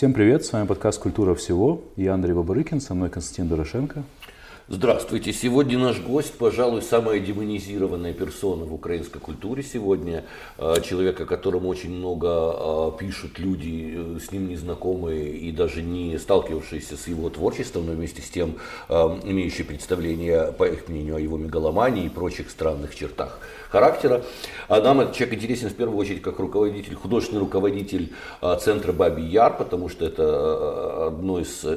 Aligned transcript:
Всем 0.00 0.14
привет, 0.14 0.46
с 0.46 0.52
вами 0.54 0.66
подкаст 0.66 0.98
«Культура 0.98 1.34
всего». 1.34 1.82
Я 1.94 2.14
Андрей 2.14 2.32
Бабарыкин, 2.32 2.80
со 2.80 2.94
мной 2.94 3.10
Константин 3.10 3.48
Дорошенко. 3.48 4.02
Здравствуйте. 4.72 5.32
Сегодня 5.32 5.76
наш 5.78 5.98
гость, 5.98 6.34
пожалуй, 6.38 6.82
самая 6.82 7.18
демонизированная 7.18 8.12
персона 8.12 8.64
в 8.64 8.72
украинской 8.72 9.18
культуре 9.18 9.64
сегодня. 9.64 10.24
А, 10.58 10.80
человек, 10.80 11.20
о 11.20 11.26
котором 11.26 11.66
очень 11.66 11.90
много 11.90 12.28
а, 12.30 12.92
пишут 12.96 13.40
люди, 13.40 13.96
э, 13.96 14.18
с 14.20 14.30
ним 14.30 14.48
незнакомые 14.48 15.36
и 15.36 15.50
даже 15.50 15.82
не 15.82 16.16
сталкивавшиеся 16.18 16.96
с 16.96 17.08
его 17.08 17.30
творчеством, 17.30 17.86
но 17.86 17.92
вместе 17.94 18.22
с 18.22 18.30
тем 18.30 18.58
имеющие 18.88 19.64
представление, 19.64 20.52
по 20.52 20.68
их 20.68 20.88
мнению, 20.88 21.16
о 21.16 21.20
его 21.20 21.36
мегаломании 21.36 22.04
и 22.04 22.08
прочих 22.08 22.48
странных 22.48 22.94
чертах 22.94 23.40
характера. 23.70 24.22
А 24.68 24.80
нам 24.80 25.00
этот 25.00 25.16
человек 25.16 25.38
интересен 25.38 25.70
в 25.70 25.74
первую 25.74 25.98
очередь 25.98 26.22
как 26.22 26.38
руководитель, 26.38 26.94
художественный 26.94 27.40
руководитель 27.40 28.12
центра 28.60 28.92
Бабий 28.92 29.26
Яр, 29.26 29.56
потому 29.56 29.88
что 29.88 30.04
это 30.04 31.08
одно 31.08 31.40
из 31.40 31.60
э, 31.64 31.76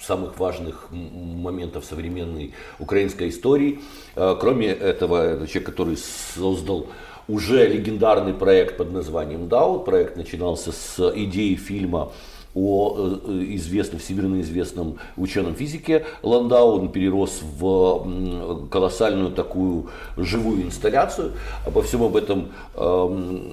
самых 0.00 0.38
важных 0.38 0.88
моментов 0.90 1.84
современной 2.04 2.52
украинской 2.78 3.28
истории. 3.28 3.80
Э, 4.16 4.36
кроме 4.38 4.68
этого, 4.68 5.34
это 5.34 5.46
человек, 5.46 5.66
который 5.66 5.96
создал 5.96 6.86
уже 7.26 7.66
легендарный 7.66 8.34
проект 8.34 8.76
под 8.76 8.92
названием 8.92 9.48
«Дау». 9.48 9.80
Проект 9.80 10.16
начинался 10.16 10.72
с 10.72 11.12
идеи 11.16 11.54
фильма 11.54 12.12
о 12.54 13.20
э, 13.26 13.44
известном, 13.54 14.00
всемирно 14.00 14.40
известном 14.40 14.98
ученом 15.16 15.54
физике 15.54 16.06
Ландау. 16.22 16.78
Он 16.78 16.88
перерос 16.90 17.40
в 17.42 18.68
колоссальную 18.70 19.32
такую 19.32 19.90
живую 20.16 20.62
инсталляцию. 20.62 21.32
Обо 21.66 21.82
всем 21.82 22.02
об 22.02 22.16
этом 22.16 22.52
э, 22.74 23.48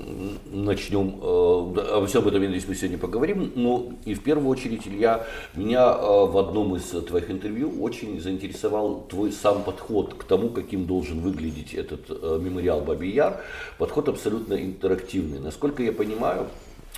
начнем, 0.52 1.20
э, 1.22 1.96
обо 1.96 2.06
всем 2.06 2.22
об 2.22 2.28
этом, 2.28 2.42
я 2.42 2.48
надеюсь, 2.48 2.68
мы 2.68 2.76
сегодня 2.76 2.98
поговорим. 2.98 3.52
Ну 3.56 3.94
и 4.06 4.14
в 4.14 4.24
первую 4.24 4.50
очередь, 4.50 4.88
Илья, 4.88 5.26
меня 5.56 5.94
э, 5.94 6.26
в 6.26 6.38
одном 6.38 6.76
из 6.76 6.84
твоих 6.84 7.32
интервью 7.32 7.72
очень 7.82 8.20
заинтересовал 8.20 9.06
твой 9.10 9.32
сам 9.32 9.64
подход 9.64 10.14
к 10.14 10.24
тому, 10.24 10.50
каким 10.50 10.86
должен 10.86 11.20
выглядеть 11.22 11.74
этот 11.74 12.10
мемориал 12.10 12.82
Бабий 12.82 13.12
Яр. 13.12 13.42
Подход 13.78 14.10
абсолютно 14.10 14.54
интерактивный. 14.54 15.40
Насколько 15.40 15.84
я 15.84 15.92
понимаю, 15.92 16.48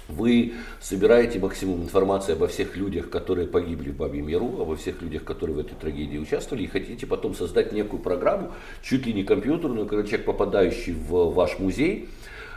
вы 0.08 0.54
собираете 0.82 1.40
максимум 1.40 1.84
информации 1.84 2.34
обо 2.34 2.48
всех 2.48 2.76
людях, 2.76 3.10
которые 3.10 3.48
погибли 3.48 3.92
в 3.92 3.98
Бабьем 3.98 4.28
Яру, 4.28 4.62
обо 4.62 4.76
всех 4.76 5.02
людях, 5.02 5.24
которые 5.24 5.56
в 5.56 5.60
этой 5.60 5.76
трагедии 5.76 6.18
участвовали, 6.18 6.64
и 6.64 6.68
хотите 6.68 7.06
потом 7.06 7.36
создать 7.36 7.72
некую 7.72 8.02
программу, 8.02 8.52
чуть 8.82 9.06
ли 9.06 9.14
не 9.14 9.24
компьютерную, 9.24 9.88
когда 9.88 10.04
человек, 10.04 10.26
попадающий 10.26 10.94
в 10.94 11.34
ваш 11.34 11.60
музей, 11.60 12.10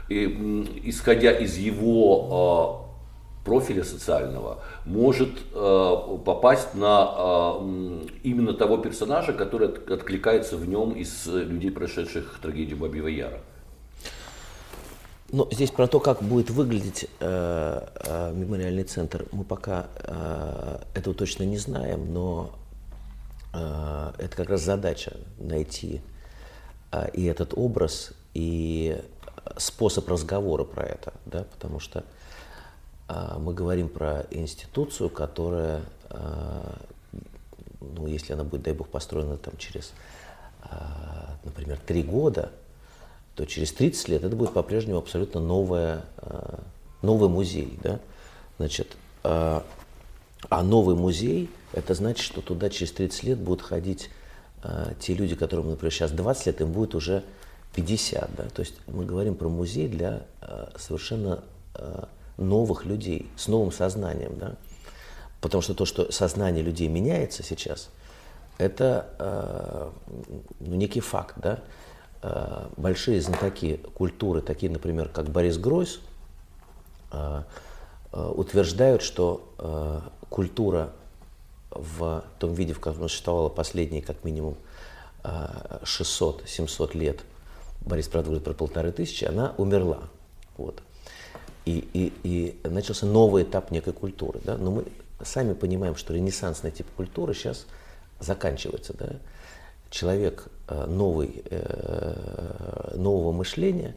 и, 0.09 0.81
исходя 0.85 1.33
из 1.33 1.57
его 1.57 2.83
э, 2.83 3.45
профиля 3.45 3.85
социального, 3.85 4.63
может 4.85 5.31
э, 5.53 6.19
попасть 6.25 6.75
на 6.75 7.15
э, 7.61 8.01
именно 8.23 8.55
того 8.55 8.79
персонажа, 8.79 9.33
который 9.33 9.69
откликается 9.69 10.57
в 10.57 10.69
нем 10.69 10.93
из 10.93 11.27
людей, 11.27 11.71
прошедших 11.71 12.39
трагедию 12.41 12.79
Бабьего 12.79 13.09
Яра. 13.09 13.41
Но 15.33 15.49
здесь 15.51 15.71
про 15.71 15.89
то, 15.89 15.99
как 15.99 16.23
будет 16.23 16.51
выглядеть 16.51 17.09
э, 17.19 17.89
э, 17.95 18.33
мемориальный 18.33 18.85
центр, 18.85 19.27
мы 19.33 19.43
пока 19.43 19.87
э, 19.97 20.79
этого 20.95 21.15
точно 21.17 21.43
не 21.43 21.59
знаем, 21.59 22.13
но 22.13 22.51
это 24.19 24.37
как 24.37 24.51
раз 24.51 24.61
задача 24.61 25.17
найти 25.39 26.03
и 27.15 27.25
этот 27.25 27.55
образ, 27.57 28.13
и 28.35 29.01
способ 29.57 30.07
разговора 30.11 30.65
про 30.65 30.85
это, 30.85 31.15
да, 31.25 31.47
потому 31.55 31.81
что 31.81 32.05
мы 33.39 33.55
говорим 33.55 33.89
про 33.89 34.27
институцию, 34.31 35.09
которая, 35.09 35.81
ну, 37.81 38.07
если 38.07 38.35
она 38.35 38.45
будет, 38.45 38.65
дай 38.65 38.75
бог, 38.75 38.89
построена 38.89 39.39
там 39.39 39.57
через, 39.57 39.95
например, 41.43 41.79
три 41.79 42.03
года, 42.03 42.53
то 43.37 43.45
через 43.45 43.71
30 43.73 44.09
лет 44.09 44.25
это 44.25 44.35
будет 44.35 44.55
по-прежнему 44.55 44.99
абсолютно 44.99 45.41
новая, 45.41 46.07
э, 46.23 46.57
новый 47.03 47.29
музей. 47.29 47.79
Да? 47.83 48.01
Значит, 48.57 48.97
э, 49.25 49.61
а 50.49 50.63
новый 50.63 50.97
музей, 50.97 51.51
это 51.75 51.93
значит, 51.95 52.25
что 52.25 52.41
туда 52.41 52.71
через 52.71 52.93
30 52.93 53.23
лет 53.25 53.39
будут 53.39 53.61
ходить 53.61 54.09
э, 54.65 54.95
те 54.99 55.13
люди, 55.13 55.35
которым, 55.37 55.69
например, 55.69 55.93
сейчас 55.93 56.13
20 56.13 56.47
лет, 56.47 56.61
им 56.63 56.73
будет 56.73 56.95
уже 56.95 57.25
50. 57.75 58.35
Да? 58.37 58.45
То 58.45 58.61
есть 58.61 58.75
мы 58.87 59.05
говорим 59.05 59.35
про 59.35 59.51
музей 59.51 59.87
для 59.87 60.23
совершенно 60.79 61.45
новых 62.39 62.87
людей, 62.87 63.29
с 63.37 63.49
новым 63.49 63.71
сознанием. 63.71 64.39
Да? 64.39 64.55
Потому 65.43 65.61
что 65.61 65.75
то, 65.75 65.85
что 65.85 66.11
сознание 66.11 66.63
людей 66.63 66.89
меняется 66.89 67.43
сейчас, 67.43 67.91
это 68.57 69.93
ну, 70.61 70.75
некий 70.75 71.01
факт. 71.01 71.35
Да? 71.37 71.61
Э, 72.23 72.69
большие 72.77 73.21
знатоки 73.21 73.81
культуры, 73.95 74.41
такие, 74.41 74.71
например, 74.73 75.09
как 75.09 75.29
Борис 75.29 75.59
Гройс, 75.59 76.01
э, 77.13 77.43
э, 78.13 78.33
утверждают, 78.35 79.03
что 79.03 79.43
культура 80.29 80.93
в 81.71 82.25
том 82.39 82.55
виде, 82.55 82.73
в 82.73 82.81
котором 82.81 83.09
существовала 83.09 83.49
последние 83.49 84.03
как 84.03 84.25
минимум 84.25 84.57
600-700 85.23 86.97
лет, 86.97 87.21
Борис, 87.81 88.09
правда, 88.09 88.29
говорит 88.31 88.45
про 88.45 88.55
полторы 88.55 88.93
тысячи, 88.93 89.25
она 89.25 89.55
умерла. 89.57 90.03
Вот. 90.57 90.83
И, 91.65 91.89
и, 91.93 92.13
и 92.23 92.69
начался 92.69 93.07
новый 93.07 93.45
этап 93.45 93.71
некой 93.71 93.93
культуры. 93.93 94.41
Да? 94.45 94.57
Но 94.57 94.71
мы 94.71 94.85
сами 95.23 95.53
понимаем, 95.53 95.97
что 95.97 96.15
ренессансный 96.15 96.71
тип 96.71 96.87
культуры 96.97 97.35
сейчас 97.35 97.67
заканчивается. 98.21 98.95
Да? 98.99 99.17
Человек 99.97 100.49
э, 100.69 100.85
новый, 100.87 101.43
э, 101.51 102.93
нового 102.97 103.33
мышления, 103.33 103.97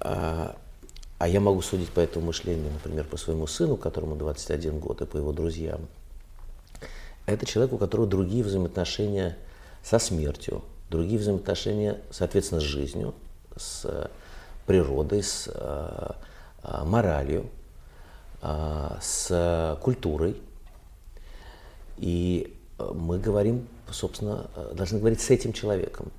а, 0.00 0.56
а 1.18 1.28
я 1.28 1.38
могу 1.38 1.60
судить 1.60 1.90
по 1.90 2.00
этому 2.00 2.26
мышлению, 2.26 2.72
например, 2.72 3.04
по 3.04 3.18
своему 3.18 3.46
сыну, 3.46 3.76
которому 3.76 4.16
21 4.16 4.78
год, 4.78 5.02
и 5.02 5.04
по 5.04 5.18
его 5.18 5.32
друзьям, 5.32 5.82
это 7.26 7.44
человек, 7.44 7.74
у 7.74 7.78
которого 7.78 8.08
другие 8.08 8.42
взаимоотношения 8.42 9.36
со 9.84 9.98
смертью, 9.98 10.62
другие 10.88 11.18
взаимоотношения, 11.18 12.00
соответственно, 12.10 12.60
с 12.60 12.64
жизнью, 12.64 13.14
с 13.54 14.10
природой, 14.66 15.22
с 15.22 15.48
э, 15.52 16.10
моралью, 16.84 17.50
с 19.00 19.78
культурой. 19.80 20.40
И 21.98 22.56
мы 22.78 23.18
говорим 23.18 23.68
собственно, 23.92 24.50
э, 24.56 24.72
должны 24.74 24.98
говорить 24.98 25.20
с 25.20 25.30
этим 25.30 25.52
человеком. 25.52 26.10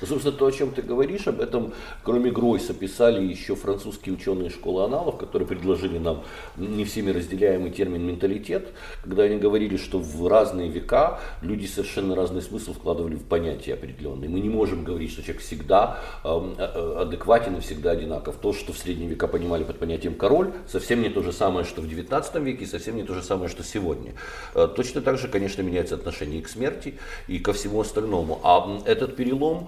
Ну, 0.00 0.06
собственно, 0.06 0.36
то, 0.36 0.46
о 0.46 0.52
чем 0.52 0.70
ты 0.70 0.82
говоришь, 0.82 1.26
об 1.26 1.40
этом, 1.40 1.72
кроме 2.02 2.30
Гройса, 2.30 2.74
писали 2.74 3.24
еще 3.24 3.54
французские 3.54 4.14
ученые 4.14 4.50
школы 4.50 4.84
аналов, 4.84 5.16
которые 5.16 5.48
предложили 5.48 5.98
нам 5.98 6.24
не 6.56 6.84
всеми 6.84 7.10
разделяемый 7.10 7.70
термин 7.70 8.06
менталитет, 8.06 8.68
когда 9.02 9.24
они 9.24 9.38
говорили, 9.38 9.76
что 9.76 9.98
в 9.98 10.26
разные 10.28 10.68
века 10.68 11.20
люди 11.42 11.66
совершенно 11.66 12.14
разный 12.14 12.42
смысл 12.42 12.74
вкладывали 12.74 13.14
в 13.14 13.24
понятия 13.24 13.74
определенные. 13.74 14.28
Мы 14.28 14.40
не 14.40 14.48
можем 14.48 14.84
говорить, 14.84 15.12
что 15.12 15.22
человек 15.22 15.42
всегда 15.42 15.98
эм, 16.24 16.54
э, 16.58 16.70
э, 16.74 16.96
адекватен 17.02 17.56
и 17.56 17.60
всегда 17.60 17.92
одинаков. 17.92 18.36
То, 18.36 18.52
что 18.52 18.72
в 18.72 18.78
средние 18.78 19.08
века 19.08 19.26
понимали 19.26 19.64
под 19.64 19.78
понятием 19.78 20.14
король, 20.14 20.52
совсем 20.66 21.02
не 21.02 21.08
то 21.08 21.22
же 21.22 21.32
самое, 21.32 21.64
что 21.64 21.80
в 21.80 21.88
19 21.88 22.34
веке, 22.36 22.64
и 22.64 22.66
совсем 22.66 22.96
не 22.96 23.04
то 23.04 23.14
же 23.14 23.22
самое, 23.22 23.48
что 23.48 23.62
сегодня. 23.62 24.14
Э, 24.54 24.68
точно 24.74 25.00
так 25.00 25.18
же, 25.18 25.28
конечно, 25.28 25.62
меняется 25.62 25.94
отношение 25.94 26.40
и 26.40 26.42
к 26.42 26.48
смерти, 26.48 26.98
и 27.28 27.38
ко 27.38 27.52
всему 27.52 27.80
остальному. 27.80 28.40
А 28.42 28.80
этот 28.84 29.16
перелом 29.16 29.63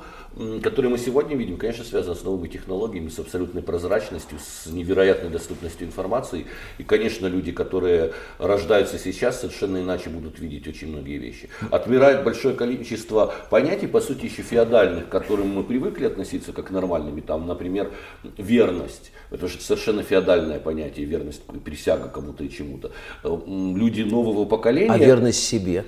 который 0.63 0.91
мы 0.91 0.99
сегодня 0.99 1.37
видим, 1.37 1.57
конечно, 1.57 1.85
связан 1.85 2.15
с 2.15 2.23
новыми 2.23 2.49
технологиями, 2.49 3.09
с 3.09 3.19
абсолютной 3.19 3.63
прозрачностью, 3.63 4.39
с 4.39 4.67
невероятной 4.67 5.31
доступностью 5.31 5.87
информации. 5.87 6.47
И, 6.79 6.85
конечно, 6.85 7.27
люди, 7.27 7.53
которые 7.53 8.13
рождаются 8.39 8.99
сейчас, 8.99 9.41
совершенно 9.41 9.79
иначе 9.79 10.11
будут 10.11 10.39
видеть 10.39 10.69
очень 10.69 10.89
многие 10.89 11.19
вещи. 11.19 11.49
Отмирает 11.71 12.25
большое 12.25 12.55
количество 12.55 13.33
понятий, 13.51 13.87
по 13.87 14.01
сути, 14.01 14.27
еще 14.27 14.43
феодальных, 14.43 15.07
к 15.07 15.09
которым 15.09 15.55
мы 15.55 15.65
привыкли 15.65 16.07
относиться 16.07 16.53
как 16.53 16.71
нормальными. 16.71 17.21
Там, 17.21 17.47
например, 17.47 17.93
верность. 18.37 19.13
Это 19.31 19.49
же 19.49 19.59
совершенно 19.59 20.03
феодальное 20.03 20.61
понятие, 20.61 21.07
верность, 21.07 21.43
присяга 21.65 22.09
кому-то 22.09 22.45
и 22.45 22.51
чему-то. 22.51 22.93
Люди 23.25 24.03
нового 24.03 24.45
поколения... 24.45 24.93
А 24.93 24.99
верность 24.99 25.43
себе? 25.43 25.85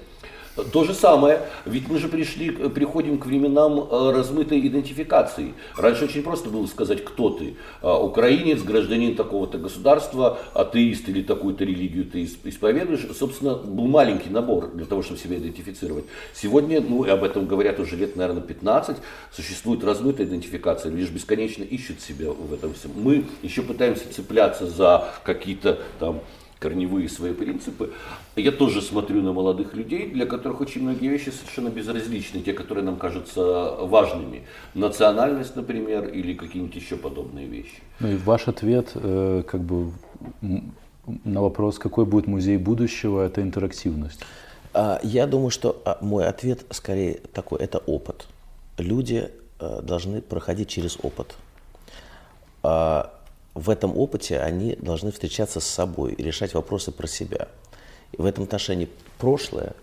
То 0.73 0.85
же 0.85 0.93
самое, 0.93 1.43
ведь 1.65 1.89
мы 1.89 1.99
же 1.99 2.09
пришли, 2.09 2.51
приходим 2.51 3.19
к 3.19 3.27
временам 3.27 3.79
э, 3.79 4.11
размытой 4.11 4.67
идентификации. 4.67 5.55
Раньше 5.77 6.05
очень 6.05 6.23
просто 6.23 6.51
было 6.51 6.67
сказать, 6.67 7.05
кто 7.05 7.31
ты. 7.31 7.57
А, 7.81 7.99
украинец, 8.03 8.63
гражданин 8.63 9.15
такого-то 9.15 9.59
государства, 9.59 10.39
атеист 10.55 11.09
или 11.09 11.23
такую-то 11.23 11.65
религию 11.65 12.05
ты 12.07 12.25
исповедуешь. 12.25 13.07
Собственно, 13.17 13.55
был 13.55 13.87
маленький 13.87 14.31
набор 14.31 14.73
для 14.73 14.87
того, 14.87 15.03
чтобы 15.03 15.21
себя 15.21 15.37
идентифицировать. 15.37 16.07
Сегодня, 16.35 16.81
ну 16.81 17.05
и 17.05 17.11
об 17.11 17.23
этом 17.23 17.47
говорят 17.47 17.79
уже 17.79 17.97
лет, 17.97 18.17
наверное, 18.17 18.43
15, 18.43 18.97
существует 19.33 19.85
размытая 19.85 20.27
идентификация. 20.27 20.91
Люди 20.91 21.13
бесконечно 21.13 21.63
ищут 21.63 22.01
себя 22.01 22.31
в 22.31 22.53
этом 22.53 22.75
всем. 22.75 22.91
Мы 22.97 23.25
еще 23.43 23.63
пытаемся 23.63 24.13
цепляться 24.13 24.67
за 24.67 25.09
какие-то 25.25 25.79
там 26.01 26.21
корневые 26.59 27.09
свои 27.09 27.33
принципы. 27.33 27.93
Я 28.37 28.53
тоже 28.53 28.83
смотрю 28.83 29.23
на 29.23 29.33
молодых 29.33 29.75
людей, 29.75 30.11
для 30.11 30.27
которых 30.27 30.61
очень 30.61 30.83
многие 30.83 31.09
вещи 31.09 31.31
совершенно 31.31 31.69
безразличны, 31.69 32.41
те, 32.41 32.53
которые 32.53 32.85
нам 32.85 32.97
кажутся 32.97 33.77
важными. 33.81 34.43
Национальность, 34.75 35.57
например, 35.57 36.09
или 36.09 36.35
какие-нибудь 36.35 36.77
еще 36.77 36.97
подобные 36.97 37.47
вещи. 37.47 37.83
Ну 38.01 38.09
и 38.09 38.17
ваш 38.17 38.49
ответ, 38.49 38.91
э, 38.95 39.43
как 39.47 39.61
бы 39.61 39.93
на 41.25 41.43
вопрос, 41.43 41.79
какой 41.79 42.05
будет 42.05 42.27
музей 42.27 42.57
будущего, 42.57 43.23
это 43.23 43.41
интерактивность. 43.43 44.21
А, 44.75 45.01
я 45.03 45.27
думаю, 45.27 45.51
что 45.51 45.81
а, 45.85 45.99
мой 46.01 46.27
ответ 46.27 46.65
скорее 46.71 47.21
такой, 47.33 47.61
это 47.61 47.79
опыт. 47.79 48.27
Люди 48.77 49.31
э, 49.61 49.81
должны 49.83 50.21
проходить 50.21 50.69
через 50.69 50.99
опыт. 51.03 51.37
В 53.59 53.71
этом 53.71 53.97
опыте 53.99 54.39
они 54.39 54.77
должны 54.77 55.11
встречаться 55.11 55.59
с 55.59 55.67
собой 55.67 56.13
и 56.13 56.23
решать 56.23 56.55
вопросы 56.55 56.93
про 56.93 57.09
себя. 57.09 57.49
И 58.13 58.23
в 58.23 58.25
этом 58.25 58.45
отношении 58.45 58.89
прошлое, 59.19 59.75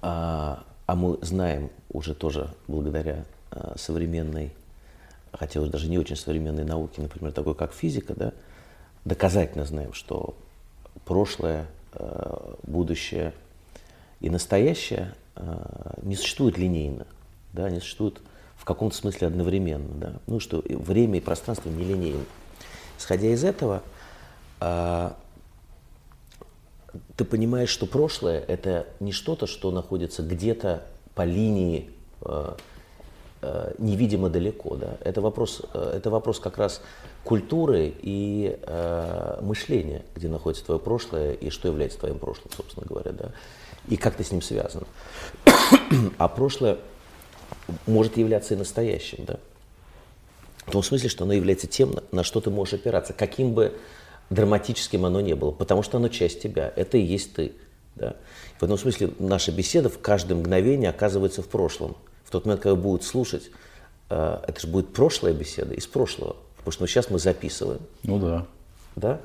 а, 0.00 0.62
а 0.86 0.94
мы 0.94 1.18
знаем 1.22 1.70
уже 1.90 2.14
тоже 2.14 2.54
благодаря 2.68 3.24
а, 3.50 3.74
современной, 3.76 4.52
хотя 5.32 5.60
уже 5.60 5.72
даже 5.72 5.88
не 5.88 5.98
очень 5.98 6.14
современной 6.14 6.62
науке, 6.62 7.02
например, 7.02 7.32
такой 7.32 7.56
как 7.56 7.72
физика, 7.72 8.14
да, 8.14 8.32
доказательно 9.04 9.64
знаем, 9.64 9.92
что 9.92 10.36
прошлое, 11.04 11.66
а, 11.94 12.54
будущее 12.62 13.34
и 14.20 14.30
настоящее 14.30 15.16
а, 15.34 15.98
не 16.02 16.14
существуют 16.14 16.58
линейно, 16.58 17.08
да, 17.52 17.68
не 17.68 17.80
существуют 17.80 18.20
каком-то 18.68 18.94
смысле 18.94 19.28
одновременно. 19.28 19.94
Да? 19.94 20.12
Ну, 20.26 20.40
что 20.40 20.62
время 20.68 21.18
и 21.18 21.20
пространство 21.20 21.70
нелинейны. 21.70 22.24
Исходя 22.98 23.28
из 23.28 23.42
этого, 23.42 23.82
а, 24.60 25.16
ты 27.16 27.24
понимаешь, 27.24 27.70
что 27.70 27.86
прошлое– 27.86 28.44
это 28.48 28.86
не 29.00 29.12
что-то, 29.12 29.46
что 29.46 29.70
находится 29.70 30.22
где-то 30.22 30.82
по 31.14 31.24
линии 31.24 31.90
а, 32.20 32.56
а, 33.40 33.74
невидимо 33.78 34.28
далеко. 34.28 34.76
Да? 34.76 34.98
Это, 35.00 35.22
вопрос, 35.22 35.62
это 35.72 36.10
вопрос 36.10 36.38
как 36.38 36.58
раз 36.58 36.82
культуры 37.24 37.94
и 38.02 38.58
а, 38.64 39.40
мышления, 39.40 40.02
где 40.14 40.28
находится 40.28 40.66
твое 40.66 40.78
прошлое 40.78 41.32
и 41.32 41.48
что 41.48 41.68
является 41.68 41.98
твоим 41.98 42.18
прошлым, 42.18 42.50
собственно 42.54 42.84
говоря. 42.86 43.12
Да? 43.12 43.30
И 43.88 43.96
как 43.96 44.16
ты 44.16 44.24
с 44.24 44.30
ним 44.30 44.42
связан. 44.42 44.82
а 46.18 46.28
прошлое 46.28 46.76
может 47.86 48.16
являться 48.16 48.54
и 48.54 48.56
настоящим, 48.56 49.24
да? 49.24 49.38
В 50.66 50.70
том 50.70 50.82
смысле, 50.82 51.08
что 51.08 51.24
оно 51.24 51.32
является 51.32 51.66
тем, 51.66 51.94
на 52.12 52.22
что 52.22 52.40
ты 52.40 52.50
можешь 52.50 52.74
опираться, 52.74 53.14
каким 53.14 53.54
бы 53.54 53.74
драматическим 54.28 55.06
оно 55.06 55.20
не 55.20 55.34
было, 55.34 55.50
потому 55.50 55.82
что 55.82 55.96
оно 55.96 56.08
часть 56.08 56.42
тебя, 56.42 56.72
это 56.76 56.98
и 56.98 57.02
есть 57.02 57.32
ты. 57.34 57.52
Да? 57.94 58.16
В 58.58 58.62
этом 58.64 58.76
смысле 58.76 59.10
наша 59.18 59.50
беседа 59.50 59.88
в 59.88 59.98
каждое 59.98 60.34
мгновение 60.34 60.90
оказывается 60.90 61.42
в 61.42 61.48
прошлом. 61.48 61.96
В 62.24 62.30
тот 62.30 62.44
момент, 62.44 62.62
когда 62.62 62.76
будут 62.76 63.02
слушать, 63.04 63.50
э, 64.10 64.40
это 64.46 64.60
же 64.60 64.66
будет 64.66 64.92
прошлая 64.92 65.32
беседа 65.32 65.72
из 65.74 65.86
прошлого, 65.86 66.36
потому 66.58 66.72
что 66.72 66.82
ну, 66.82 66.86
сейчас 66.86 67.08
мы 67.08 67.18
записываем. 67.18 67.80
Ну 68.02 68.18
да. 68.18 68.46
Да? 68.96 69.20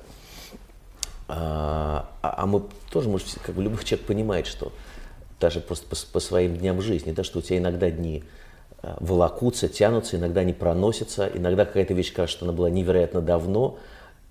А, 1.28 2.10
а, 2.22 2.44
а 2.44 2.46
мы 2.46 2.64
тоже, 2.90 3.10
может, 3.10 3.28
как 3.44 3.56
бы 3.56 3.64
любой 3.64 3.84
человек 3.84 4.06
понимает, 4.08 4.48
что 4.48 4.72
даже 5.44 5.60
просто 5.60 5.86
по, 5.88 5.98
по 6.14 6.20
своим 6.22 6.56
дням 6.56 6.82
жизни, 6.82 7.12
да, 7.12 7.26
что 7.26 7.40
у 7.40 7.42
тебя 7.42 7.58
иногда 7.58 7.90
дни 7.90 8.24
э, 8.82 8.96
волокутся, 9.02 9.68
тянутся, 9.68 10.16
иногда 10.16 10.42
не 10.46 10.54
проносятся, 10.54 11.30
иногда 11.34 11.66
какая-то 11.66 11.94
вещь 11.94 12.14
кажется, 12.14 12.38
что 12.38 12.46
она 12.46 12.54
была 12.54 12.70
невероятно 12.70 13.22
давно, 13.22 13.78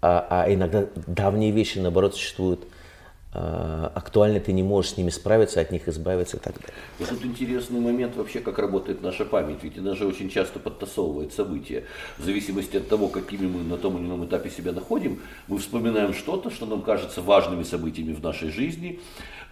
а, 0.01 0.27
а 0.31 0.51
иногда 0.51 0.87
давние 1.07 1.51
вещи, 1.51 1.79
наоборот, 1.79 2.15
существуют 2.15 2.61
Э, 3.35 3.89
актуальны, 3.95 4.41
ты 4.41 4.53
не 4.53 4.63
можешь 4.63 4.93
с 4.93 4.97
ними 4.99 5.09
справиться, 5.09 5.63
от 5.63 5.73
них 5.73 5.89
избавиться 5.89 6.37
и 6.37 6.41
так 6.41 6.55
далее. 6.61 6.75
И 6.99 7.05
тут 7.05 7.25
интересный 7.25 7.81
момент 7.81 8.15
вообще, 8.15 8.41
как 8.41 8.59
работает 8.59 9.01
наша 9.01 9.25
память. 9.25 9.63
Ведь 9.63 9.79
она 9.79 9.95
же 9.95 10.07
очень 10.07 10.29
часто 10.29 10.59
подтасовывает 10.59 11.33
события. 11.33 11.85
В 12.19 12.25
зависимости 12.25 12.77
от 12.77 12.89
того, 12.89 13.09
какими 13.09 13.47
мы 13.47 13.63
на 13.63 13.79
том 13.79 13.97
или 13.97 14.05
ином 14.05 14.27
этапе 14.27 14.51
себя 14.51 14.73
находим, 14.73 15.23
мы 15.49 15.57
вспоминаем 15.57 16.13
что-то, 16.13 16.51
что 16.51 16.67
нам 16.67 16.83
кажется 16.83 17.23
важными 17.23 17.63
событиями 17.63 18.13
в 18.13 18.23
нашей 18.23 18.51
жизни. 18.51 19.01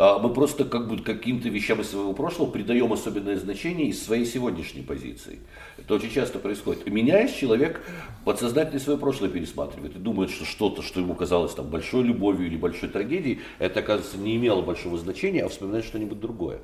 А 0.03 0.19
мы 0.19 0.33
просто 0.33 0.65
как 0.65 0.89
бы 0.89 0.99
каким-то 0.99 1.51
вещам 1.51 1.81
из 1.83 1.91
своего 1.91 2.15
прошлого 2.15 2.51
придаем 2.51 2.91
особенное 2.91 3.37
значение 3.37 3.89
из 3.89 4.03
своей 4.03 4.25
сегодняшней 4.25 4.81
позиции. 4.81 5.41
Это 5.77 5.95
очень 5.95 6.11
часто 6.11 6.39
происходит. 6.39 6.87
И 6.87 6.91
меняясь, 6.91 7.35
человек 7.35 7.83
подсознательно 8.25 8.81
свое 8.81 8.99
прошлое 8.99 9.29
пересматривает 9.29 9.97
и 9.97 9.99
думает, 9.99 10.31
что 10.31 10.47
что-то, 10.47 10.81
что 10.81 11.01
ему 11.01 11.15
казалось 11.15 11.53
там 11.53 11.67
большой 11.67 12.05
любовью 12.05 12.47
или 12.47 12.57
большой 12.57 12.89
трагедией, 12.89 13.41
это, 13.71 13.81
оказывается, 13.81 14.19
не 14.19 14.37
имело 14.37 14.63
большого 14.63 14.99
значения, 14.99 15.45
а 15.45 15.49
вспоминает 15.49 15.85
что-нибудь 15.85 16.21
другое. 16.21 16.59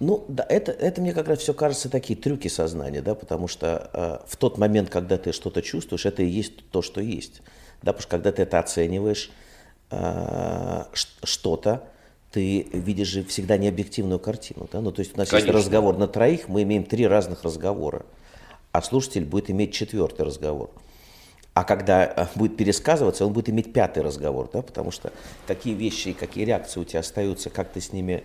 Ну, 0.00 0.24
да, 0.26 0.44
это, 0.48 0.72
это 0.72 1.00
мне 1.00 1.12
как 1.12 1.28
раз 1.28 1.38
все 1.40 1.54
кажется 1.54 1.88
такие 1.88 2.18
трюки 2.18 2.48
сознания, 2.48 3.02
да, 3.02 3.14
потому 3.14 3.46
что 3.46 3.90
э, 3.92 4.18
в 4.26 4.36
тот 4.36 4.58
момент, 4.58 4.90
когда 4.90 5.16
ты 5.16 5.32
что-то 5.32 5.62
чувствуешь, 5.62 6.06
это 6.06 6.22
и 6.22 6.26
есть 6.26 6.68
то, 6.70 6.82
что 6.82 7.00
есть. 7.00 7.42
Да, 7.82 7.92
потому 7.92 8.02
что 8.02 8.10
когда 8.10 8.32
ты 8.32 8.42
это 8.42 8.58
оцениваешь, 8.58 9.30
э, 9.90 10.84
что-то, 11.22 11.84
ты 12.32 12.66
видишь 12.72 13.08
же 13.08 13.22
всегда 13.24 13.58
необъективную 13.58 14.18
картину. 14.18 14.68
Да? 14.72 14.80
Ну, 14.80 14.90
то 14.90 15.00
есть 15.00 15.14
у 15.14 15.18
нас 15.18 15.28
Конечно. 15.28 15.52
есть 15.52 15.66
разговор 15.66 15.96
на 15.98 16.08
троих, 16.08 16.48
мы 16.48 16.62
имеем 16.62 16.84
три 16.84 17.06
разных 17.06 17.44
разговора, 17.44 18.04
а 18.72 18.82
слушатель 18.82 19.24
будет 19.24 19.50
иметь 19.50 19.72
четвертый 19.72 20.26
разговор. 20.26 20.70
А 21.54 21.64
когда 21.64 22.04
э, 22.04 22.26
будет 22.34 22.56
пересказываться, 22.56 23.26
он 23.26 23.32
будет 23.32 23.50
иметь 23.50 23.72
пятый 23.72 24.02
разговор, 24.02 24.48
да, 24.52 24.62
потому 24.62 24.90
что 24.90 25.12
какие 25.46 25.74
вещи 25.74 26.08
и 26.08 26.12
какие 26.14 26.44
реакции 26.44 26.80
у 26.80 26.84
тебя 26.84 27.00
остаются, 27.00 27.50
как 27.50 27.70
ты 27.70 27.80
с 27.80 27.92
ними... 27.92 28.24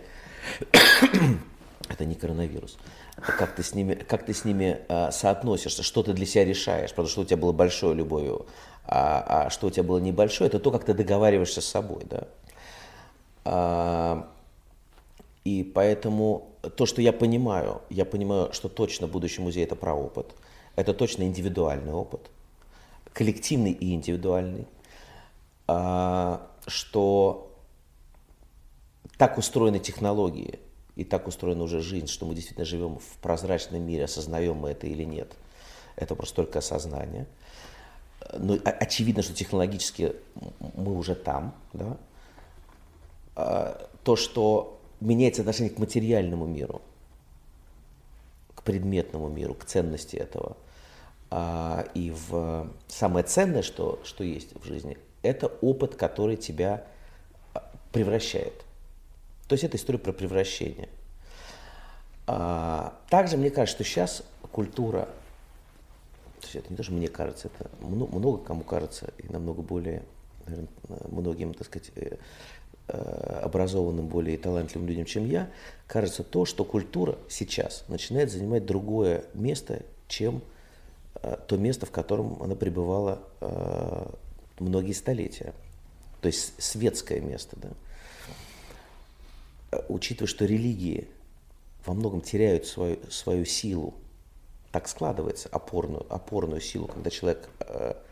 Это 1.90 2.06
не 2.06 2.16
коронавирус. 2.16 2.78
Как 3.16 3.56
ты 3.56 3.64
с 3.64 3.74
ними, 3.74 3.96
как 3.96 4.26
ты 4.26 4.34
с 4.34 4.46
ними 4.46 4.80
э, 4.88 5.12
соотносишься, 5.12 5.84
что 5.84 6.04
ты 6.04 6.14
для 6.14 6.26
себя 6.26 6.46
решаешь, 6.46 6.92
потому 6.92 7.08
что 7.08 7.22
у 7.22 7.26
тебя 7.26 7.38
было 7.38 7.52
большое 7.52 7.96
любовью, 7.96 8.46
а, 8.86 9.46
а 9.48 9.50
что 9.50 9.68
у 9.68 9.70
тебя 9.70 9.84
было 9.84 9.98
небольшое, 9.98 10.48
это 10.48 10.60
то, 10.60 10.72
как 10.72 10.86
ты 10.86 10.94
договариваешься 10.94 11.62
с 11.62 11.66
собой, 11.66 12.04
да. 12.10 12.28
А, 13.44 14.30
и 15.44 15.64
поэтому 15.64 16.50
то, 16.76 16.86
что 16.86 17.02
я 17.02 17.12
понимаю, 17.14 17.82
я 17.90 18.06
понимаю, 18.06 18.54
что 18.54 18.70
точно 18.70 19.08
будущий 19.08 19.42
музей 19.42 19.64
это 19.64 19.76
про 19.76 19.94
опыт. 19.94 20.36
Это 20.76 20.94
точно 20.94 21.24
индивидуальный 21.24 21.94
опыт, 21.94 22.30
коллективный 23.18 23.72
и 23.72 23.96
индивидуальный. 23.96 24.68
А, 25.68 26.52
что 26.68 27.52
так 29.18 29.40
устроены 29.40 29.80
технологии 29.80 30.60
и 30.96 31.04
так 31.04 31.28
устроена 31.28 31.64
уже 31.64 31.82
жизнь, 31.82 32.06
что 32.06 32.28
мы 32.28 32.36
действительно 32.36 32.66
живем 32.66 33.00
в 33.00 33.18
прозрачном 33.18 33.82
мире, 33.82 34.04
осознаем 34.04 34.58
мы 34.58 34.70
это 34.70 34.86
или 34.86 35.04
нет. 35.04 35.36
Это 35.96 36.14
просто 36.14 36.36
только 36.36 36.60
осознание. 36.60 37.26
Но 38.38 38.56
очевидно, 38.64 39.24
что 39.24 39.34
технологически 39.34 40.14
мы 40.76 40.96
уже 40.96 41.16
там, 41.16 41.56
да, 41.74 41.98
а, 43.36 43.90
то, 44.04 44.16
что 44.16 44.80
меняется 45.00 45.42
отношение 45.42 45.74
к 45.74 45.80
материальному 45.80 46.46
миру, 46.46 46.84
к 48.54 48.62
предметному 48.62 49.28
миру, 49.28 49.56
к 49.56 49.66
ценности 49.66 50.18
этого. 50.18 50.56
А, 51.30 51.86
и 51.94 52.12
в 52.12 52.70
самое 52.88 53.26
ценное, 53.26 53.62
что, 53.62 54.00
что 54.04 54.24
есть 54.24 54.56
в 54.56 54.66
жизни, 54.66 54.98
это 55.24 55.48
опыт, 55.62 55.96
который 55.96 56.38
тебя 56.38 56.86
а, 57.54 57.70
превращает. 57.92 58.54
То 59.48 59.54
есть 59.54 59.64
это 59.64 59.78
история 59.78 60.00
про 60.00 60.12
превращение. 60.12 60.90
Также 62.26 63.38
мне 63.38 63.50
кажется, 63.50 63.78
что 63.78 63.84
сейчас 63.86 64.24
культура, 64.52 65.08
то 66.42 66.44
есть 66.44 66.56
это 66.58 66.66
не 66.70 66.76
то, 66.76 66.84
что 66.84 66.92
мне 66.92 67.08
кажется, 67.08 67.48
это 67.48 67.70
много 67.80 68.44
кому 68.44 68.66
кажется, 68.66 69.14
и 69.18 69.32
намного 69.32 69.62
более, 69.62 70.04
наверное, 70.46 70.68
многим, 71.10 71.54
так 71.54 71.68
сказать, 71.68 71.92
э, 71.96 72.18
Э, 72.90 73.42
образованным, 73.44 74.08
более 74.08 74.38
талантливым 74.38 74.88
людям, 74.88 75.04
чем 75.04 75.26
я, 75.26 75.50
кажется 75.88 76.24
то, 76.24 76.46
что 76.46 76.64
культура 76.64 77.18
сейчас 77.28 77.84
начинает 77.90 78.32
занимать 78.32 78.66
другое 78.66 79.26
место, 79.34 79.82
чем 80.08 80.42
то 81.22 81.58
место, 81.58 81.86
в 81.86 81.92
котором 81.92 82.42
она 82.42 82.56
пребывала 82.56 83.20
э, 83.42 84.08
многие 84.60 84.94
столетия. 84.94 85.54
То 86.22 86.28
есть 86.28 86.54
светское 86.58 87.20
место. 87.20 87.58
Да? 87.62 87.70
Учитывая, 89.90 90.28
что 90.28 90.46
религии 90.46 91.08
во 91.86 91.94
многом 91.94 92.22
теряют 92.22 92.66
свою, 92.66 92.98
свою 93.10 93.46
силу, 93.46 93.94
так 94.72 94.88
складывается, 94.88 95.50
опорную, 95.50 96.06
опорную 96.14 96.62
силу, 96.62 96.88
когда 96.88 97.10
человек 97.10 97.50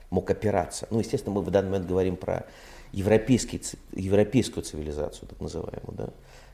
мог 0.10 0.30
опираться. 0.30 0.88
Ну, 0.90 1.00
естественно, 1.00 1.36
мы 1.36 1.42
в 1.42 1.52
данный 1.52 1.72
момент 1.72 1.88
говорим 1.88 2.16
про 2.16 2.46
европейский, 2.92 3.62
европейскую 3.92 4.64
цивилизацию, 4.64 5.28
так 5.28 5.40
называемую, 5.42 5.98
да, 5.98 6.10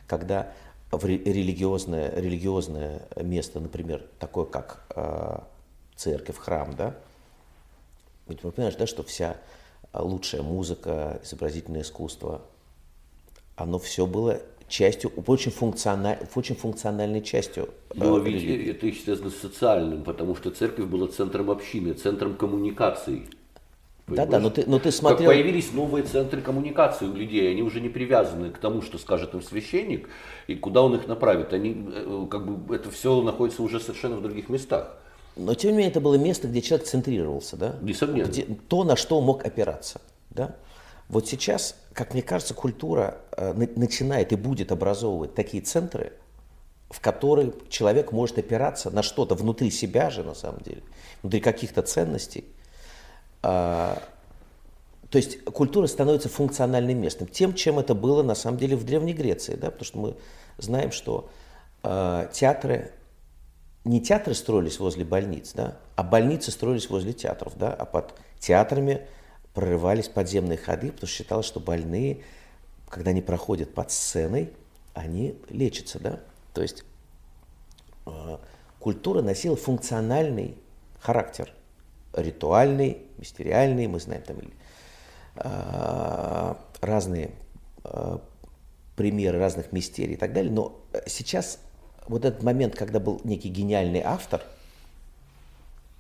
когда 0.08 0.54
в 0.92 1.06
религиозное, 1.06 2.12
религиозное 2.16 3.04
место, 3.16 3.60
например, 3.60 4.04
такое 4.20 4.46
как 4.46 4.84
э, 4.96 5.40
церковь, 6.02 6.38
храм, 6.38 6.74
да, 6.76 6.96
ведь 8.28 8.44
вы 8.44 8.52
понимаете, 8.52 8.80
да, 8.80 8.88
что 8.88 9.04
вся 9.04 9.38
лучшая 9.94 10.42
музыка, 10.42 11.20
изобразительное 11.24 11.82
искусство, 11.82 12.42
оно 13.56 13.78
все 13.78 14.08
было 14.08 14.42
частью, 14.68 15.12
очень, 15.28 15.52
функциональ, 15.52 16.18
очень 16.34 16.56
функциональной 16.56 17.22
частью. 17.22 17.70
Но 17.94 18.18
э, 18.18 18.24
ведь 18.24 18.42
религии. 18.42 18.72
это 18.72 19.30
с 19.30 19.36
социальным, 19.36 20.04
потому 20.04 20.36
что 20.36 20.50
церковь 20.50 20.86
была 20.86 21.08
центром 21.08 21.52
общины, 21.52 21.94
центром 21.94 22.36
коммуникаций. 22.36 23.28
Да, 24.08 24.26
да, 24.26 24.40
но 24.40 24.50
ты, 24.50 24.64
но 24.66 24.80
ты 24.80 24.92
смотрел... 24.92 25.30
Как 25.30 25.38
появились 25.38 25.72
новые 25.72 26.04
центры 26.04 26.42
коммуникации 26.42 27.06
у 27.06 27.14
людей, 27.14 27.50
они 27.52 27.62
уже 27.62 27.80
не 27.80 27.90
привязаны 27.90 28.50
к 28.50 28.58
тому, 28.58 28.82
что 28.82 28.98
скажет 28.98 29.34
им 29.36 29.42
священник, 29.42 30.10
и 30.48 30.56
куда 30.56 30.82
он 30.82 30.96
их 30.96 31.08
направит. 31.08 31.54
Они, 31.54 31.88
э, 31.94 32.28
как 32.30 32.46
бы, 32.46 32.76
это 32.76 32.90
все 32.90 33.22
находится 33.22 33.62
уже 33.62 33.80
совершенно 33.80 34.16
в 34.16 34.22
других 34.22 34.50
местах. 34.50 34.98
Но 35.46 35.56
тем 35.56 35.72
не 35.72 35.78
менее 35.78 35.92
это 35.92 36.02
было 36.02 36.16
место, 36.16 36.48
где 36.48 36.62
человек 36.62 36.88
центрировался, 36.88 37.58
да? 37.58 37.76
Несомненно. 37.82 38.28
Где, 38.28 38.44
то, 38.44 38.84
на 38.84 38.96
что 38.96 39.20
мог 39.22 39.46
опираться, 39.46 40.02
да? 40.30 40.56
Вот 41.10 41.28
сейчас, 41.28 41.76
как 41.94 42.14
мне 42.14 42.22
кажется, 42.22 42.54
культура 42.54 43.18
э, 43.36 43.54
начинает 43.76 44.32
и 44.32 44.36
будет 44.36 44.72
образовывать 44.72 45.36
такие 45.36 45.62
центры, 45.62 46.14
в 46.90 47.02
которые 47.02 47.54
человек 47.70 48.12
может 48.12 48.38
опираться 48.38 48.90
на 48.92 49.04
что-то 49.04 49.36
внутри 49.36 49.72
себя 49.72 50.10
же, 50.10 50.24
на 50.24 50.34
самом 50.34 50.62
деле, 50.62 50.84
внутри 51.22 51.42
каких-то 51.42 51.82
ценностей. 51.82 52.46
А, 53.44 54.02
то 55.10 55.18
есть 55.18 55.44
культура 55.44 55.88
становится 55.88 56.30
функциональным 56.30 57.02
местом, 57.02 57.28
тем, 57.28 57.54
чем 57.54 57.80
это 57.80 57.94
было 57.94 58.24
на 58.24 58.36
самом 58.36 58.58
деле 58.58 58.78
в 58.78 58.86
Древней 58.86 59.14
Греции, 59.14 59.56
да, 59.56 59.72
потому 59.72 59.86
что 59.86 59.98
мы 59.98 60.16
знаем, 60.58 60.92
что 60.92 61.30
э, 61.84 62.30
театры 62.32 62.92
не 63.84 64.02
театры 64.02 64.34
строились 64.34 64.80
возле 64.80 65.06
больниц, 65.06 65.54
да, 65.54 65.78
а 65.96 66.04
больницы 66.04 66.52
строились 66.52 66.90
возле 66.90 67.14
театров, 67.14 67.54
да, 67.58 67.74
а 67.74 67.86
под 67.86 68.14
театрами 68.40 69.08
прорывались 69.54 70.08
подземные 70.08 70.58
ходы, 70.58 70.92
потому 70.92 71.08
что 71.08 71.18
считалось, 71.18 71.46
что 71.46 71.60
больные, 71.60 72.22
когда 72.90 73.12
они 73.12 73.22
проходят 73.22 73.74
под 73.74 73.92
сценой, 73.92 74.52
они 74.94 75.36
лечатся, 75.50 76.00
да. 76.00 76.20
То 76.54 76.62
есть 76.62 76.84
э, 78.06 78.38
культура 78.80 79.22
носила 79.22 79.56
функциональный 79.56 80.58
характер, 81.00 81.52
ритуальный, 82.14 83.00
мистериальный, 83.18 83.88
мы 83.88 84.00
знаем 84.00 84.22
там 84.22 84.38
э, 85.36 86.56
разные 86.82 87.32
э, 87.84 88.18
примеры 88.96 89.40
разных 89.40 89.72
мистерий 89.72 90.14
и 90.14 90.18
так 90.18 90.34
далее, 90.34 90.52
но 90.52 90.80
сейчас 91.08 91.60
вот 92.12 92.26
этот 92.26 92.44
момент, 92.44 92.76
когда 92.76 93.00
был 93.00 93.22
некий 93.24 93.50
гениальный 93.50 94.02
автор, 94.02 94.42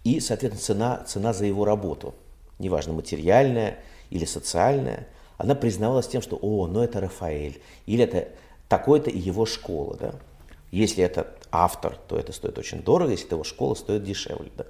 и, 0.03 0.19
соответственно, 0.19 0.61
цена, 0.61 1.03
цена 1.05 1.33
за 1.33 1.45
его 1.45 1.63
работу, 1.65 2.13
неважно, 2.59 2.93
материальная 2.93 3.79
или 4.09 4.25
социальная, 4.25 5.07
она 5.37 5.55
признавалась 5.55 6.07
тем, 6.07 6.21
что, 6.21 6.37
о, 6.41 6.67
ну 6.67 6.81
это 6.81 6.99
Рафаэль, 6.99 7.61
или 7.85 8.03
это 8.03 8.27
такой-то 8.67 9.09
и 9.09 9.17
его 9.17 9.45
школа, 9.45 9.97
да. 9.97 10.15
Если 10.71 11.03
это 11.03 11.27
автор, 11.51 11.97
то 12.07 12.17
это 12.17 12.31
стоит 12.31 12.57
очень 12.57 12.81
дорого, 12.81 13.11
если 13.11 13.25
это 13.25 13.35
его 13.35 13.43
школа, 13.43 13.75
стоит 13.75 14.03
дешевле, 14.03 14.51
да. 14.57 14.65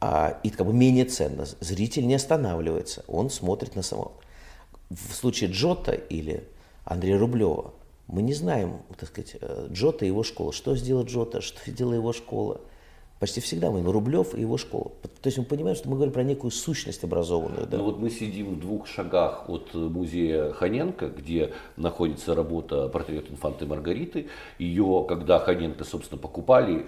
А, 0.00 0.40
и 0.42 0.50
как 0.50 0.66
бы 0.66 0.72
менее 0.72 1.04
ценно. 1.04 1.46
Зритель 1.60 2.06
не 2.06 2.14
останавливается, 2.14 3.04
он 3.06 3.30
смотрит 3.30 3.74
на 3.74 3.82
самого. 3.82 4.12
В 4.90 5.14
случае 5.14 5.50
Джота 5.50 5.92
или 5.92 6.46
Андрея 6.84 7.18
Рублева 7.18 7.72
мы 8.06 8.22
не 8.22 8.34
знаем, 8.34 8.82
так 8.98 9.08
сказать, 9.08 9.36
э, 9.40 9.68
Джота 9.70 10.04
и 10.04 10.08
его 10.08 10.22
школа. 10.22 10.52
Что 10.52 10.76
сделал 10.76 11.04
Джота, 11.04 11.40
что 11.40 11.70
сделала 11.70 11.94
его 11.94 12.12
школа– 12.12 12.60
Почти 13.24 13.40
всегда 13.40 13.70
мы 13.70 13.90
Рублев 13.90 14.34
и 14.34 14.42
его 14.42 14.58
школа. 14.58 14.92
То 15.22 15.28
есть 15.28 15.38
мы 15.38 15.44
понимаем, 15.44 15.74
что 15.74 15.88
мы 15.88 15.94
говорим 15.94 16.12
про 16.12 16.22
некую 16.22 16.50
сущность 16.50 17.02
образованную. 17.04 17.66
Да? 17.66 17.78
Ну 17.78 17.84
вот 17.84 17.98
мы 17.98 18.10
сидим 18.10 18.56
в 18.56 18.60
двух 18.60 18.86
шагах 18.86 19.48
от 19.48 19.72
музея 19.72 20.52
Ханенко, 20.52 21.08
где 21.08 21.54
находится 21.78 22.34
работа 22.34 22.88
портрет 22.88 23.30
инфанты 23.30 23.64
Маргариты. 23.64 24.26
Ее, 24.58 25.06
когда 25.08 25.38
Ханенко, 25.38 25.84
собственно, 25.84 26.20
покупали, 26.20 26.84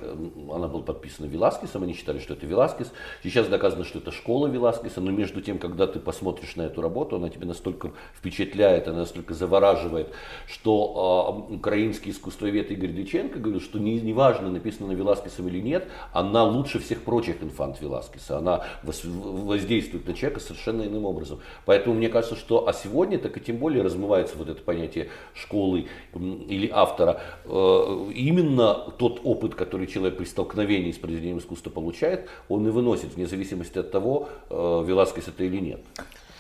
она 0.52 0.68
была 0.68 0.82
подписана 0.82 1.24
Веласкесом, 1.24 1.84
они 1.84 1.94
считали, 1.94 2.18
что 2.18 2.34
это 2.34 2.44
Веласкес. 2.44 2.92
Сейчас 3.22 3.48
доказано, 3.48 3.84
что 3.84 4.00
это 4.00 4.10
школа 4.12 4.46
Веласкеса, 4.46 5.00
но 5.00 5.12
между 5.12 5.40
тем, 5.40 5.58
когда 5.58 5.86
ты 5.86 6.00
посмотришь 6.00 6.54
на 6.56 6.62
эту 6.66 6.82
работу, 6.82 7.16
она 7.16 7.30
тебя 7.30 7.46
настолько 7.46 7.92
впечатляет, 8.14 8.88
она 8.88 8.98
настолько 8.98 9.32
завораживает, 9.32 10.08
что 10.46 11.46
э, 11.48 11.54
украинский 11.54 12.10
искусствовед 12.10 12.70
Игорь 12.70 12.92
Дыченко 12.92 13.38
говорил, 13.38 13.62
что 13.62 13.78
не, 13.78 13.98
не 14.00 14.12
написано 14.12 14.88
на 14.88 14.92
Веласкесом 14.92 15.48
или 15.48 15.60
нет, 15.60 15.88
она 16.28 16.44
лучше 16.44 16.78
всех 16.78 17.02
прочих 17.02 17.42
инфант 17.42 17.80
Веласкеса. 17.80 18.38
Она 18.38 18.64
воздействует 18.82 20.06
на 20.06 20.14
человека 20.14 20.40
совершенно 20.40 20.82
иным 20.82 21.04
образом. 21.04 21.40
Поэтому 21.64 21.94
мне 21.94 22.08
кажется, 22.08 22.36
что 22.36 22.68
а 22.68 22.72
сегодня 22.72 23.18
так 23.18 23.36
и 23.36 23.40
тем 23.40 23.56
более 23.56 23.82
размывается 23.82 24.36
вот 24.36 24.48
это 24.48 24.62
понятие 24.62 25.08
школы 25.34 25.86
или 26.14 26.68
автора. 26.72 27.20
Э, 27.44 28.10
именно 28.14 28.74
тот 28.98 29.20
опыт, 29.24 29.54
который 29.54 29.86
человек 29.86 30.18
при 30.18 30.24
столкновении 30.24 30.92
с 30.92 30.98
произведением 30.98 31.38
искусства 31.38 31.70
получает, 31.70 32.28
он 32.48 32.66
и 32.66 32.70
выносит, 32.70 33.14
вне 33.14 33.26
зависимости 33.26 33.78
от 33.78 33.90
того, 33.90 34.28
э, 34.50 34.84
Веласкес 34.86 35.28
это 35.28 35.44
или 35.44 35.58
нет. 35.58 35.80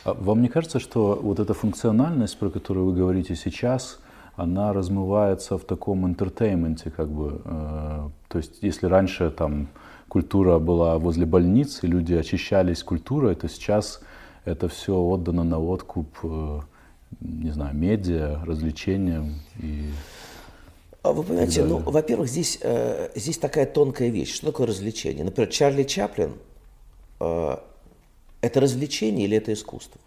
А 0.04 0.14
вам 0.14 0.42
не 0.42 0.48
кажется, 0.48 0.78
что 0.78 1.18
вот 1.20 1.40
эта 1.40 1.52
функциональность, 1.52 2.38
про 2.38 2.50
которую 2.50 2.86
вы 2.86 2.92
говорите 2.92 3.34
сейчас, 3.34 3.98
она 4.36 4.72
размывается 4.72 5.58
в 5.58 5.64
таком 5.64 6.06
entertainment 6.06 6.79
е, 6.79 6.90
как 6.90 7.08
бы. 7.08 7.40
Э, 7.44 8.08
то 8.28 8.38
есть, 8.38 8.58
если 8.62 8.86
раньше 8.86 9.30
там 9.30 9.68
культура 10.08 10.58
была 10.58 10.98
возле 10.98 11.26
больниц, 11.26 11.80
и 11.82 11.86
люди 11.86 12.14
очищались 12.14 12.82
культурой, 12.82 13.34
то 13.34 13.48
сейчас 13.48 14.00
это 14.44 14.68
все 14.68 14.94
отдано 14.94 15.42
на 15.42 15.58
откуп, 15.58 16.08
э, 16.22 16.60
не 17.20 17.50
знаю, 17.50 17.74
медиа, 17.74 18.44
развлечениям 18.44 19.34
и 19.62 19.90
а 21.02 21.12
вы 21.12 21.22
понимаете, 21.22 21.62
ну, 21.62 21.78
во-первых, 21.78 22.28
здесь, 22.28 22.58
э, 22.62 23.10
здесь 23.14 23.38
такая 23.38 23.64
тонкая 23.64 24.08
вещь. 24.08 24.34
Что 24.34 24.46
такое 24.46 24.66
развлечение? 24.66 25.24
Например, 25.24 25.48
Чарли 25.48 25.84
Чаплин 25.84 26.32
э,– 27.20 27.56
это 28.40 28.60
развлечение 28.60 29.26
или 29.26 29.36
это 29.36 29.52
искусство? 29.52 30.00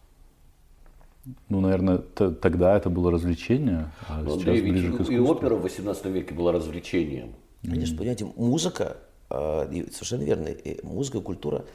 Ну, 1.49 1.59
наверное, 1.59 1.97
тогда 1.97 2.77
это 2.77 2.89
было 2.89 3.11
развлечение, 3.11 3.91
а 4.07 4.21
ну, 4.21 4.39
сейчас 4.39 4.59
ближе 4.61 4.91
к 4.91 4.93
искусству. 4.93 5.13
И 5.13 5.19
опера 5.19 5.55
в 5.55 5.61
18 5.61 6.05
веке 6.05 6.33
была 6.33 6.51
развлечением. 6.51 7.35
Конечно, 7.63 7.95
mm. 7.95 7.97
понимаете, 7.97 8.25
музыка, 8.37 8.97
э, 9.29 9.85
совершенно 9.91 10.23
верно, 10.23 10.47
музыка, 10.81 11.19
культура 11.19 11.65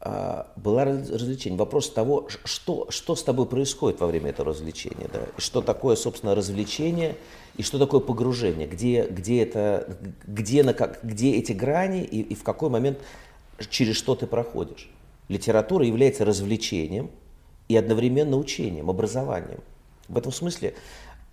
э, 0.00 0.42
была 0.56 0.84
развлечением. 0.84 1.58
Вопрос 1.58 1.90
того, 1.90 2.28
что, 2.44 2.88
что 2.90 3.14
с 3.14 3.22
тобой 3.22 3.46
происходит 3.46 4.00
во 4.00 4.08
время 4.08 4.30
этого 4.30 4.50
развлечения, 4.50 5.08
да? 5.12 5.20
что 5.36 5.62
такое, 5.62 5.94
собственно, 5.94 6.34
развлечение, 6.34 7.14
и 7.56 7.62
что 7.62 7.78
такое 7.78 8.00
погружение, 8.00 8.66
где, 8.66 9.06
где, 9.06 9.42
это, 9.42 9.96
где, 10.26 10.64
на, 10.64 10.74
как, 10.74 11.00
где 11.04 11.36
эти 11.36 11.52
грани 11.52 12.02
и, 12.02 12.20
и 12.20 12.34
в 12.34 12.42
какой 12.42 12.68
момент 12.68 12.98
через 13.70 13.96
что 13.96 14.16
ты 14.16 14.26
проходишь. 14.26 14.90
Литература 15.28 15.86
является 15.86 16.24
развлечением– 16.24 17.10
и 17.68 17.76
одновременно 17.76 18.36
учением, 18.36 18.90
образованием. 18.90 19.60
В 20.08 20.16
этом 20.16 20.32
смысле 20.32 20.74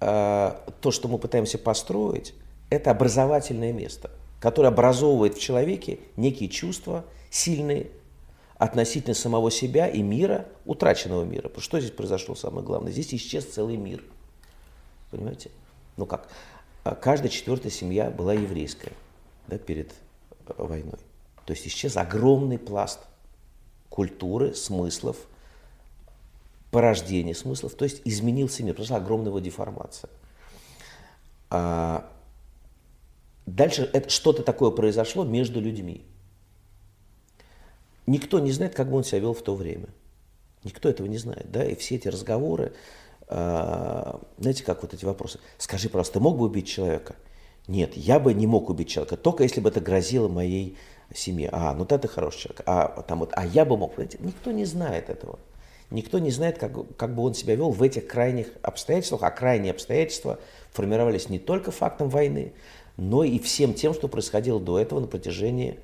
э, 0.02 0.56
то, 0.82 0.92
что 0.92 1.08
мы 1.08 1.18
пытаемся 1.18 1.58
построить, 1.58 2.34
это 2.70 2.92
образовательное 2.92 3.72
место, 3.72 4.12
которое 4.40 4.68
образовывает 4.70 5.36
в 5.36 5.42
человеке 5.42 6.00
некие 6.18 6.50
чувства 6.50 7.06
сильные 7.30 7.88
относительно 8.58 9.14
самого 9.14 9.52
себя 9.52 9.88
и 9.88 10.02
мира, 10.02 10.46
утраченного 10.66 11.24
мира. 11.24 11.44
Потому 11.44 11.62
что 11.62 11.80
здесь 11.80 11.92
произошло 11.92 12.36
самое 12.36 12.66
главное? 12.66 12.92
Здесь 12.92 13.14
исчез 13.14 13.46
целый 13.46 13.78
мир. 13.78 14.04
Понимаете? 15.12 15.52
Ну 15.98 16.06
как? 16.06 16.28
А 16.84 16.96
каждая 16.96 17.30
четвертая 17.30 17.72
семья 17.72 18.10
была 18.10 18.34
еврейская 18.34 18.92
да, 19.48 19.58
перед 19.58 19.92
э, 20.48 20.54
войной. 20.58 21.00
То 21.46 21.54
есть 21.54 21.68
исчез 21.68 21.98
огромный 21.98 22.58
пласт 22.58 23.00
культуры, 23.90 24.54
смыслов, 24.54 25.18
порождение 26.76 27.34
смыслов, 27.34 27.74
то 27.76 27.86
есть 27.86 28.02
изменился 28.04 28.62
мир, 28.62 28.74
произошла 28.74 28.98
огромная 28.98 29.30
его 29.30 29.40
деформация. 29.40 30.10
А 31.50 32.12
дальше 33.46 33.90
это, 33.94 34.10
что-то 34.10 34.44
такое 34.44 34.72
произошло 34.72 35.24
между 35.24 35.62
людьми. 35.62 36.04
Никто 38.08 38.40
не 38.40 38.52
знает, 38.52 38.76
как 38.76 38.90
бы 38.90 38.98
он 38.98 39.06
себя 39.06 39.20
вел 39.20 39.34
в 39.34 39.42
то 39.42 39.56
время. 39.56 39.88
Никто 40.66 40.90
этого 40.90 41.08
не 41.08 41.18
знает, 41.18 41.50
да, 41.50 41.64
и 41.64 41.76
все 41.76 41.96
эти 41.96 42.10
разговоры, 42.10 42.74
а, 43.30 44.20
знаете, 44.38 44.66
как 44.66 44.82
вот 44.82 44.94
эти 44.94 45.06
вопросы. 45.06 45.40
Скажи, 45.58 45.88
просто, 45.88 46.16
ты 46.16 46.20
мог 46.20 46.38
бы 46.38 46.44
убить 46.44 46.68
человека? 46.68 47.16
Нет, 47.70 47.96
я 47.96 48.20
бы 48.20 48.34
не 48.34 48.48
мог 48.48 48.70
убить 48.70 48.90
человека, 48.90 49.16
только 49.16 49.44
если 49.44 49.62
бы 49.62 49.70
это 49.70 49.80
грозило 49.80 50.28
моей 50.28 50.78
семье. 51.14 51.48
А, 51.54 51.74
ну 51.74 51.86
ты 51.86 52.06
хороший 52.10 52.40
человек. 52.40 52.64
А, 52.66 53.02
там 53.04 53.20
вот, 53.20 53.30
а 53.32 53.46
я 53.46 53.64
бы 53.64 53.78
мог. 53.78 53.96
Понимаете? 53.96 54.18
Никто 54.20 54.52
не 54.52 54.66
знает 54.66 55.10
этого. 55.10 55.40
Никто 55.92 56.20
не 56.20 56.32
знает, 56.32 56.58
как, 56.58 56.74
как 56.98 57.14
бы 57.14 57.24
он 57.24 57.34
себя 57.34 57.56
вел 57.56 57.70
в 57.70 57.82
этих 57.84 58.08
крайних 58.08 58.48
обстоятельствах, 58.62 59.24
а 59.24 59.32
крайние 59.32 59.72
обстоятельства 59.72 60.40
формировались 60.72 61.30
не 61.30 61.40
только 61.40 61.72
фактом 61.72 62.10
войны, 62.10 62.54
но 62.98 63.24
и 63.24 63.40
всем 63.40 63.74
тем, 63.74 63.94
что 63.94 64.08
происходило 64.08 64.60
до 64.60 64.80
этого 64.80 65.00
на 65.00 65.08
протяжении, 65.08 65.80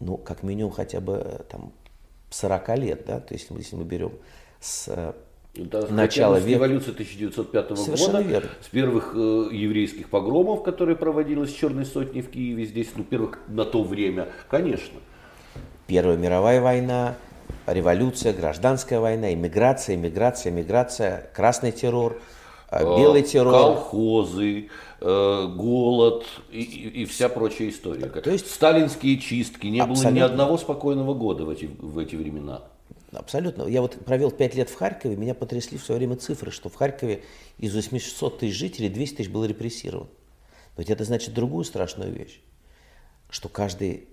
ну, 0.00 0.16
как 0.16 0.42
минимум, 0.42 0.70
хотя 0.72 1.00
бы 1.00 1.44
там 1.50 1.72
40 2.30 2.78
лет, 2.78 3.04
да, 3.06 3.20
то 3.20 3.34
есть 3.34 3.48
если 3.50 3.76
мы 3.76 3.84
берем 3.84 4.12
с 4.60 5.14
да, 5.54 5.86
начала 5.88 6.38
века. 6.38 6.50
революции 6.50 6.90
1905 6.90 7.78
Совершенно 7.78 8.18
года, 8.18 8.28
верно. 8.28 8.50
с 8.60 8.68
первых 8.68 9.12
э, 9.14 9.48
еврейских 9.52 10.08
погромов, 10.08 10.64
которые 10.64 10.96
проводились 10.96 11.50
в 11.50 11.56
Черной 11.56 11.86
сотне 11.86 12.22
в 12.22 12.30
Киеве, 12.30 12.64
здесь, 12.64 12.88
ну, 12.96 13.04
первых 13.04 13.38
на 13.46 13.64
то 13.64 13.84
время, 13.84 14.28
конечно. 14.50 14.98
Первая 15.86 16.16
мировая 16.16 16.60
война, 16.60 17.16
революция, 17.66 18.32
гражданская 18.32 19.00
война, 19.00 19.32
иммиграция, 19.32 19.96
иммиграция, 19.96 20.52
иммиграция, 20.52 21.30
красный 21.34 21.72
террор, 21.72 22.20
э, 22.70 22.78
э, 22.80 22.84
белый 22.84 23.22
террор. 23.22 23.52
Колхозы, 23.52 24.68
э, 25.00 25.46
голод 25.56 26.24
и, 26.50 26.62
и, 26.62 27.02
и 27.02 27.04
вся 27.06 27.28
прочая 27.28 27.70
история. 27.70 28.06
То 28.06 28.30
есть 28.30 28.50
сталинские 28.50 29.18
чистки, 29.18 29.66
не 29.66 29.80
абсолютно. 29.80 30.10
было 30.10 30.16
ни 30.16 30.20
одного 30.20 30.58
спокойного 30.58 31.14
года 31.14 31.44
в 31.44 31.50
эти, 31.50 31.64
в 31.78 31.98
эти 31.98 32.16
времена. 32.16 32.62
Абсолютно. 33.12 33.64
Я 33.64 33.80
вот 33.80 34.04
провел 34.04 34.30
5 34.30 34.54
лет 34.56 34.70
в 34.70 34.74
Харькове, 34.74 35.16
меня 35.16 35.34
потрясли 35.34 35.78
в 35.78 35.84
свое 35.84 35.98
время 35.98 36.16
цифры, 36.16 36.50
что 36.50 36.68
в 36.68 36.74
Харькове 36.74 37.22
из 37.58 37.74
800 37.74 38.40
тысяч 38.40 38.56
жителей 38.56 38.88
200 38.88 39.16
тысяч 39.16 39.30
было 39.30 39.44
репрессировано. 39.44 40.10
Но 40.76 40.80
ведь 40.80 40.90
это 40.90 41.04
значит 41.04 41.32
другую 41.32 41.64
страшную 41.64 42.12
вещь, 42.12 42.40
что 43.30 43.48
каждый, 43.48 44.08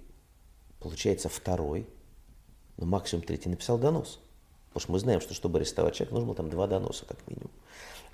получается, 0.79 1.29
второй, 1.29 1.87
ну 2.81 2.87
максимум 2.87 3.23
третий 3.23 3.47
написал 3.47 3.77
донос. 3.77 4.19
Потому 4.69 4.81
что 4.81 4.91
мы 4.91 4.99
знаем, 4.99 5.21
что 5.21 5.33
чтобы 5.33 5.59
арестовать 5.59 5.95
человека, 5.95 6.15
нужно 6.15 6.27
было 6.27 6.35
там 6.35 6.49
два 6.49 6.67
доноса 6.67 7.05
как 7.05 7.17
минимум. 7.27 7.51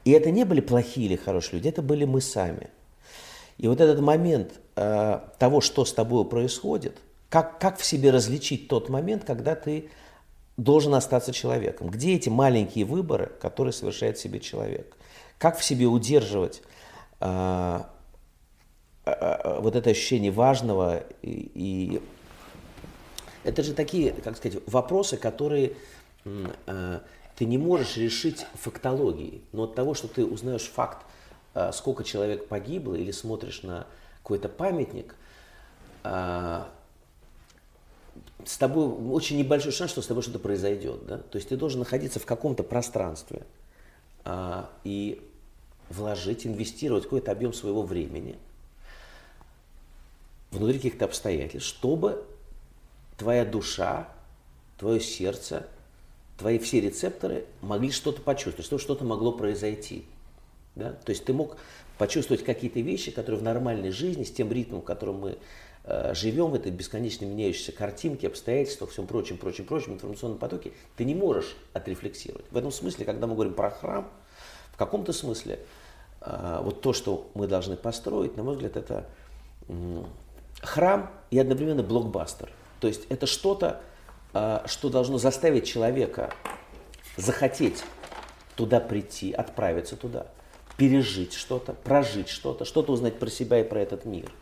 И 0.06 0.12
это 0.12 0.32
не 0.32 0.44
были 0.44 0.62
плохие 0.62 1.08
или 1.08 1.16
хорошие 1.16 1.56
люди, 1.56 1.70
это 1.70 1.82
были 1.82 2.06
мы 2.06 2.22
сами. 2.22 2.70
И 3.58 3.68
вот 3.68 3.82
этот 3.82 4.00
момент 4.02 4.60
э, 4.76 5.20
того, 5.40 5.62
что 5.62 5.86
с 5.86 5.94
тобой 5.94 6.26
происходит, 6.26 6.98
как, 7.30 7.60
как 7.60 7.78
в 7.78 7.86
себе 7.86 8.12
различить 8.12 8.68
тот 8.68 8.90
момент, 8.90 9.24
когда 9.24 9.56
ты 9.56 9.90
должен 10.58 10.94
остаться 10.96 11.32
человеком. 11.32 11.90
Где 11.90 12.16
эти 12.16 12.30
маленькие 12.30 12.86
выборы, 12.86 13.32
которые 13.40 13.74
совершает 13.74 14.18
себе 14.18 14.40
человек? 14.40 14.96
Как 15.38 15.58
в 15.58 15.64
себе 15.64 15.86
удерживать 15.86 16.62
э, 17.20 17.82
э, 19.06 19.60
вот 19.60 19.76
это 19.76 19.92
ощущение 19.92 20.32
важного 20.32 21.04
и, 21.22 21.52
и 21.54 22.02
это 23.48 23.64
же 23.64 23.74
такие, 23.74 24.12
как 24.12 24.36
сказать, 24.36 24.62
вопросы, 24.68 25.16
которые 25.16 25.74
э, 26.26 27.00
ты 27.38 27.46
не 27.46 27.58
можешь 27.58 27.96
решить 27.96 28.46
фактологией, 28.56 29.42
но 29.54 29.64
от 29.64 29.74
того, 29.74 29.94
что 29.94 30.10
ты 30.10 30.26
узнаешь 30.26 30.64
факт, 30.64 31.06
э, 31.54 31.72
сколько 31.72 32.04
человек 32.04 32.50
погибло, 32.50 32.96
или 32.96 33.12
смотришь 33.12 33.64
на 33.64 33.88
какой-то 34.22 34.50
памятник, 34.50 35.16
э, 36.04 36.64
с 38.44 38.58
тобой 38.58 38.88
очень 39.12 39.38
небольшой 39.38 39.72
шанс, 39.72 39.92
что 39.92 40.02
с 40.02 40.08
тобой 40.08 40.24
что-то 40.24 40.40
произойдет. 40.40 41.06
Да? 41.06 41.18
То 41.20 41.38
есть 41.38 41.48
ты 41.48 41.56
должен 41.56 41.80
находиться 41.80 42.20
в 42.20 42.26
каком-то 42.26 42.64
пространстве 42.64 43.44
а, 44.24 44.70
и 44.84 45.22
вложить, 45.90 46.46
инвестировать 46.46 47.04
какой-то 47.04 47.32
объем 47.32 47.52
своего 47.52 47.84
времени 47.84 48.38
внутри 50.52 50.78
каких-то 50.78 51.06
обстоятельств, 51.06 51.68
чтобы 51.68 52.26
твоя 53.18 53.46
душа, 53.46 54.08
твое 54.78 55.00
сердце, 55.00 55.68
твои 56.38 56.60
все 56.60 56.82
рецепторы 56.82 57.46
могли 57.62 57.92
что-то 57.92 58.22
почувствовать, 58.22 58.66
чтобы 58.66 58.82
что-то 58.82 59.04
могло 59.04 59.32
произойти. 59.32 60.06
Да? 60.76 60.92
То 60.92 61.10
есть 61.10 61.26
ты 61.26 61.34
мог 61.34 61.58
почувствовать 61.98 62.44
какие-то 62.44 62.80
вещи, 62.80 63.12
которые 63.12 63.42
в 63.42 63.44
нормальной 63.44 63.92
жизни, 63.92 64.24
с 64.24 64.32
тем 64.32 64.52
ритмом, 64.52 64.82
в 64.82 64.86
котором 64.86 65.20
мы 65.20 65.38
Э, 65.90 66.14
живем 66.14 66.48
в 66.48 66.56
этой 66.56 66.70
бесконечно 66.70 67.24
меняющейся 67.24 67.72
картинке, 67.72 68.28
обстоятельствах, 68.28 68.90
всем 68.90 69.08
прочем, 69.08 69.38
прочем, 69.38 69.64
прочем 69.64 69.94
информационном 69.94 70.38
потоке, 70.38 70.74
ты 70.98 71.06
не 71.06 71.16
можешь 71.16 71.56
отрефлексировать. 71.72 72.46
В 72.52 72.58
этом 72.58 72.74
смысле, 72.74 73.06
когда 73.06 73.26
мы 73.26 73.36
говорим 73.36 73.54
про 73.54 73.72
храм, 73.72 74.12
в 74.74 74.78
каком-то 74.78 75.14
смысле 75.14 75.60
э, 76.20 76.60
вот 76.62 76.82
то, 76.82 76.92
что 76.92 77.32
мы 77.36 77.48
должны 77.48 77.78
построить, 77.78 78.36
на 78.36 78.44
мой 78.44 78.56
взгляд, 78.56 78.76
это 78.76 79.08
храм 80.62 81.10
и 81.32 81.40
одновременно 81.40 81.84
блокбастер. 81.84 82.50
То 82.80 82.88
есть 82.88 83.06
это 83.10 83.26
что-то, 83.26 83.82
э, 84.34 84.62
что 84.66 84.90
должно 84.90 85.18
заставить 85.18 85.66
человека 85.66 86.34
захотеть 87.16 87.84
туда 88.56 88.80
прийти, 88.80 89.32
отправиться 89.32 89.96
туда, 89.96 90.28
пережить 90.78 91.34
что-то, 91.34 91.74
прожить 91.74 92.30
что-то, 92.30 92.66
что-то 92.66 92.92
узнать 92.92 93.20
про 93.20 93.30
себя 93.30 93.60
и 93.60 93.64
про 93.64 93.80
этот 93.80 94.06
мир– 94.06 94.32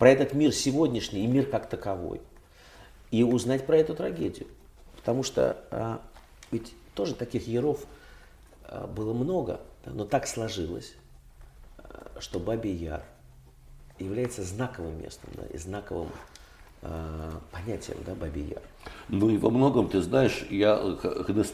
про 0.00 0.08
этот 0.08 0.32
мир 0.32 0.52
сегодняшний 0.54 1.24
и 1.24 1.26
мир 1.26 1.44
как 1.44 1.68
таковой. 1.68 2.22
И 3.10 3.22
узнать 3.22 3.66
про 3.66 3.76
эту 3.76 3.94
трагедию. 3.94 4.48
Потому 4.96 5.22
что 5.22 5.62
а, 5.70 6.00
ведь 6.50 6.72
тоже 6.94 7.14
таких 7.14 7.46
яров 7.46 7.84
а, 8.64 8.86
было 8.86 9.12
много, 9.12 9.60
но 9.84 10.06
так 10.06 10.26
сложилось, 10.26 10.94
а, 11.76 12.18
что 12.18 12.38
Бабий 12.38 12.74
Яр 12.74 13.02
является 13.98 14.42
знаковым 14.42 15.02
местом 15.02 15.28
да, 15.34 15.44
и 15.48 15.58
знаковым 15.58 16.08
а, 16.08 16.29
понятием 17.52 17.98
да, 18.06 18.14
Бабий 18.14 18.44
Яр. 18.44 18.62
Ну 19.08 19.28
и 19.28 19.36
во 19.36 19.50
многом, 19.50 19.88
ты 19.88 20.00
знаешь, 20.00 20.46
я 20.50 20.80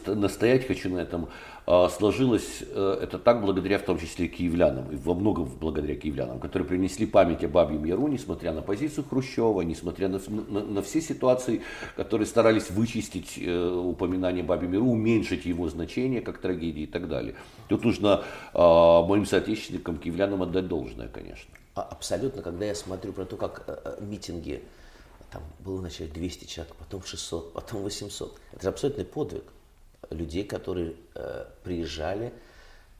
настоять 0.05 0.67
хочу 0.67 0.89
на 0.89 0.99
этом, 0.99 1.27
а, 1.69 1.89
сложилось 1.89 2.63
э, 2.69 2.99
это 3.01 3.19
так 3.19 3.41
благодаря 3.41 3.77
в 3.77 3.81
том 3.81 3.99
числе 3.99 4.29
киевлянам, 4.29 4.89
и 4.89 4.95
во 4.95 5.13
многом 5.13 5.51
благодаря 5.59 5.95
киевлянам, 5.95 6.39
которые 6.39 6.65
принесли 6.65 7.05
память 7.05 7.43
о 7.43 7.49
Бабьем 7.49 7.83
Яру, 7.83 8.07
несмотря 8.07 8.53
на 8.53 8.61
позицию 8.61 9.03
Хрущева, 9.09 9.61
несмотря 9.63 10.07
на, 10.07 10.21
на, 10.29 10.63
на 10.63 10.81
все 10.81 11.01
ситуации, 11.01 11.61
которые 11.97 12.25
старались 12.25 12.69
вычистить 12.69 13.37
э, 13.37 13.69
упоминание 13.69 14.45
Бабьем 14.45 14.71
Яру, 14.71 14.85
уменьшить 14.91 15.45
его 15.45 15.67
значение 15.67 16.21
как 16.21 16.37
трагедии 16.37 16.83
и 16.83 16.87
так 16.87 17.09
далее. 17.09 17.35
Тут 17.67 17.83
нужно 17.83 18.23
а, 18.53 19.05
моим 19.05 19.25
соотечественникам, 19.25 19.97
киевлянам 19.97 20.43
отдать 20.43 20.69
должное, 20.69 21.09
конечно. 21.09 21.53
А, 21.75 21.81
абсолютно, 21.81 22.41
когда 22.41 22.65
я 22.65 22.75
смотрю 22.75 23.11
про 23.11 23.25
то, 23.25 23.35
как 23.35 23.63
э, 23.67 23.97
митинги 23.99 24.63
там 25.31 25.43
было 25.59 25.77
вначале 25.77 26.09
200 26.09 26.45
человек, 26.45 26.75
потом 26.75 27.03
600, 27.03 27.53
потом 27.53 27.81
800. 27.81 28.39
Это 28.53 28.63
же 28.63 28.69
абсолютный 28.69 29.05
подвиг 29.05 29.43
людей, 30.09 30.45
которые 30.45 30.95
э, 31.15 31.45
приезжали, 31.63 32.33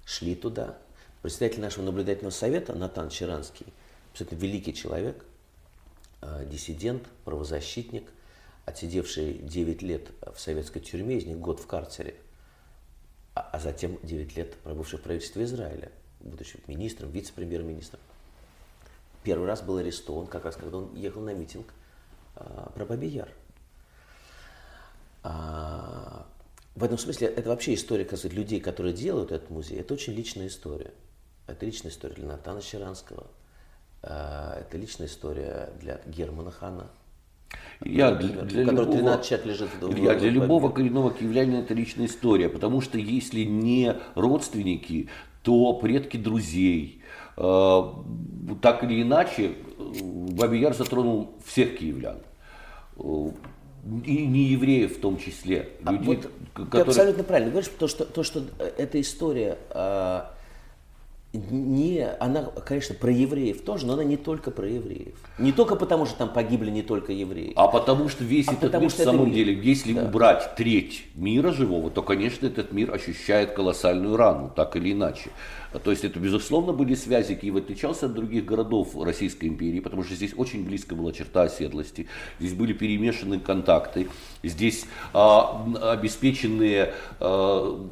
шли 0.06 0.36
туда. 0.36 0.78
Представитель 1.22 1.62
нашего 1.62 1.84
наблюдательного 1.84 2.32
совета 2.32 2.74
Натан 2.74 3.10
Чаранский, 3.10 3.66
абсолютно 4.12 4.36
великий 4.36 4.74
человек, 4.74 5.24
э, 6.22 6.46
диссидент, 6.50 7.04
правозащитник, 7.24 8.10
отсидевший 8.66 9.34
9 9.36 9.82
лет 9.82 10.10
в 10.34 10.40
советской 10.40 10.82
тюрьме, 10.82 11.18
из 11.18 11.26
них 11.26 11.40
год 11.40 11.62
в 11.62 11.68
карцере, 11.68 12.16
а, 13.36 13.50
а 13.54 13.60
затем 13.60 13.98
9 14.04 14.36
лет 14.36 14.56
пробывший 14.58 15.00
в 15.00 15.04
правительстве 15.04 15.46
Израиля, 15.46 15.92
будучи 16.20 16.60
министром, 16.68 17.10
вице-премьер-министром. 17.12 18.02
Первый 19.24 19.48
раз 19.48 19.62
был 19.62 19.78
арестован, 19.78 20.28
как 20.28 20.44
раз 20.44 20.58
когда 20.58 20.78
он 20.78 20.94
ехал 20.96 21.22
на 21.22 21.34
митинг 21.34 21.68
а, 22.40 22.72
про 22.76 22.86
Бабий 22.86 23.10
Яр. 23.10 23.30
А, 25.24 26.26
в 26.76 26.84
этом 26.84 26.98
смысле 26.98 27.28
это 27.28 27.50
вообще 27.50 27.74
история, 27.74 28.06
сказать, 28.06 28.34
людей, 28.34 28.60
которые 28.60 28.94
делают 28.94 29.32
этот 29.32 29.50
музей. 29.50 29.80
Это 29.80 29.94
очень 29.94 30.14
личная 30.14 30.48
история. 30.48 30.92
Это 31.48 31.66
личная 31.66 31.92
история 31.92 32.16
для 32.16 32.28
Натана 32.28 32.62
Щеранского. 32.62 33.28
А, 34.04 34.60
это 34.60 34.78
личная 34.78 35.08
история 35.08 35.70
для 35.80 36.00
Германа 36.06 36.52
Хана. 36.52 36.88
Я 37.84 38.12
для, 38.16 38.42
для 38.42 38.64
любого, 38.64 38.92
13 38.92 39.26
человек 39.26 39.46
лежит 39.48 39.70
в, 39.80 39.98
я, 39.98 40.16
для 40.16 40.30
любого 40.30 40.70
коренного 40.70 41.14
киевлянина 41.14 41.62
это 41.62 41.74
личная 41.74 42.08
история, 42.08 42.50
потому 42.50 42.82
что 42.82 42.98
если 42.98 43.44
не 43.44 43.96
родственники, 44.16 45.10
то 45.44 45.74
предки 45.74 46.18
друзей. 46.18 47.02
Так 47.36 48.84
или 48.84 49.02
иначе, 49.02 49.56
Бабий 49.78 50.60
Яр 50.60 50.74
затронул 50.74 51.38
всех 51.46 51.78
киевлян 51.78 52.18
и 53.00 54.28
не 54.28 54.44
евреев 54.46 54.98
в 54.98 55.00
том 55.00 55.18
числе. 55.18 55.70
А 55.86 55.92
людей, 55.92 56.06
вот 56.06 56.32
которые... 56.54 56.86
Ты 56.86 56.90
абсолютно 56.90 57.24
правильно 57.24 57.52
говоришь, 57.52 57.72
то 57.78 57.88
что, 57.88 58.06
то, 58.06 58.24
что 58.24 58.44
эта 58.78 59.00
история 59.00 59.58
а, 59.70 60.34
не, 61.34 62.08
она, 62.20 62.44
конечно, 62.66 62.96
про 62.96 63.12
евреев 63.12 63.62
тоже, 63.62 63.86
но 63.86 63.94
она 63.94 64.04
не 64.04 64.18
только 64.18 64.50
про 64.50 64.68
евреев. 64.68 65.16
Не 65.38 65.52
только 65.52 65.76
потому, 65.76 66.06
что 66.06 66.18
там 66.18 66.30
погибли 66.30 66.70
не 66.70 66.82
только 66.82 67.12
евреи. 67.12 67.54
А 67.56 67.68
потому 67.68 68.10
что 68.10 68.24
весь 68.24 68.48
а 68.48 68.54
этот 68.54 68.74
мир, 68.80 68.90
в 68.90 68.94
самом 68.94 69.26
мир. 69.28 69.36
деле, 69.36 69.54
если 69.62 69.94
да. 69.94 70.06
убрать 70.06 70.56
треть 70.56 71.06
мира 71.16 71.52
живого, 71.52 71.92
то, 71.92 72.02
конечно, 72.02 72.48
этот 72.48 72.72
мир 72.72 72.94
ощущает 72.94 73.52
колоссальную 73.52 74.16
рану, 74.16 74.52
так 74.56 74.76
или 74.78 74.94
иначе. 74.94 75.30
То 75.84 75.92
есть 75.92 76.04
это, 76.04 76.20
безусловно, 76.20 76.74
были 76.74 76.96
связи. 76.96 77.36
Киев 77.36 77.56
отличался 77.56 78.08
от 78.08 78.14
других 78.14 78.46
городов 78.46 78.96
Российской 78.96 79.46
империи, 79.46 79.80
потому 79.80 80.04
что 80.04 80.16
здесь 80.16 80.34
очень 80.36 80.64
близко 80.66 80.96
была 80.96 81.12
черта 81.12 81.44
оседлости. 81.44 82.08
Здесь 82.40 82.54
были 82.54 82.74
перемешаны 82.74 83.40
контакты. 83.40 84.08
Здесь 84.44 84.86
а, 85.14 85.66
обеспеченные 85.94 86.94
а, 87.20 87.88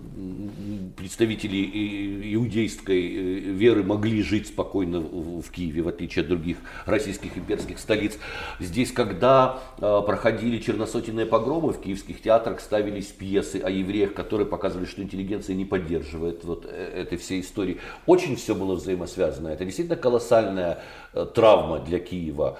представители 0.95 2.33
иудейской 2.35 3.15
э, 3.15 3.39
веры 3.51 3.83
могли 3.83 4.21
жить 4.21 4.47
спокойно 4.47 4.99
в 4.99 5.49
Киеве, 5.51 5.81
в 5.81 5.87
отличие 5.87 6.23
от 6.23 6.29
других 6.29 6.57
российских 6.85 7.37
имперских 7.37 7.79
столиц. 7.79 8.17
Здесь, 8.59 8.91
когда 8.91 9.59
а, 9.79 10.01
проходили 10.01 10.59
черносотенные 10.59 11.25
погромы, 11.25 11.73
в 11.73 11.81
киевских 11.81 12.21
театрах 12.21 12.59
ставились 12.59 13.07
пьесы 13.07 13.57
о 13.57 13.69
евреях, 13.69 14.13
которые 14.13 14.47
показывали, 14.47 14.85
что 14.85 15.01
интеллигенция 15.01 15.55
не 15.55 15.65
поддерживает 15.65 16.43
вот 16.43 16.65
э, 16.69 17.01
этой 17.01 17.17
всей 17.17 17.41
истории. 17.41 17.74
Очень 18.05 18.35
все 18.35 18.55
было 18.55 18.75
взаимосвязано. 18.75 19.49
Это 19.49 19.65
действительно 19.65 19.97
колоссальная 19.97 20.79
э, 21.13 21.25
травма 21.33 21.79
для 21.79 21.99
Киева, 21.99 22.57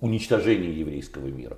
уничтожение 0.00 0.78
еврейского 0.78 1.26
мира. 1.26 1.56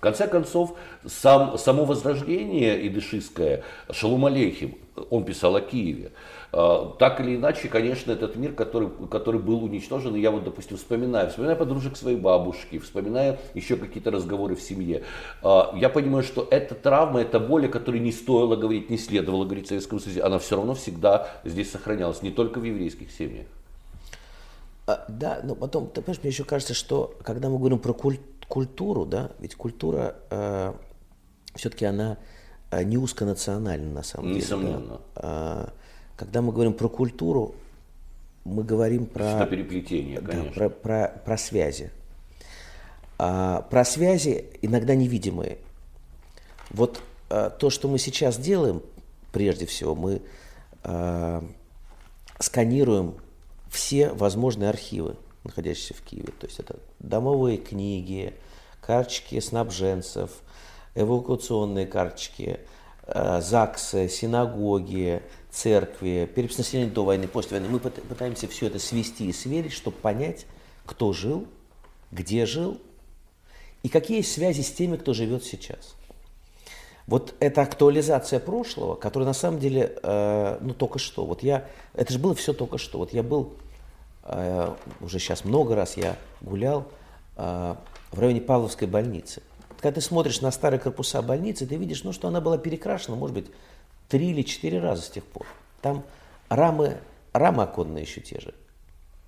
конце 0.00 0.26
концов, 0.26 0.78
сам, 1.06 1.58
само 1.58 1.84
возрождение 1.84 2.86
идышистское, 2.88 3.62
Шалум 3.90 4.24
Алейхим, 4.24 4.78
он 5.10 5.24
писал 5.24 5.56
о 5.56 5.60
Киеве. 5.60 6.12
А, 6.52 6.94
так 6.98 7.20
или 7.20 7.36
иначе, 7.36 7.68
конечно, 7.68 8.12
этот 8.12 8.36
мир, 8.36 8.52
который, 8.52 8.88
который 9.10 9.40
был 9.40 9.64
уничтожен, 9.64 10.14
я 10.14 10.30
вот, 10.30 10.44
допустим, 10.44 10.76
вспоминаю, 10.76 11.30
вспоминаю 11.30 11.56
подружек 11.56 11.96
своей 11.96 12.16
бабушки, 12.16 12.78
вспоминаю 12.78 13.38
еще 13.54 13.76
какие-то 13.76 14.10
разговоры 14.10 14.56
в 14.56 14.60
семье. 14.60 15.04
А, 15.42 15.72
я 15.76 15.88
понимаю, 15.88 16.22
что 16.24 16.46
эта 16.50 16.74
травма, 16.74 17.20
эта 17.20 17.38
боль, 17.38 17.66
о 17.66 17.68
которой 17.68 18.00
не 18.00 18.12
стоило 18.12 18.56
говорить, 18.56 18.90
не 18.90 18.98
следовало 18.98 19.44
говорить 19.44 19.66
в 19.66 19.68
Советском 19.68 20.00
Союзе, 20.00 20.22
она 20.22 20.38
все 20.38 20.56
равно 20.56 20.74
всегда 20.74 21.28
здесь 21.44 21.70
сохранялась, 21.70 22.22
не 22.22 22.30
только 22.30 22.58
в 22.58 22.64
еврейских 22.64 23.10
семьях. 23.12 23.46
А, 24.86 25.04
да, 25.08 25.40
но 25.44 25.54
потом, 25.54 25.86
ты 25.86 26.02
понимаешь, 26.02 26.22
мне 26.22 26.30
еще 26.30 26.44
кажется, 26.44 26.74
что 26.74 27.14
когда 27.22 27.48
мы 27.48 27.58
говорим 27.58 27.78
про 27.78 27.92
культуру, 27.92 28.24
культуру, 28.50 29.06
да, 29.06 29.30
ведь 29.38 29.54
культура 29.54 30.16
э, 30.28 30.74
все-таки 31.54 31.84
она 31.84 32.18
э, 32.72 32.82
не 32.82 32.98
узконациональна 32.98 33.90
на 33.90 34.02
самом 34.02 34.32
Несомненно. 34.32 34.80
деле. 34.80 35.00
Да. 35.14 35.72
А, 36.20 36.24
когда 36.24 36.42
мы 36.42 36.52
говорим 36.52 36.72
про 36.72 36.88
культуру, 36.88 37.54
мы 38.44 38.64
говорим 38.64 39.06
про... 39.06 39.46
переплетение, 39.46 40.20
конечно. 40.20 40.44
Да, 40.44 40.50
про, 40.52 40.68
про, 40.68 41.22
про 41.24 41.38
связи. 41.38 41.90
А, 43.18 43.62
про 43.62 43.84
связи 43.84 44.46
иногда 44.62 44.94
невидимые. 44.94 45.58
Вот 46.70 47.02
а, 47.28 47.50
то, 47.50 47.70
что 47.70 47.88
мы 47.88 47.98
сейчас 47.98 48.38
делаем, 48.38 48.82
прежде 49.32 49.66
всего, 49.66 49.94
мы 49.94 50.22
а, 50.82 51.44
сканируем 52.38 53.14
все 53.70 54.10
возможные 54.10 54.70
архивы 54.70 55.16
находящиеся 55.44 55.94
в 55.94 56.02
Киеве. 56.02 56.32
То 56.38 56.46
есть 56.46 56.58
это 56.60 56.76
домовые 56.98 57.56
книги, 57.56 58.34
карточки 58.80 59.38
снабженцев, 59.40 60.30
эвакуационные 60.94 61.86
карточки, 61.86 62.60
э, 63.06 63.40
ЗАГСы, 63.40 64.08
синагоги, 64.08 65.22
церкви, 65.50 66.30
перепись 66.34 66.58
населения 66.58 66.90
до 66.90 67.04
войны, 67.04 67.28
после 67.28 67.58
войны. 67.58 67.72
Мы 67.72 67.78
пытаемся 67.80 68.48
все 68.48 68.66
это 68.66 68.78
свести 68.78 69.28
и 69.28 69.32
сверить, 69.32 69.72
чтобы 69.72 69.96
понять, 69.96 70.46
кто 70.86 71.12
жил, 71.12 71.46
где 72.10 72.46
жил 72.46 72.80
и 73.82 73.88
какие 73.88 74.22
связи 74.22 74.62
с 74.62 74.70
теми, 74.70 74.96
кто 74.96 75.14
живет 75.14 75.44
сейчас. 75.44 75.96
Вот 77.06 77.34
эта 77.40 77.62
актуализация 77.62 78.38
прошлого, 78.38 78.94
которая 78.94 79.26
на 79.26 79.32
самом 79.32 79.58
деле, 79.58 79.98
э, 80.02 80.58
ну 80.60 80.74
только 80.74 80.98
что, 80.98 81.24
вот 81.26 81.42
я, 81.42 81.66
это 81.94 82.12
же 82.12 82.18
было 82.18 82.34
все 82.34 82.52
только 82.52 82.78
что. 82.78 82.98
Вот 82.98 83.12
я 83.12 83.22
был 83.22 83.54
Э, 84.22 84.74
уже 85.00 85.18
сейчас 85.18 85.44
много 85.44 85.74
раз 85.74 85.96
я 85.96 86.16
гулял 86.40 86.86
э, 87.36 87.74
в 88.12 88.18
районе 88.18 88.40
Павловской 88.40 88.86
больницы. 88.86 89.42
Когда 89.80 89.94
ты 89.94 90.00
смотришь 90.00 90.40
на 90.40 90.50
старые 90.50 90.78
корпуса 90.78 91.22
больницы, 91.22 91.66
ты 91.66 91.76
видишь, 91.76 92.04
ну, 92.04 92.12
что 92.12 92.28
она 92.28 92.40
была 92.40 92.58
перекрашена, 92.58 93.16
может 93.16 93.34
быть, 93.34 93.46
три 94.10 94.30
или 94.30 94.42
четыре 94.42 94.80
раза 94.80 95.02
с 95.02 95.08
тех 95.08 95.24
пор. 95.24 95.46
Там 95.80 96.04
рамы, 96.50 96.98
рамы 97.32 97.62
оконные 97.62 98.02
еще 98.02 98.20
те 98.20 98.40
же. 98.40 98.52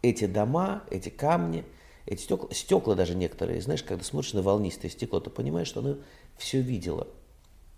Эти 0.03 0.27
дома, 0.27 0.83
эти 0.91 1.09
камни, 1.09 1.65
эти 2.05 2.23
стекла, 2.23 2.49
стекла 2.53 2.95
даже 2.97 3.15
некоторые, 3.15 3.63
знаешь, 3.63 3.85
когда 3.85 4.05
смотришь 4.05 4.35
на 4.35 4.43
волнистое 4.43 4.91
стекло, 4.91 5.21
ты 5.21 5.31
понимаешь, 5.31 5.69
что 5.69 5.81
оно 5.81 5.97
все 6.37 6.61
видело. 6.61 7.07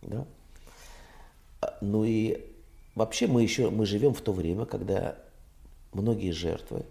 Да? 0.00 0.26
А, 1.60 1.78
ну 1.82 2.04
и 2.04 2.42
вообще 2.94 3.26
мы 3.26 3.42
еще 3.42 3.68
мы 3.68 3.84
живем 3.84 4.14
в 4.14 4.22
то 4.22 4.32
время, 4.32 4.64
когда 4.64 5.18
многие 5.92 6.30
жертвы 6.30 6.86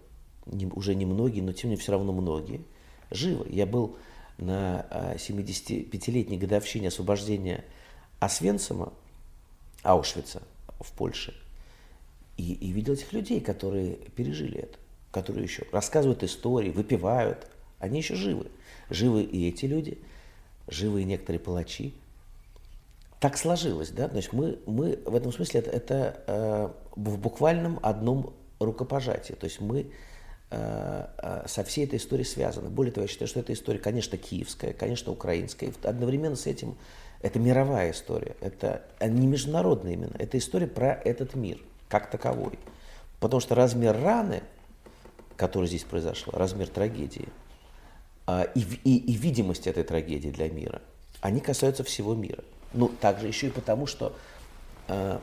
не, 0.46 0.66
уже 0.66 0.94
не 0.94 1.06
многие, 1.06 1.40
но 1.40 1.52
тем 1.52 1.70
не 1.70 1.70
менее 1.72 1.82
все 1.82 1.92
равно 1.92 2.12
многие, 2.12 2.62
живы. 3.10 3.46
Я 3.50 3.66
был 3.66 3.96
на 4.38 4.86
75-летней 5.16 6.36
а, 6.36 6.40
годовщине 6.40 6.88
освобождения 6.88 7.64
Освенцима, 8.20 8.92
Аушвица 9.84 10.42
в 10.80 10.92
Польше, 10.92 11.34
и, 12.36 12.52
и 12.52 12.72
видел 12.72 12.94
этих 12.94 13.12
людей, 13.12 13.40
которые 13.40 13.94
пережили 14.16 14.60
это, 14.60 14.78
которые 15.12 15.44
еще 15.44 15.64
рассказывают 15.70 16.22
истории, 16.24 16.70
выпивают, 16.70 17.46
они 17.78 17.98
еще 17.98 18.14
живы. 18.16 18.48
Живы 18.90 19.22
и 19.22 19.48
эти 19.48 19.66
люди, 19.66 19.98
живы 20.66 21.02
и 21.02 21.04
некоторые 21.04 21.40
палачи. 21.40 21.94
Так 23.20 23.38
сложилось, 23.38 23.90
да, 23.90 24.08
то 24.08 24.16
есть 24.16 24.32
мы, 24.32 24.58
мы 24.66 24.98
в 25.06 25.14
этом 25.14 25.32
смысле 25.32 25.60
это, 25.60 25.70
это 25.70 26.24
э, 26.26 26.68
в 26.96 27.18
буквальном 27.18 27.78
одном 27.82 28.34
рукопожатии, 28.58 29.34
то 29.34 29.44
есть 29.44 29.60
мы 29.60 29.90
Э, 30.56 31.06
э, 31.18 31.48
со 31.48 31.64
всей 31.64 31.84
этой 31.84 31.96
историей 31.96 32.26
связано. 32.26 32.70
Более 32.70 32.92
того, 32.92 33.04
я 33.04 33.08
считаю, 33.08 33.26
что 33.26 33.40
эта 33.40 33.52
история, 33.52 33.80
конечно, 33.80 34.16
киевская, 34.16 34.72
конечно, 34.72 35.10
украинская. 35.10 35.70
И 35.70 35.86
одновременно 35.86 36.36
с 36.36 36.46
этим 36.46 36.76
это 37.24 37.38
мировая 37.38 37.90
история. 37.90 38.36
Это 38.40 38.82
не 39.00 39.26
международная 39.26 39.94
именно. 39.94 40.14
Это 40.18 40.38
история 40.38 40.66
про 40.66 40.92
этот 40.92 41.34
мир 41.34 41.58
как 41.88 42.10
таковой. 42.10 42.58
Потому 43.18 43.40
что 43.40 43.54
размер 43.54 44.00
раны, 44.00 44.42
который 45.36 45.66
здесь 45.66 45.84
произошла, 45.84 46.38
размер 46.38 46.68
трагедии 46.68 47.28
а, 48.26 48.42
и, 48.54 48.60
и, 48.84 48.96
и 48.98 49.12
видимость 49.14 49.66
этой 49.66 49.84
трагедии 49.84 50.28
для 50.28 50.48
мира, 50.48 50.82
они 51.20 51.40
касаются 51.40 51.82
всего 51.82 52.14
мира. 52.14 52.44
Ну, 52.72 52.88
также 52.88 53.26
еще 53.26 53.46
и 53.46 53.50
потому, 53.50 53.86
что 53.86 54.14
э, 54.88 55.18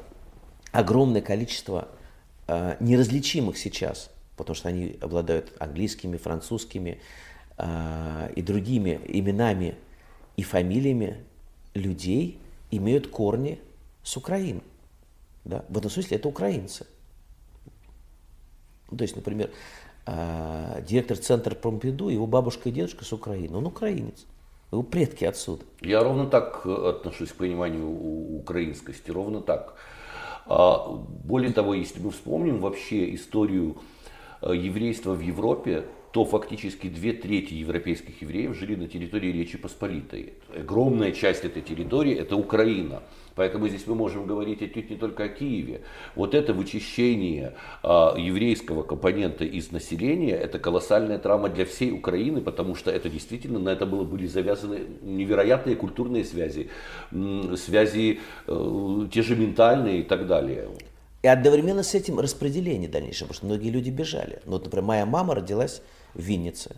огромное 0.72 1.22
количество 1.22 1.88
э, 2.48 2.78
неразличимых 2.80 3.58
сейчас 3.58 4.10
потому 4.42 4.56
что 4.56 4.70
они 4.70 4.98
обладают 5.02 5.54
английскими, 5.60 6.18
французскими 6.18 7.00
э, 7.58 8.34
и 8.36 8.42
другими 8.42 9.00
именами 9.08 9.76
и 10.36 10.42
фамилиями 10.42 11.24
людей, 11.74 12.40
имеют 12.70 13.08
корни 13.08 13.60
с 14.04 14.18
Украины. 14.18 14.62
Да? 15.46 15.66
В 15.70 15.78
этом 15.78 15.90
смысле 15.90 16.18
это 16.18 16.28
украинцы. 16.28 16.86
Ну, 18.90 18.98
то 18.98 19.04
есть, 19.04 19.16
например, 19.16 19.52
э, 20.06 20.84
директор 20.88 21.18
центра 21.18 21.56
Помпиду, 21.56 22.10
его 22.10 22.28
бабушка 22.28 22.70
и 22.70 22.72
дедушка 22.72 23.06
с 23.06 23.14
Украины, 23.14 23.58
он 23.58 23.66
украинец. 23.66 24.26
Его 24.72 24.84
предки 24.84 25.26
отсюда. 25.26 25.64
Я 25.82 26.04
ровно 26.04 26.28
так 26.28 26.66
отношусь 26.66 27.30
к 27.30 27.36
пониманию 27.36 27.90
украинскости, 27.90 29.12
ровно 29.12 29.42
так. 29.42 29.76
А, 30.46 30.88
более 30.88 31.52
того, 31.52 31.74
если 31.74 32.00
мы 32.00 32.12
вспомним 32.12 32.60
вообще 32.60 33.14
историю 33.16 33.78
Э, 34.42 34.56
еврейства 34.56 35.14
в 35.14 35.22
Европе, 35.22 35.86
то 36.12 36.26
фактически 36.26 36.88
две 36.88 37.14
трети 37.14 37.54
европейских 37.54 38.22
евреев 38.22 38.56
жили 38.58 38.76
на 38.76 38.88
территории 38.88 39.32
Речи 39.32 39.58
Посполитой. 39.58 40.34
Огромная 40.54 41.12
часть 41.12 41.46
этой 41.46 41.62
территории– 41.62 42.14
это 42.20 42.36
Украина. 42.36 43.02
Поэтому 43.36 43.70
здесь 43.70 43.88
мы 43.88 43.96
можем 43.96 44.26
говорить 44.26 44.62
отнюдь 44.62 44.90
не 44.90 44.98
только 44.98 45.24
о 45.24 45.30
Киеве. 45.30 45.82
Вот 46.16 46.36
это 46.36 46.54
вычищение 46.54 47.54
а, 47.82 48.14
еврейского 48.18 48.84
компонента 48.84 49.46
из 49.46 49.72
населения, 49.72 50.36
это 50.36 50.60
колоссальная 50.60 51.18
травма 51.18 51.48
для 51.48 51.66
всей 51.66 51.92
Украины, 51.92 52.42
потому 52.42 52.76
что 52.76 52.92
это 52.92 53.10
действительно, 53.10 53.60
на 53.60 53.70
это 53.70 53.86
было, 53.86 54.04
были 54.04 54.28
завязаны 54.28 54.80
невероятные 55.02 55.78
культурные 55.78 56.26
связи, 56.26 56.70
связи 57.56 58.20
э, 58.48 59.08
те 59.14 59.22
же 59.22 59.38
ментальные 59.38 60.02
и 60.02 60.04
так 60.04 60.28
далее. 60.28 60.68
И 61.22 61.28
одновременно 61.28 61.84
с 61.84 61.94
этим 61.94 62.20
распределение 62.20 62.90
дальнейшее, 62.90 63.28
потому 63.28 63.36
что 63.36 63.46
многие 63.46 63.70
люди 63.70 63.90
бежали. 63.90 64.42
Ну, 64.46 64.54
вот, 64.54 64.66
например, 64.66 64.84
моя 64.84 65.06
мама 65.06 65.36
родилась 65.36 65.82
в 66.16 66.22
Виннице. 66.22 66.76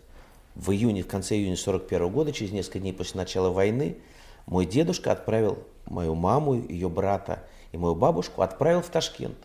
В 0.56 0.72
июне, 0.72 1.02
в 1.02 1.08
конце 1.08 1.36
июня 1.36 1.56
41 1.56 2.10
года, 2.10 2.32
через 2.32 2.52
несколько 2.52 2.80
дней 2.80 2.94
после 2.94 3.20
начала 3.20 3.50
войны, 3.50 3.98
мой 4.46 4.66
дедушка 4.66 5.12
отправил 5.12 5.60
мою 5.86 6.16
маму, 6.16 6.56
ее 6.56 6.90
брата 6.90 7.44
и 7.72 7.78
мою 7.78 7.96
бабушку 7.96 8.42
отправил 8.42 8.82
в 8.82 8.90
Ташкент. 8.90 9.38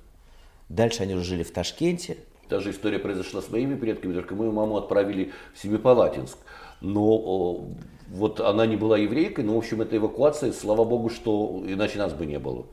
Дальше 0.68 1.04
они 1.04 1.14
уже 1.14 1.24
жили 1.24 1.44
в 1.44 1.52
Ташкенте. 1.52 2.18
Та 2.48 2.60
же 2.60 2.70
история 2.70 2.98
произошла 2.98 3.40
с 3.40 3.48
моими 3.50 3.74
предками, 3.76 4.14
только 4.14 4.34
мою 4.34 4.52
маму 4.52 4.76
отправили 4.76 5.32
в 5.54 5.62
Семипалатинск. 5.62 6.38
Но 6.80 7.68
вот 8.08 8.40
она 8.40 8.66
не 8.66 8.76
была 8.76 8.98
еврейкой, 8.98 9.44
но, 9.44 9.54
в 9.54 9.58
общем, 9.58 9.80
эта 9.80 9.96
эвакуация, 9.96 10.52
слава 10.52 10.84
богу, 10.84 11.08
что 11.10 11.62
иначе 11.66 11.98
нас 11.98 12.12
бы 12.12 12.26
не 12.26 12.38
было. 12.38 12.66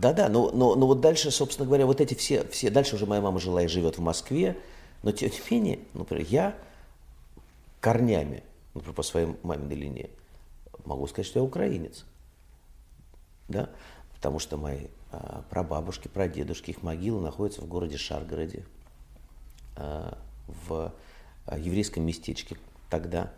Да-да, 0.00 0.28
но, 0.28 0.50
но, 0.50 0.74
но 0.74 0.86
вот 0.86 1.00
дальше, 1.00 1.30
собственно 1.30 1.66
говоря, 1.66 1.86
вот 1.86 2.00
эти 2.00 2.14
все, 2.14 2.46
все, 2.48 2.70
дальше 2.70 2.96
уже 2.96 3.06
моя 3.06 3.22
мама 3.22 3.40
жила 3.40 3.62
и 3.62 3.66
живет 3.66 3.96
в 3.96 4.00
Москве, 4.02 4.56
но 5.02 5.12
тем 5.12 5.30
не 5.30 5.40
менее, 5.50 5.78
например, 5.94 6.26
я 6.28 6.56
корнями, 7.80 8.42
например, 8.74 8.94
по 8.94 9.02
своей 9.02 9.36
маминой 9.42 9.76
линии, 9.76 10.10
могу 10.84 11.06
сказать, 11.06 11.26
что 11.26 11.38
я 11.38 11.44
украинец. 11.44 12.04
Да? 13.48 13.70
Потому 14.14 14.38
что 14.38 14.56
мои 14.56 14.88
а, 15.12 15.44
прабабушки, 15.48 16.08
прадедушки, 16.08 16.70
их 16.70 16.82
могилы 16.82 17.20
находятся 17.22 17.62
в 17.62 17.66
городе 17.66 17.96
Шаргороде, 17.96 18.64
а, 19.76 20.18
в 20.46 20.92
а, 21.46 21.58
еврейском 21.58 22.04
местечке 22.04 22.56
тогда, 22.90 23.32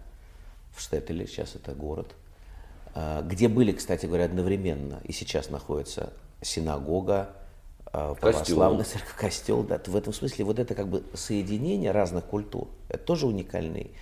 в 0.74 0.80
Штеттеле, 0.80 1.26
сейчас 1.26 1.54
это 1.54 1.74
город, 1.74 2.14
а, 2.94 3.22
где 3.22 3.48
были, 3.48 3.72
кстати 3.72 4.06
говоря, 4.06 4.24
одновременно 4.24 5.00
и 5.04 5.12
сейчас 5.12 5.50
находится 5.50 6.12
синагога, 6.40 7.31
а, 7.92 8.14
православная 8.14 8.85
церковь, 8.85 9.14
костел. 9.16 9.62
Да, 9.62 9.81
в 9.85 9.96
этом 9.96 10.12
смысле 10.12 10.44
вот 10.44 10.59
это 10.59 10.74
как 10.74 10.88
бы 10.88 11.03
соединение 11.14 11.90
разных 11.90 12.24
культур, 12.24 12.68
это 12.88 13.03
тоже 13.03 13.27
уникальный, 13.27 13.92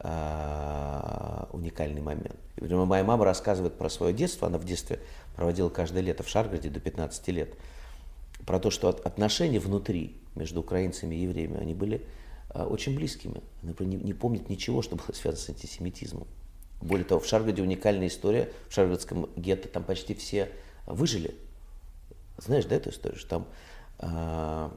э, 0.00 1.44
уникальный 1.52 2.02
момент. 2.02 2.36
И, 2.56 2.62
моя 2.62 3.04
мама 3.04 3.24
рассказывает 3.24 3.74
про 3.74 3.88
свое 3.88 4.12
детство, 4.12 4.48
она 4.48 4.58
в 4.58 4.64
детстве 4.64 5.00
проводила 5.36 5.70
каждое 5.70 6.02
лето 6.02 6.22
в 6.22 6.28
Шаргороде 6.28 6.68
до 6.68 6.80
15 6.80 7.28
лет, 7.28 7.54
про 8.46 8.58
то, 8.58 8.70
что 8.70 8.88
отношения 8.88 9.60
внутри 9.60 10.16
между 10.34 10.60
украинцами 10.60 11.14
и 11.14 11.22
евреями, 11.22 11.58
они 11.58 11.74
были 11.74 12.06
э, 12.50 12.62
очень 12.62 12.94
близкими. 12.94 13.40
Она 13.62 13.74
не, 13.80 13.96
не 13.96 14.12
помнит 14.12 14.48
ничего, 14.50 14.82
что 14.82 14.96
было 14.96 15.14
связано 15.14 15.42
с 15.42 15.48
антисемитизмом. 15.48 16.26
Более 16.80 17.04
того, 17.04 17.20
в 17.20 17.26
Шаргороде 17.26 17.62
уникальная 17.62 18.08
история, 18.08 18.50
в 18.68 18.74
Шаргородском 18.74 19.28
гетто 19.36 19.68
там 19.68 19.84
почти 19.84 20.14
все 20.14 20.50
выжили, 20.86 21.36
знаешь, 22.38 22.64
да, 22.64 22.76
эту 22.76 22.90
историю, 22.90 23.18
что 23.18 23.28
там 23.28 23.46
э, 23.98 24.70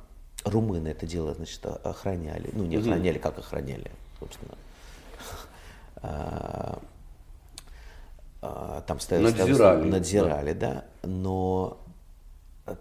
румыны 0.45 0.89
это 0.89 1.07
дело, 1.07 1.33
значит, 1.33 1.65
охраняли. 1.65 2.49
Ну, 2.53 2.65
не 2.65 2.77
охраняли, 2.77 3.17
как 3.17 3.39
охраняли, 3.39 3.91
собственно. 4.19 4.55
А, 5.97 6.79
а, 8.41 8.81
там 8.81 8.99
стояли, 8.99 9.31
надзирали, 9.31 9.89
надзирали 9.89 10.53
да. 10.53 10.85
да, 11.03 11.07
но 11.07 11.81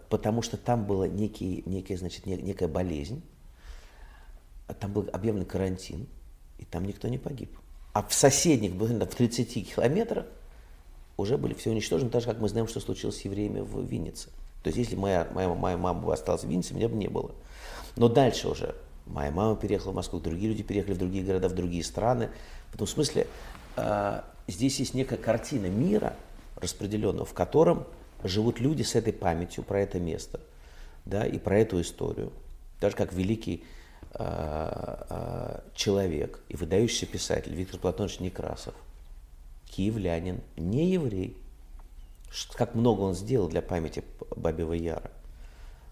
потому 0.09 0.43
что 0.43 0.57
там 0.57 0.85
была 0.85 1.09
некий, 1.09 1.63
некая, 1.67 1.97
значит, 1.97 2.27
некая 2.27 2.69
болезнь, 2.69 3.23
там 4.81 4.93
был 4.93 5.09
объявлен 5.13 5.45
карантин, 5.45 6.07
и 6.59 6.65
там 6.65 6.85
никто 6.85 7.09
не 7.09 7.19
погиб. 7.19 7.57
А 7.93 8.03
в 8.03 8.13
соседних, 8.13 8.73
в 8.75 9.07
30 9.07 9.75
километрах 9.75 10.27
уже 11.17 11.39
были 11.39 11.55
все 11.55 11.71
уничтожены, 11.71 12.11
так 12.11 12.23
же, 12.23 12.29
как 12.29 12.41
мы 12.41 12.49
знаем, 12.49 12.67
что 12.67 12.81
случилось 12.81 13.19
с 13.19 13.21
евреями 13.21 13.61
в 13.61 13.85
Виннице. 13.87 14.31
То 14.65 14.69
есть 14.69 14.79
если 14.79 14.97
моя, 14.97 15.29
моя, 15.35 15.49
моя 15.51 15.77
мама 15.77 16.01
бы 16.01 16.13
осталась 16.13 16.43
в 16.43 16.49
Виннице, 16.49 16.73
меня 16.73 16.89
бы 16.89 16.97
не 16.97 17.09
было. 17.09 17.33
Но 17.97 18.09
дальше 18.09 18.49
уже 18.49 18.75
моя 19.05 19.31
мама 19.31 19.57
переехала 19.57 19.93
в 19.93 19.95
Москву, 19.95 20.21
другие 20.21 20.49
люди 20.49 20.63
переехали 20.63 20.95
в 20.95 20.99
другие 20.99 21.23
города, 21.23 21.51
в 21.51 21.55
другие 21.55 21.85
страны. 21.85 22.31
В 22.71 22.75
этом 22.75 22.87
смысле 22.87 23.27
э, 23.77 24.23
здесь 24.49 24.81
есть 24.81 24.95
некая 24.95 25.19
картина 25.19 25.67
мира 25.67 26.17
распределенного, 26.57 27.27
в 27.27 27.35
котором 27.35 27.87
живут 28.25 28.59
люди 28.59 28.81
с 28.81 28.95
этой 28.95 29.13
памятью 29.13 29.65
про 29.65 29.83
это 29.83 30.01
место 30.01 30.41
да, 31.05 31.27
и 31.27 31.39
про 31.39 31.59
эту 31.59 31.79
историю. 31.83 32.33
Даже 32.81 32.97
как 32.97 33.13
великий 33.13 33.65
э, 34.15 35.05
э, 35.11 35.61
человек 35.75 36.41
и 36.49 36.57
выдающийся 36.57 37.05
писатель 37.05 37.55
Виктор 37.55 37.79
Платонович 37.79 38.21
Некрасов, 38.21 38.75
киевлянин, 39.67 40.41
не 40.57 40.87
еврей, 40.93 41.37
как 42.55 42.75
много 42.75 43.03
он 43.03 43.15
сделал 43.15 43.49
для 43.49 43.63
памяти 43.63 44.03
Бабьего 44.45 44.75
Яра. 44.75 45.11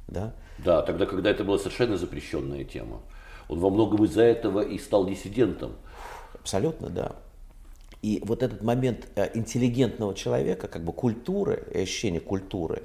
Да? 0.09 0.35
да, 0.59 0.83
тогда, 0.83 1.07
когда 1.07 1.31
это 1.31 1.43
была 1.43 1.59
совершенно 1.59 1.97
запрещенная 1.97 2.65
тема. 2.65 3.01
Он 3.49 3.59
во 3.59 3.71
многом 3.71 4.05
из-за 4.05 4.23
этого 4.23 4.61
и 4.61 4.79
стал 4.79 5.07
диссидентом. 5.07 5.73
Абсолютно, 6.35 6.91
да. 6.91 7.13
И 8.03 8.21
вот 8.25 8.43
этот 8.43 8.63
момент 8.63 9.09
э, 9.15 9.31
интеллигентного 9.33 10.15
человека, 10.15 10.69
как 10.69 10.83
бы 10.85 10.93
культуры, 10.93 11.65
ощущение 11.75 12.21
культуры, 12.21 12.83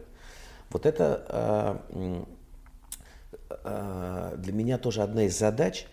вот 0.69 0.85
это 0.85 1.81
э, 1.89 2.23
э, 3.49 4.35
для 4.37 4.53
меня 4.53 4.77
тоже 4.77 5.01
одна 5.01 5.23
из 5.23 5.37
задач, 5.37 5.85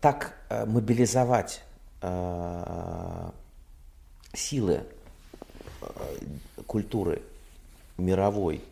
так 0.00 0.36
мобилизовать 0.66 1.62
силы 4.34 4.82
культуры 6.66 7.22
мировой 7.96 8.62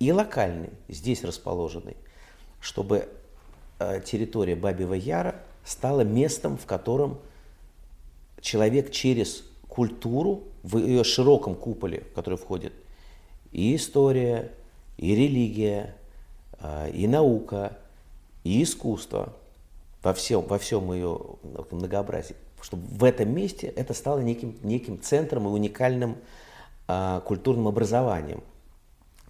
и 0.00 0.12
локальной, 0.12 0.70
здесь 0.88 1.22
расположенной, 1.22 1.96
чтобы 2.60 3.08
э, 3.78 4.00
территория 4.04 4.56
Бабьего 4.56 4.94
Яра 4.94 5.36
стала 5.64 6.00
местом, 6.00 6.56
в 6.56 6.66
котором 6.66 7.20
человек 8.40 8.90
через 8.90 9.44
культуру 9.68 10.44
в 10.62 10.78
ее 10.78 11.04
широком 11.04 11.54
куполе, 11.54 12.00
в 12.00 12.14
который 12.14 12.38
входит 12.38 12.72
и 13.52 13.76
история, 13.76 14.52
и 14.96 15.14
религия, 15.14 15.94
э, 16.60 16.90
и 16.92 17.06
наука, 17.06 17.76
и 18.42 18.62
искусство 18.62 19.34
во 20.02 20.14
всем, 20.14 20.42
во 20.42 20.58
всем 20.58 20.92
ее 20.92 21.20
многообразии, 21.70 22.36
чтобы 22.62 22.82
в 22.86 23.04
этом 23.04 23.34
месте 23.34 23.66
это 23.66 23.92
стало 23.92 24.20
неким, 24.20 24.56
неким 24.62 25.00
центром 25.00 25.46
и 25.46 25.50
уникальным 25.50 26.16
а, 26.88 27.20
культурным 27.20 27.68
образованием 27.68 28.42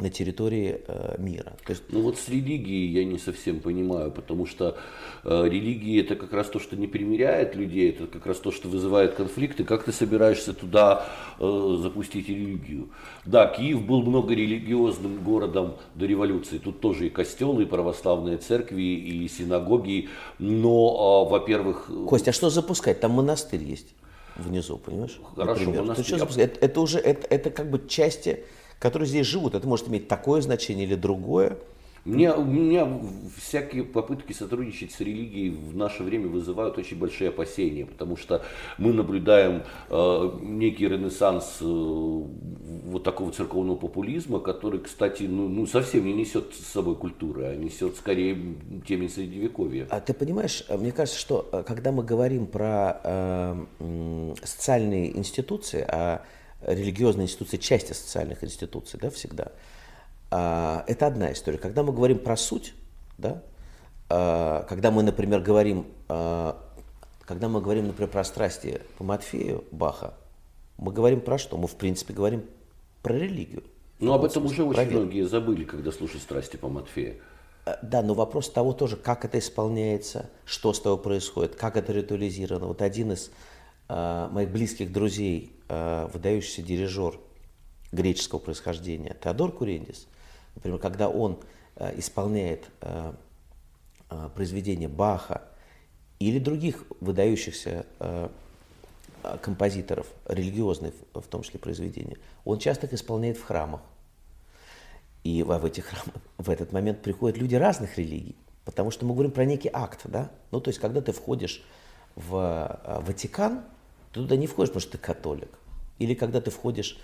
на 0.00 0.10
территории 0.10 0.80
э, 0.86 1.16
мира. 1.18 1.52
То 1.64 1.72
есть... 1.72 1.82
Ну 1.90 2.02
вот 2.02 2.18
с 2.18 2.28
религией 2.28 2.86
я 2.92 3.04
не 3.04 3.18
совсем 3.18 3.60
понимаю, 3.60 4.10
потому 4.10 4.46
что 4.46 4.76
э, 5.24 5.48
религия 5.48 6.00
это 6.00 6.16
как 6.16 6.32
раз 6.32 6.48
то, 6.48 6.58
что 6.58 6.76
не 6.76 6.86
примиряет 6.86 7.54
людей, 7.54 7.90
это 7.90 8.06
как 8.06 8.26
раз 8.26 8.38
то, 8.38 8.50
что 8.50 8.68
вызывает 8.68 9.14
конфликты. 9.14 9.64
Как 9.64 9.84
ты 9.84 9.92
собираешься 9.92 10.52
туда 10.54 11.06
э, 11.38 11.76
запустить 11.80 12.28
религию? 12.28 12.88
Да, 13.24 13.46
Киев 13.46 13.82
был 13.82 14.02
многорелигиозным 14.02 15.22
городом 15.22 15.76
до 15.94 16.06
революции. 16.06 16.58
Тут 16.58 16.80
тоже 16.80 17.06
и 17.06 17.10
костелы, 17.10 17.64
и 17.64 17.66
православные 17.66 18.38
церкви, 18.38 18.82
и 18.82 19.28
синагоги. 19.28 20.08
Но, 20.38 21.26
э, 21.26 21.30
во-первых... 21.30 21.90
Костя, 22.08 22.30
а 22.30 22.32
что 22.32 22.50
запускать? 22.50 23.00
Там 23.00 23.12
монастырь 23.12 23.62
есть 23.62 23.88
внизу, 24.36 24.78
понимаешь? 24.78 25.20
Хорошо, 25.36 25.60
Например. 25.60 25.82
монастырь. 25.82 26.42
Это, 26.42 26.64
это 26.64 26.80
уже 26.80 26.98
это, 26.98 27.26
это 27.28 27.50
как 27.50 27.70
бы 27.70 27.86
части, 27.86 28.44
которые 28.80 29.06
здесь 29.06 29.26
живут. 29.26 29.54
Это 29.54 29.68
может 29.68 29.88
иметь 29.88 30.08
такое 30.08 30.40
значение 30.40 30.86
или 30.86 30.96
другое. 30.96 31.58
Мне, 32.06 32.32
у 32.32 32.44
меня 32.44 32.88
всякие 33.36 33.84
попытки 33.84 34.32
сотрудничать 34.32 34.90
с 34.92 35.00
религией 35.00 35.50
в 35.50 35.76
наше 35.76 36.02
время 36.02 36.28
вызывают 36.28 36.78
очень 36.78 36.98
большие 36.98 37.28
опасения, 37.28 37.84
потому 37.84 38.16
что 38.16 38.42
мы 38.78 38.94
наблюдаем 38.94 39.64
э, 39.90 40.30
некий 40.40 40.88
ренессанс 40.88 41.58
э, 41.60 41.64
вот 41.64 43.04
такого 43.04 43.32
церковного 43.32 43.76
популизма, 43.76 44.40
который, 44.40 44.80
кстати, 44.80 45.24
ну, 45.24 45.48
ну, 45.48 45.66
совсем 45.66 46.06
не 46.06 46.14
несет 46.14 46.54
с 46.54 46.72
собой 46.72 46.96
культуры, 46.96 47.44
а 47.44 47.54
несет 47.54 47.96
скорее 47.96 48.56
темень 48.88 49.10
средневековья. 49.10 49.86
А 49.90 50.00
ты 50.00 50.14
понимаешь, 50.14 50.64
э, 50.68 50.78
мне 50.78 50.92
кажется, 50.92 51.20
что 51.20 51.50
э, 51.52 51.62
когда 51.66 51.92
мы 51.92 52.02
говорим 52.02 52.46
про 52.46 52.98
э, 53.04 54.34
социальные 54.42 55.18
институции, 55.18 55.84
а 55.86 56.22
религиозные 56.62 57.26
институции 57.26 57.56
части 57.56 57.92
социальных 57.92 58.44
институций, 58.44 58.98
да, 59.00 59.10
всегда, 59.10 59.52
а, 60.30 60.84
это 60.86 61.06
одна 61.06 61.32
история. 61.32 61.58
Когда 61.58 61.82
мы 61.82 61.92
говорим 61.92 62.18
про 62.18 62.36
суть, 62.36 62.74
да, 63.18 63.42
а, 64.08 64.64
когда 64.68 64.90
мы, 64.90 65.02
например, 65.02 65.40
говорим, 65.40 65.86
а, 66.08 66.56
когда 67.24 67.48
мы 67.48 67.60
говорим, 67.60 67.86
например, 67.86 68.10
про 68.10 68.24
страсти 68.24 68.80
по 68.98 69.04
Матфею 69.04 69.64
Баха, 69.70 70.14
мы 70.78 70.92
говорим 70.92 71.20
про 71.20 71.38
что? 71.38 71.56
Мы, 71.56 71.68
в 71.68 71.76
принципе, 71.76 72.12
говорим 72.12 72.44
про 73.02 73.14
религию. 73.14 73.62
Ну, 73.98 74.12
об 74.12 74.24
этом 74.24 74.46
уже 74.46 74.64
очень 74.64 74.90
многие 74.90 75.26
забыли, 75.26 75.64
когда 75.64 75.92
слушают 75.92 76.22
страсти 76.22 76.56
по 76.56 76.68
Матфею. 76.68 77.16
Да, 77.82 78.02
но 78.02 78.14
вопрос 78.14 78.50
того 78.50 78.72
тоже, 78.72 78.96
как 78.96 79.24
это 79.24 79.38
исполняется, 79.38 80.30
что 80.44 80.72
с 80.72 80.80
того 80.80 80.96
происходит, 80.96 81.54
как 81.54 81.76
это 81.76 81.92
ритуализировано. 81.92 82.66
Вот 82.66 82.80
один 82.82 83.12
из 83.12 83.30
моих 84.30 84.50
близких 84.50 84.92
друзей, 84.92 85.52
э, 85.68 86.08
выдающийся 86.12 86.62
дирижер 86.62 87.18
греческого 87.92 88.38
происхождения, 88.38 89.16
Теодор 89.22 89.52
Курендис, 89.52 90.06
Например, 90.54 90.78
когда 90.78 91.08
он 91.08 91.38
э, 91.76 91.98
исполняет 91.98 92.68
произведения 94.34 94.88
Баха 94.88 95.42
или 96.18 96.40
других 96.40 96.84
выдающихся 96.98 97.86
композиторов, 99.40 100.08
религиозных 100.26 100.92
в 101.14 101.22
том 101.22 101.42
числе 101.42 101.60
произведения, 101.60 102.16
он 102.44 102.58
часто 102.58 102.86
их 102.86 102.94
исполняет 102.94 103.36
в 103.36 103.44
храмах. 103.44 103.80
И 105.22 105.44
в 105.44 105.64
этих 105.64 105.84
храмах 105.84 106.20
в 106.38 106.50
этот 106.50 106.72
момент 106.72 107.02
приходят 107.02 107.38
люди 107.38 107.54
разных 107.54 107.98
религий, 107.98 108.34
потому 108.64 108.90
что 108.90 109.06
мы 109.06 109.12
говорим 109.14 109.30
про 109.30 109.44
некий 109.44 109.70
акт, 109.72 110.00
да? 110.04 110.32
Ну, 110.50 110.60
то 110.60 110.70
есть, 110.70 110.80
когда 110.80 111.00
ты 111.00 111.12
входишь 111.12 111.62
в 112.16 113.00
Ватикан, 113.06 113.62
ты 114.12 114.20
туда 114.20 114.36
не 114.36 114.46
входишь, 114.46 114.70
потому 114.70 114.82
что 114.82 114.92
ты 114.92 114.98
католик. 114.98 115.50
Или 115.98 116.14
когда 116.14 116.40
ты 116.40 116.50
входишь 116.50 116.98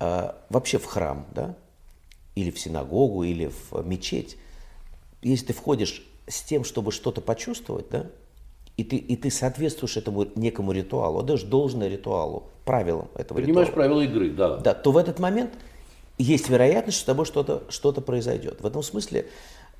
вообще 0.00 0.78
в 0.78 0.84
храм, 0.84 1.26
да? 1.32 1.56
или 2.34 2.50
в 2.50 2.58
синагогу, 2.58 3.24
или 3.24 3.50
в 3.70 3.84
мечеть, 3.84 4.36
если 5.22 5.46
ты 5.46 5.52
входишь 5.52 6.06
с 6.28 6.42
тем, 6.42 6.62
чтобы 6.62 6.92
что-то 6.92 7.20
почувствовать, 7.20 7.88
да, 7.90 8.06
и 8.76 8.84
ты, 8.84 8.96
и 8.96 9.16
ты 9.16 9.30
соответствуешь 9.30 9.96
этому 9.96 10.26
некому 10.36 10.70
ритуалу, 10.70 11.18
отдаешь 11.18 11.42
должное 11.42 11.88
ритуалу, 11.88 12.44
правилам 12.64 13.08
этого 13.14 13.38
Понимаешь 13.38 13.68
ритуала. 13.68 13.88
правила 13.88 14.00
игры, 14.02 14.30
да. 14.30 14.56
Да, 14.58 14.74
то 14.74 14.92
в 14.92 14.96
этот 14.96 15.18
момент 15.18 15.50
есть 16.16 16.48
вероятность, 16.48 16.98
что 16.98 17.04
с 17.04 17.06
тобой 17.06 17.24
что-то 17.24 17.64
что 17.70 17.92
произойдет. 17.92 18.60
В 18.60 18.66
этом 18.66 18.84
смысле, 18.84 19.26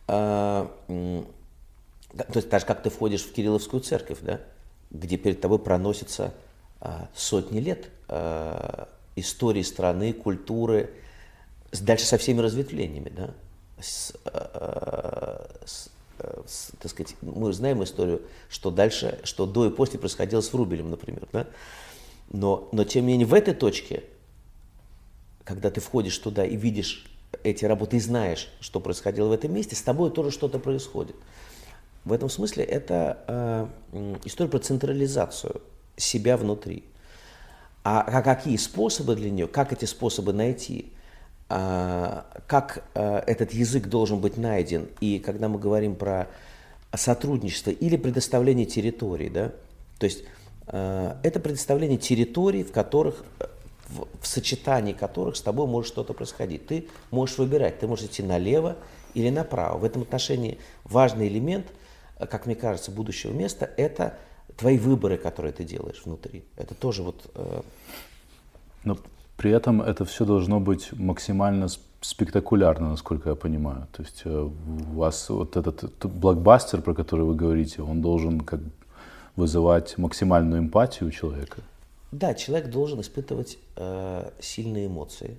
э, 0.09 0.67
да, 2.13 2.25
то 2.25 2.37
есть 2.37 2.49
даже 2.49 2.67
как 2.67 2.83
ты 2.83 2.91
входишь 2.91 3.23
в 3.23 3.33
Кирилловскую 3.33 3.83
церковь, 3.83 4.19
да, 4.23 4.41
где 4.91 5.17
перед 5.17 5.41
тобой 5.41 5.61
проносятся 5.61 6.25
э, 6.25 6.48
сотни 7.15 7.61
лет 7.61 7.91
э, 8.09 8.85
истории 9.17 9.63
страны, 9.63 10.13
культуры, 10.13 10.91
дальше 11.73 12.07
со 12.07 12.19
всеми 12.19 12.41
разветвлениями, 12.41 13.11
да, 13.11 13.31
с, 13.81 14.13
э, 14.25 15.47
с, 15.65 15.91
с, 16.47 16.71
так 16.81 16.91
сказать, 16.91 17.17
мы 17.21 17.53
знаем 17.53 17.83
историю, 17.83 18.23
что 18.49 18.71
дальше, 18.71 19.21
что 19.25 19.47
до 19.47 19.67
и 19.67 19.71
после 19.71 19.99
происходило 19.99 20.41
с 20.41 20.53
Врубелем, 20.53 20.91
например, 20.91 21.27
да, 21.33 21.47
но, 22.31 22.69
но 22.73 22.85
тем 22.85 23.07
не 23.07 23.13
менее 23.13 23.27
в 23.27 23.35
этой 23.35 23.55
точке 23.55 24.05
когда 25.49 25.71
ты 25.71 25.81
входишь 25.81 26.19
туда 26.19 26.45
и 26.45 26.57
видишь 26.57 27.07
эти 27.43 27.65
работы 27.65 27.97
и 27.97 28.01
знаешь, 28.01 28.51
что 28.61 28.81
происходило 28.81 29.29
в 29.29 29.33
этом 29.33 29.51
месте, 29.55 29.75
с 29.75 29.81
тобой 29.81 30.11
тоже 30.11 30.31
что-то 30.31 30.59
происходит. 30.59 31.17
В 32.05 32.13
этом 32.13 32.29
смысле 32.29 32.65
это 32.65 33.25
э, 33.93 34.17
история 34.27 34.51
про 34.51 34.59
централизацию 34.59 35.63
себя 35.99 36.37
внутри. 36.37 36.85
А, 37.85 38.23
какие 38.23 38.57
способы 38.57 39.15
для 39.17 39.31
нее, 39.31 39.47
как 39.47 39.73
эти 39.73 39.85
способы 39.85 40.33
найти, 40.33 40.93
а, 41.49 42.27
как 42.47 42.85
а, 42.95 43.23
этот 43.27 43.53
язык 43.53 43.87
должен 43.87 44.21
быть 44.21 44.37
найден, 44.37 44.89
и 45.01 45.19
когда 45.19 45.49
мы 45.49 45.59
говорим 45.59 45.95
про 45.95 46.29
сотрудничество 46.95 47.71
или 47.71 47.97
предоставление 47.97 48.67
территорий, 48.67 49.29
да, 49.29 49.53
то 49.99 50.05
есть 50.05 50.25
а, 50.67 51.19
это 51.23 51.41
предоставление 51.41 51.99
территорий, 51.99 52.63
в 52.63 52.73
которых 52.73 53.25
э, 53.41 53.47
в, 53.89 54.07
в 54.21 54.27
сочетании 54.27 54.93
которых 54.93 55.37
с 55.37 55.41
тобой 55.41 55.67
может 55.67 55.91
что-то 55.91 56.13
происходить. 56.13 56.67
Ты 56.67 56.89
можешь 57.11 57.39
выбирать, 57.39 57.79
ты 57.81 57.87
можешь 57.87 58.07
идти 58.07 58.23
налево 58.23 58.77
или 59.15 59.31
направо. 59.31 59.79
В 59.79 59.85
этом 59.85 60.03
отношении 60.03 60.59
важный 60.85 61.29
элемент, 61.29 61.67
э, 62.19 62.27
как 62.27 62.47
мне 62.47 62.55
кажется, 62.55 62.91
будущего 62.91 63.33
места– 63.33 63.71
это 63.77 64.19
твои 64.57 64.79
выборы, 64.79 65.17
которые 65.17 65.53
ты 65.53 65.65
делаешь 65.65 66.03
внутри. 66.05 66.45
Это 66.57 66.75
тоже 66.75 67.03
вот 67.03 67.31
э, 67.35 67.63
Но 68.85 68.99
при 69.37 69.51
этом 69.51 69.83
это 69.83 70.05
все 70.05 70.25
должно 70.25 70.61
быть 70.61 70.93
максимально 70.93 71.69
спектакулярно, 72.01 72.91
насколько 72.91 73.31
я 73.31 73.35
понимаю. 73.35 73.87
То 73.93 74.03
есть 74.03 74.23
э, 74.25 74.31
у 74.31 74.99
вас 74.99 75.29
вот 75.31 75.57
этот 75.57 75.99
т- 75.99 76.09
блокбастер, 76.09 76.83
про 76.83 76.95
который 76.95 77.25
вы 77.25 77.35
говорите, 77.35 77.83
он 77.83 78.01
должен 78.03 78.41
как 78.41 78.61
вызывать 79.37 79.99
максимальную 79.99 80.61
эмпатию 80.61 81.09
у 81.09 81.13
человека. 81.13 81.63
Да, 82.11 82.35
человек 82.35 82.71
должен 82.71 83.01
испытывать 83.01 83.59
э, 83.77 84.31
сильные 84.41 84.87
эмоции 84.87 85.39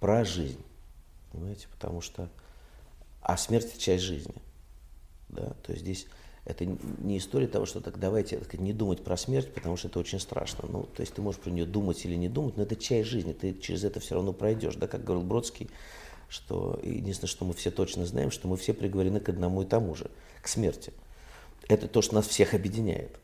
про 0.00 0.24
жизнь, 0.24 0.62
понимаете, 1.30 1.66
потому 1.70 2.00
что 2.00 2.28
а 3.20 3.36
смерть 3.36 3.66
это 3.66 3.78
часть 3.78 4.02
жизни, 4.02 4.34
да, 5.28 5.52
то 5.62 5.72
есть 5.72 5.82
здесь 5.82 6.06
это 6.44 6.64
не 6.64 7.18
история 7.18 7.46
того, 7.46 7.66
что 7.66 7.80
так 7.80 7.98
давайте 7.98 8.38
так 8.38 8.54
не 8.54 8.72
думать 8.72 9.04
про 9.04 9.16
смерть, 9.16 9.52
потому 9.52 9.76
что 9.76 9.88
это 9.88 9.98
очень 9.98 10.18
страшно. 10.18 10.68
Ну, 10.68 10.88
то 10.94 11.02
есть 11.02 11.14
ты 11.14 11.22
можешь 11.22 11.40
про 11.40 11.50
нее 11.50 11.66
думать 11.66 12.04
или 12.04 12.14
не 12.14 12.28
думать, 12.28 12.56
но 12.56 12.62
это 12.62 12.76
часть 12.76 13.08
жизни, 13.08 13.32
ты 13.32 13.54
через 13.54 13.84
это 13.84 14.00
все 14.00 14.14
равно 14.14 14.32
пройдешь, 14.32 14.76
да, 14.76 14.86
как 14.86 15.04
говорил 15.04 15.26
Бродский, 15.26 15.68
что 16.28 16.80
единственное, 16.82 17.28
что 17.28 17.44
мы 17.44 17.54
все 17.54 17.70
точно 17.70 18.06
знаем, 18.06 18.30
что 18.30 18.48
мы 18.48 18.56
все 18.56 18.72
приговорены 18.72 19.20
к 19.20 19.28
одному 19.28 19.62
и 19.62 19.66
тому 19.66 19.94
же, 19.94 20.10
к 20.42 20.48
смерти. 20.48 20.92
Это 21.68 21.88
то, 21.88 22.02
что 22.02 22.14
нас 22.14 22.26
всех 22.26 22.54
объединяет. 22.54 23.18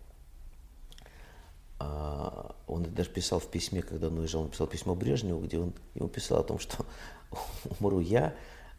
А, 1.78 2.54
он 2.66 2.82
даже 2.82 3.10
писал 3.10 3.38
в 3.38 3.46
письме, 3.46 3.82
когда 3.82 4.08
он 4.08 4.18
уезжал, 4.18 4.42
он 4.42 4.50
писал 4.50 4.66
письмо 4.66 4.94
Брежневу, 4.94 5.40
где 5.40 5.58
он 5.58 5.72
ему 5.94 6.08
писал 6.08 6.40
о 6.40 6.44
том, 6.44 6.58
что 6.58 6.84
умру 7.80 8.00
я, 8.00 8.34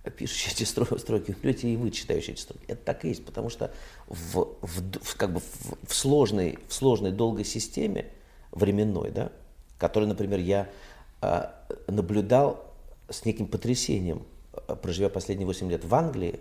пишущий 0.09 0.51
эти 0.51 0.63
стро- 0.63 0.97
строки, 0.97 1.35
умрете 1.37 1.69
и 1.69 1.75
вы, 1.75 1.91
читающие 1.91 2.33
эти 2.33 2.41
строки. 2.41 2.63
Это 2.67 2.83
так 2.83 3.05
и 3.05 3.09
есть, 3.09 3.25
потому 3.25 3.49
что 3.49 3.71
в, 4.07 4.55
в 4.61 5.15
как 5.15 5.33
бы 5.33 5.39
в, 5.39 5.87
в 5.87 5.93
сложной, 5.93 6.59
в 6.67 6.73
сложной 6.73 7.11
долгой 7.11 7.45
системе 7.45 8.05
временной, 8.51 9.11
да, 9.11 9.31
которой, 9.77 10.05
например, 10.05 10.39
я 10.39 10.69
а, 11.21 11.55
наблюдал 11.87 12.63
с 13.09 13.25
неким 13.25 13.47
потрясением, 13.47 14.23
а, 14.53 14.75
проживя 14.75 15.09
последние 15.09 15.45
8 15.45 15.69
лет 15.69 15.85
в 15.85 15.93
Англии, 15.93 16.39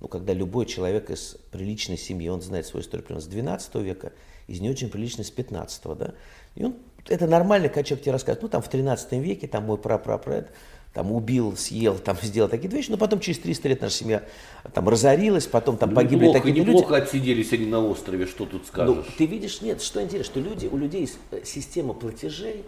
ну, 0.00 0.08
когда 0.08 0.32
любой 0.32 0.66
человек 0.66 1.10
из 1.10 1.36
приличной 1.50 1.98
семьи, 1.98 2.28
он 2.28 2.40
знает 2.40 2.66
свою 2.66 2.84
историю 2.84 3.04
примерно 3.04 3.24
с 3.24 3.28
12 3.28 3.74
века, 3.76 4.12
из 4.46 4.60
не 4.60 4.70
очень 4.70 4.88
приличной 4.90 5.24
с 5.24 5.30
15 5.30 5.98
да, 5.98 6.14
и 6.54 6.64
он, 6.64 6.76
это 7.08 7.26
нормально, 7.26 7.68
когда 7.68 7.82
человек 7.82 8.04
тебе 8.04 8.12
рассказывает, 8.12 8.42
ну, 8.42 8.48
там 8.48 8.62
в 8.62 8.68
13 8.68 9.12
веке, 9.14 9.48
там 9.48 9.64
мой 9.64 9.78
прапрапред, 9.78 10.50
там 10.94 11.12
убил, 11.12 11.56
съел, 11.56 11.98
там 11.98 12.16
сделал 12.22 12.48
такие 12.48 12.68
вещи, 12.70 12.90
но 12.90 12.96
потом 12.96 13.20
через 13.20 13.38
300 13.40 13.68
лет 13.68 13.80
наша 13.80 13.94
семья 13.94 14.24
там 14.72 14.88
разорилась, 14.88 15.46
потом 15.46 15.76
там 15.76 15.94
погибли 15.94 16.26
неплохо, 16.26 16.38
такие 16.38 16.54
люди. 16.54 16.68
неплохо 16.68 16.96
отсиделись 16.96 17.52
они 17.52 17.66
на 17.66 17.84
острове, 17.84 18.26
что 18.26 18.46
тут 18.46 18.66
скажешь? 18.66 18.96
Ну, 18.96 19.04
ты 19.16 19.26
видишь, 19.26 19.60
нет, 19.60 19.82
что 19.82 20.02
интересно, 20.02 20.32
что 20.32 20.40
люди, 20.40 20.66
у 20.66 20.76
людей 20.76 21.08
э, 21.30 21.40
система 21.44 21.94
платежей 21.94 22.64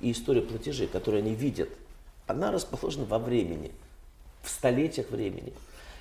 и 0.00 0.12
история 0.12 0.42
платежей, 0.42 0.86
которую 0.86 1.22
они 1.22 1.34
видят, 1.34 1.68
она 2.26 2.50
расположена 2.50 3.04
во 3.04 3.18
времени, 3.18 3.70
в 4.42 4.50
столетиях 4.50 5.10
времени. 5.10 5.52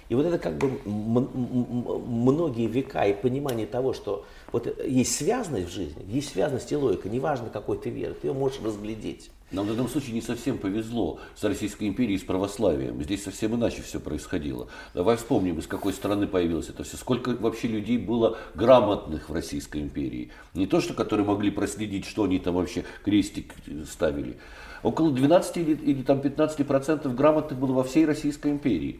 И 0.07 0.13
вот 0.13 0.25
это 0.25 0.37
как 0.37 0.57
бы 0.57 0.79
многие 0.85 2.67
века 2.67 3.05
и 3.05 3.13
понимание 3.13 3.65
того, 3.65 3.93
что 3.93 4.25
вот 4.51 4.67
э, 4.67 4.87
есть 4.87 5.15
связность 5.15 5.67
в 5.67 5.71
жизни, 5.71 6.03
есть 6.07 6.31
связность 6.31 6.71
и 6.71 6.75
логика, 6.75 7.09
неважно 7.09 7.49
какой 7.49 7.77
ты 7.77 7.89
веры, 7.89 8.13
ты 8.13 8.27
ее 8.27 8.33
можешь 8.33 8.61
разглядеть. 8.61 9.31
Нам 9.51 9.65
в 9.65 9.69
данном 9.69 9.87
случае 9.87 10.13
не 10.13 10.21
совсем 10.21 10.57
повезло 10.57 11.19
с 11.35 11.43
Российской 11.43 11.87
империей 11.87 12.15
и 12.15 12.19
с 12.19 12.23
православием. 12.23 13.01
Здесь 13.03 13.23
совсем 13.23 13.55
иначе 13.55 13.83
все 13.83 13.99
происходило. 13.99 14.67
Давай 14.95 15.17
вспомним, 15.17 15.59
из 15.59 15.67
какой 15.67 15.93
страны 15.93 16.25
появилось 16.25 16.69
это 16.69 16.83
все. 16.83 16.97
Сколько 16.97 17.29
вообще 17.29 17.67
людей 17.67 17.99
было 17.99 18.39
грамотных 18.55 19.29
в 19.29 19.33
Российской 19.33 19.81
империи. 19.81 20.31
Не 20.55 20.65
то, 20.65 20.81
что 20.81 20.95
которые 20.95 21.27
могли 21.27 21.51
проследить, 21.51 22.05
что 22.05 22.23
они 22.23 22.39
там 22.39 22.55
вообще 22.55 22.85
крестик 23.03 23.53
ставили. 23.87 24.37
Около 24.81 25.11
12 25.11 25.57
или, 25.57 25.73
или 25.75 26.01
там 26.01 26.21
15 26.21 26.65
процентов 26.65 27.15
грамотных 27.15 27.59
было 27.59 27.73
во 27.73 27.83
всей 27.83 28.05
Российской 28.05 28.51
империи. 28.51 28.99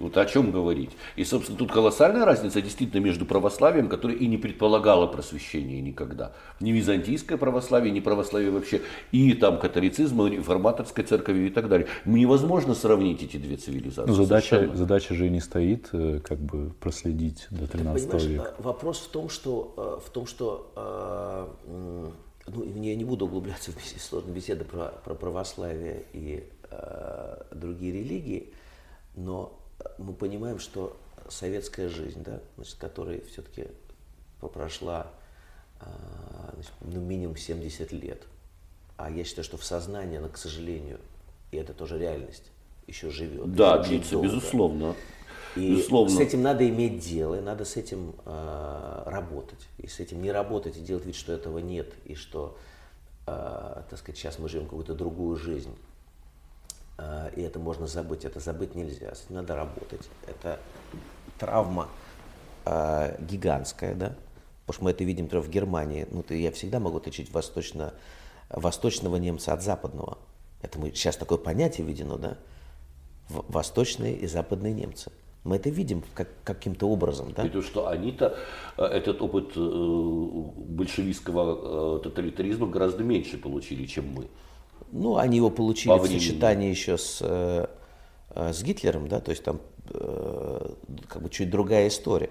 Вот 0.00 0.16
о 0.16 0.24
чем 0.24 0.50
говорить. 0.50 0.90
И, 1.16 1.24
собственно, 1.24 1.58
тут 1.58 1.70
колоссальная 1.70 2.24
разница 2.24 2.62
действительно 2.62 3.00
между 3.00 3.26
православием, 3.26 3.88
которое 3.88 4.16
и 4.16 4.26
не 4.26 4.38
предполагало 4.38 5.06
просвещение 5.06 5.82
никогда. 5.82 6.32
Ни 6.58 6.72
византийское 6.72 7.36
православие, 7.36 7.92
ни 7.92 8.00
православие 8.00 8.50
вообще, 8.50 8.80
и 9.12 9.34
там 9.34 9.58
католицизм, 9.58 10.22
и 10.22 10.30
реформаторской 10.30 11.04
церковью 11.04 11.48
и 11.48 11.50
так 11.50 11.68
далее. 11.68 11.86
Невозможно 12.06 12.74
сравнить 12.74 13.22
эти 13.22 13.36
две 13.36 13.56
цивилизации. 13.56 14.08
Ну, 14.10 14.14
задача, 14.14 14.48
совершенно. 14.56 14.76
задача 14.76 15.14
же 15.14 15.26
и 15.26 15.30
не 15.30 15.40
стоит 15.40 15.90
э, 15.92 16.20
как 16.24 16.38
бы 16.38 16.72
проследить 16.80 17.46
до 17.50 17.66
13 17.66 18.06
Понимаешь, 18.10 18.28
века. 18.30 18.54
э, 18.58 18.62
вопрос 18.62 18.98
в 19.00 19.08
том, 19.08 19.28
что, 19.28 19.74
э, 20.02 20.06
в 20.06 20.10
том, 20.10 20.26
что 20.26 20.72
ну, 22.46 22.62
и 22.62 22.70
я 22.88 22.96
не 22.96 23.04
буду 23.04 23.26
углубляться 23.26 23.70
в 23.70 23.76
бес- 23.76 24.02
сложные 24.02 24.34
беседы 24.34 24.64
про, 24.64 24.86
про 25.04 25.14
православие 25.14 26.04
и 26.14 26.48
э, 26.70 27.42
другие 27.52 27.92
религии, 27.92 28.52
но 29.14 29.59
мы 30.00 30.12
понимаем, 30.12 30.58
что 30.58 30.96
советская 31.28 31.88
жизнь, 31.88 32.22
да, 32.22 32.40
значит, 32.56 32.76
которая 32.76 33.20
все-таки 33.20 33.66
прошла 34.40 35.06
э, 35.80 35.84
значит, 36.54 36.72
ну, 36.80 37.00
минимум 37.00 37.36
70 37.36 37.92
лет, 37.92 38.22
а 38.96 39.10
я 39.10 39.24
считаю, 39.24 39.44
что 39.44 39.56
в 39.56 39.64
сознании 39.64 40.18
она, 40.18 40.28
к 40.28 40.36
сожалению, 40.36 40.98
и 41.52 41.56
это 41.56 41.72
тоже 41.72 41.98
реальность, 41.98 42.50
еще 42.86 43.10
живет. 43.10 43.54
Да, 43.54 43.78
длится, 43.78 44.16
безусловно. 44.16 44.94
И 45.56 45.74
безусловно. 45.74 46.16
с 46.16 46.20
этим 46.20 46.42
надо 46.42 46.68
иметь 46.68 47.00
дело, 47.00 47.36
и 47.36 47.40
надо 47.40 47.64
с 47.64 47.76
этим 47.76 48.14
э, 48.24 49.02
работать. 49.06 49.66
И 49.78 49.88
с 49.88 49.98
этим 49.98 50.22
не 50.22 50.30
работать 50.30 50.76
и 50.76 50.80
делать 50.80 51.04
вид, 51.04 51.16
что 51.16 51.32
этого 51.32 51.58
нет, 51.58 51.92
и 52.04 52.14
что, 52.14 52.56
э, 53.26 53.82
так 53.90 53.98
сказать, 53.98 54.16
сейчас 54.16 54.38
мы 54.38 54.48
живем 54.48 54.66
какую-то 54.66 54.94
другую 54.94 55.36
жизнь. 55.36 55.74
Э, 57.00 57.30
и 57.36 57.40
это 57.42 57.58
можно 57.58 57.86
забыть, 57.86 58.24
это 58.24 58.40
забыть 58.40 58.74
нельзя, 58.74 59.12
надо 59.28 59.56
работать. 59.56 60.08
Это 60.26 60.60
травма 61.38 61.88
э, 62.66 63.16
гигантская, 63.24 63.94
да, 63.94 64.14
потому 64.66 64.74
что 64.74 64.84
мы 64.84 64.90
это 64.90 65.04
видим, 65.04 65.24
например, 65.24 65.44
в 65.44 65.50
Германии. 65.50 66.06
Ну, 66.10 66.22
ты, 66.22 66.40
я 66.40 66.52
всегда 66.52 66.78
могу 66.78 66.98
отличить 66.98 67.32
восточно, 67.32 67.94
восточного 68.50 69.16
немца 69.16 69.52
от 69.52 69.62
западного. 69.62 70.18
Это 70.62 70.78
мы, 70.78 70.90
сейчас 70.90 71.16
такое 71.16 71.38
понятие 71.38 71.86
введено, 71.86 72.18
да, 72.18 72.36
в- 73.28 73.50
восточные 73.50 74.14
и 74.16 74.26
западные 74.26 74.74
немцы. 74.74 75.10
Мы 75.42 75.56
это 75.56 75.70
видим 75.70 76.02
как, 76.14 76.28
каким-то 76.44 76.86
образом, 76.86 77.32
да? 77.32 77.44
Потому 77.44 77.62
что 77.62 77.88
они-то 77.88 78.36
э, 78.76 78.84
этот 78.84 79.22
опыт 79.22 79.52
э, 79.56 79.60
большевистского 80.68 81.96
э, 81.96 82.02
тоталитаризма 82.02 82.66
гораздо 82.66 83.04
меньше 83.04 83.38
получили, 83.38 83.86
чем 83.86 84.12
мы. 84.12 84.26
Ну, 84.92 85.16
они 85.16 85.36
его 85.36 85.50
получили 85.50 85.88
По 85.88 85.98
в 85.98 86.06
сочетании 86.06 86.70
еще 86.70 86.98
с, 86.98 87.18
э, 87.20 87.66
э, 88.30 88.52
с 88.52 88.62
Гитлером, 88.62 89.08
да, 89.08 89.20
то 89.20 89.30
есть 89.30 89.44
там 89.44 89.60
э, 89.90 90.70
как 91.08 91.22
бы 91.22 91.30
чуть 91.30 91.50
другая 91.50 91.88
история. 91.88 92.30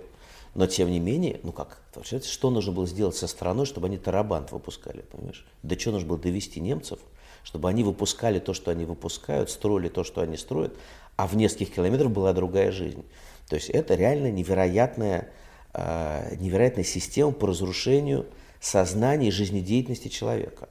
Но 0.55 0.68
тем 0.68 0.89
не 0.89 0.99
менее, 0.99 1.39
ну 1.43 1.51
как, 1.51 1.80
что 2.24 2.49
нужно 2.49 2.72
было 2.72 2.88
сделать 2.88 3.16
со 3.16 3.28
страной, 3.28 3.66
чтобы 3.66 3.88
они 3.88 3.97
тарабант 3.97 4.51
выпускали, 4.51 5.01
понимаешь? 5.01 5.45
До 5.64 5.76
чего 5.76 5.93
нужно 5.93 6.10
было 6.10 6.18
довести 6.18 6.60
немцев, 6.60 6.99
чтобы 7.43 7.70
они 7.70 7.84
выпускали 7.84 8.39
то, 8.39 8.53
что 8.53 8.72
они 8.72 8.86
выпускают, 8.86 9.51
строили 9.51 9.89
то, 9.89 10.03
что 10.03 10.22
они 10.22 10.38
строят, 10.38 10.74
а 11.16 11.28
в 11.28 11.36
нескольких 11.36 11.76
километрах 11.76 12.12
была 12.12 12.34
другая 12.34 12.72
жизнь. 12.72 13.05
То 13.47 13.55
есть 13.55 13.70
это 13.70 13.95
реально 13.95 14.32
невероятная, 14.32 15.30
невероятная 15.74 16.84
система 16.84 17.32
по 17.32 17.47
разрушению 17.47 18.26
сознания 18.60 19.28
и 19.28 19.32
жизнедеятельности 19.32 20.07
человека. 20.07 20.68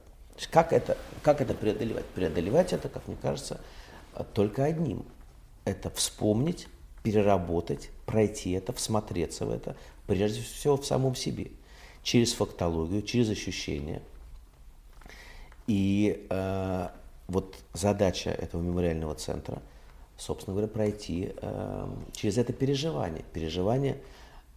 Как 0.47 0.73
это, 0.73 0.97
как 1.21 1.41
это 1.41 1.53
преодолевать? 1.53 2.05
Преодолевать 2.05 2.73
это, 2.73 2.89
как 2.89 3.07
мне 3.07 3.17
кажется, 3.21 3.59
только 4.33 4.63
одним. 4.63 5.05
Это 5.65 5.89
вспомнить, 5.89 6.67
переработать, 7.03 7.89
пройти 8.05 8.51
это, 8.51 8.73
всмотреться 8.73 9.45
в 9.45 9.51
это, 9.51 9.75
прежде 10.07 10.41
всего 10.41 10.77
в 10.77 10.85
самом 10.85 11.15
себе, 11.15 11.51
через 12.03 12.33
фактологию, 12.33 13.01
через 13.01 13.29
ощущения. 13.29 14.01
И 15.67 16.25
э, 16.29 16.87
вот 17.27 17.55
задача 17.73 18.31
этого 18.31 18.61
мемориального 18.61 19.13
центра, 19.15 19.61
собственно 20.17 20.55
говоря, 20.55 20.67
пройти 20.67 21.31
э, 21.35 21.87
через 22.13 22.37
это 22.37 22.53
переживание, 22.53 23.23
переживание 23.33 24.01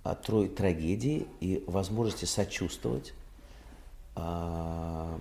э, 0.04 0.14
трой 0.24 0.48
трагедии 0.48 1.26
и 1.40 1.62
возможности 1.66 2.24
сочувствовать 2.24 3.12
э, 4.16 5.18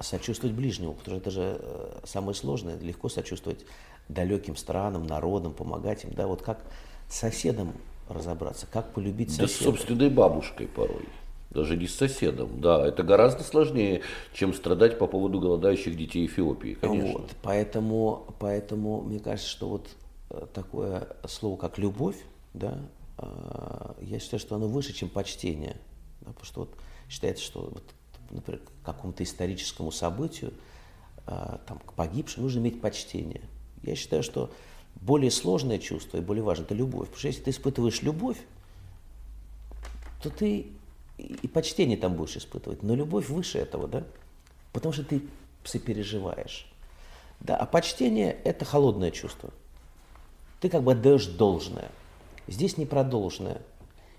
сочувствовать 0.00 0.54
ближнему, 0.54 0.94
потому 0.94 1.16
что 1.18 1.22
это 1.22 1.30
же 1.30 1.58
э, 1.60 2.00
самое 2.04 2.34
сложное, 2.34 2.78
легко 2.78 3.08
сочувствовать 3.08 3.64
далеким 4.08 4.56
странам, 4.56 5.06
народам, 5.06 5.52
помогать 5.52 6.04
им, 6.04 6.12
да, 6.12 6.26
вот 6.26 6.42
как 6.42 6.60
соседам 7.08 7.74
разобраться, 8.08 8.66
как 8.70 8.92
полюбить 8.92 9.30
соседа. 9.30 9.48
Да 9.48 9.54
с 9.54 9.56
собственной 9.56 10.10
бабушкой 10.10 10.66
порой. 10.66 11.04
Даже 11.50 11.76
не 11.76 11.86
с 11.86 11.94
соседом, 11.94 12.60
да, 12.60 12.86
это 12.86 13.02
гораздо 13.02 13.42
сложнее, 13.42 14.02
чем 14.34 14.52
страдать 14.52 14.98
по 14.98 15.06
поводу 15.06 15.40
голодающих 15.40 15.96
детей 15.96 16.26
Эфиопии, 16.26 16.74
конечно. 16.74 17.20
Вот, 17.20 17.30
поэтому, 17.42 18.26
поэтому 18.38 19.00
мне 19.00 19.18
кажется, 19.18 19.50
что 19.50 19.68
вот 19.68 19.88
э, 20.30 20.46
такое 20.52 21.08
слово, 21.26 21.56
как 21.56 21.78
любовь, 21.78 22.16
да, 22.52 22.78
э, 23.16 23.92
я 24.02 24.18
считаю, 24.18 24.40
что 24.40 24.56
оно 24.56 24.68
выше, 24.68 24.92
чем 24.92 25.08
почтение. 25.08 25.76
Да, 26.20 26.32
потому 26.32 26.44
что 26.44 26.60
вот 26.60 26.70
считается, 27.08 27.42
что 27.42 27.60
вот 27.60 27.84
например, 28.30 28.60
к 28.60 28.86
какому-то 28.86 29.22
историческому 29.22 29.90
событию, 29.90 30.52
а, 31.26 31.60
там, 31.66 31.78
к 31.78 31.92
погибшим, 31.92 32.42
нужно 32.44 32.60
иметь 32.60 32.80
почтение. 32.80 33.42
Я 33.82 33.94
считаю, 33.94 34.22
что 34.22 34.50
более 34.96 35.30
сложное 35.30 35.78
чувство 35.78 36.18
и 36.18 36.20
более 36.20 36.42
важное– 36.42 36.64
это 36.66 36.74
любовь. 36.74 37.08
Потому 37.08 37.18
что 37.18 37.28
если 37.28 37.42
ты 37.42 37.50
испытываешь 37.50 38.02
любовь, 38.02 38.38
то 40.22 40.30
ты 40.30 40.72
и 41.18 41.48
почтение 41.48 41.96
там 41.96 42.14
будешь 42.14 42.36
испытывать. 42.36 42.82
Но 42.82 42.94
любовь 42.94 43.28
выше 43.28 43.58
этого, 43.58 43.88
да? 43.88 44.04
Потому 44.72 44.92
что 44.92 45.04
ты 45.04 45.22
сопереживаешь. 45.64 46.70
Да, 47.40 47.56
а 47.56 47.66
почтение– 47.66 48.32
это 48.44 48.64
холодное 48.64 49.10
чувство. 49.10 49.50
Ты 50.60 50.68
как 50.68 50.82
бы 50.82 50.92
отдаешь 50.92 51.26
должное. 51.26 51.90
Здесь 52.48 52.78
не 52.78 52.86
про 52.86 53.04
должное, 53.04 53.60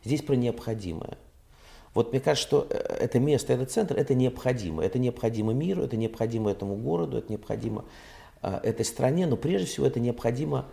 здесь 0.03 0.21
про 0.21 0.35
необходимое– 0.35 1.17
вот 1.93 2.11
мне 2.11 2.21
кажется, 2.21 2.47
что 2.47 2.67
э, 2.69 2.77
это 2.77 3.19
место, 3.19 3.53
этот 3.53 3.71
центр, 3.71 3.97
это 3.97 4.13
необходимо. 4.13 4.83
Это 4.83 4.99
необходимо 4.99 5.53
миру, 5.53 5.83
это 5.83 5.97
необходимо 5.97 6.51
этому 6.51 6.75
городу, 6.75 7.17
это 7.17 7.31
необходимо 7.31 7.85
э, 8.41 8.59
этой 8.63 8.85
стране, 8.85 9.25
но 9.25 9.37
прежде 9.37 9.67
всего 9.67 9.85
это 9.87 9.99
необходимо 9.99 10.65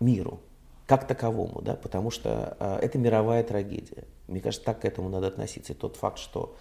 миру 0.00 0.40
как 0.86 1.06
таковому, 1.06 1.60
да, 1.60 1.74
потому 1.74 2.10
что 2.10 2.56
э, 2.60 2.78
это 2.82 2.98
мировая 2.98 3.42
трагедия. 3.44 4.04
Мне 4.26 4.40
кажется, 4.40 4.64
так 4.64 4.80
к 4.80 4.84
этому 4.84 5.08
надо 5.08 5.28
относиться. 5.28 5.72
И 5.72 5.76
тот 5.76 5.96
факт, 5.96 6.18
что 6.18 6.56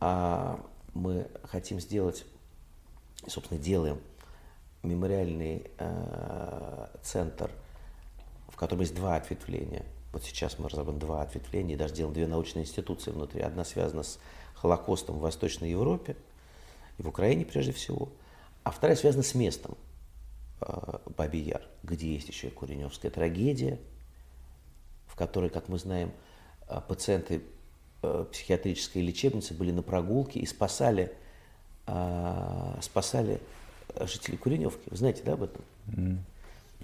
э, 0.00 0.56
мы 0.94 1.26
хотим 1.44 1.80
сделать, 1.80 2.24
собственно, 3.26 3.60
делаем 3.60 3.98
мемориальный 4.82 5.70
центр, 7.02 7.50
в 8.48 8.56
котором 8.56 8.80
есть 8.80 8.94
два 8.94 9.16
ответвления– 9.16 9.84
вот 10.12 10.24
сейчас 10.24 10.58
мы 10.58 10.68
разобрали 10.68 10.98
два 10.98 11.22
ответвления 11.22 11.74
и 11.74 11.78
даже 11.78 11.94
делаем 11.94 12.14
две 12.14 12.26
научные 12.26 12.64
институции 12.64 13.10
внутри. 13.10 13.42
Одна 13.42 13.64
связана 13.64 14.02
с 14.02 14.18
Холокостом 14.54 15.16
в 15.16 15.20
Восточной 15.20 15.70
Европе 15.70 16.16
и 16.98 17.02
в 17.02 17.08
Украине 17.08 17.44
прежде 17.44 17.72
всего, 17.72 18.08
а 18.64 18.72
вторая 18.72 18.96
связана 18.96 19.22
с 19.22 19.34
местом 19.34 19.76
э, 20.60 20.98
Бабий 21.16 21.42
Яр, 21.42 21.62
где 21.82 22.12
есть 22.12 22.28
еще 22.28 22.48
и 22.48 22.50
Куреневская 22.50 23.10
трагедия, 23.10 23.78
в 25.06 25.14
которой, 25.14 25.48
как 25.48 25.68
мы 25.68 25.78
знаем, 25.78 26.12
э, 26.68 26.80
пациенты 26.86 27.42
э, 28.02 28.26
психиатрической 28.32 29.02
лечебницы 29.02 29.54
были 29.54 29.70
на 29.70 29.82
прогулке 29.82 30.40
и 30.40 30.46
спасали, 30.46 31.12
спасали 32.80 33.40
жителей 34.02 34.36
Куреневки. 34.36 34.88
Вы 34.90 34.96
знаете, 34.96 35.22
да, 35.24 35.32
об 35.32 35.42
этом? 35.42 35.64
Mm. 35.88 36.18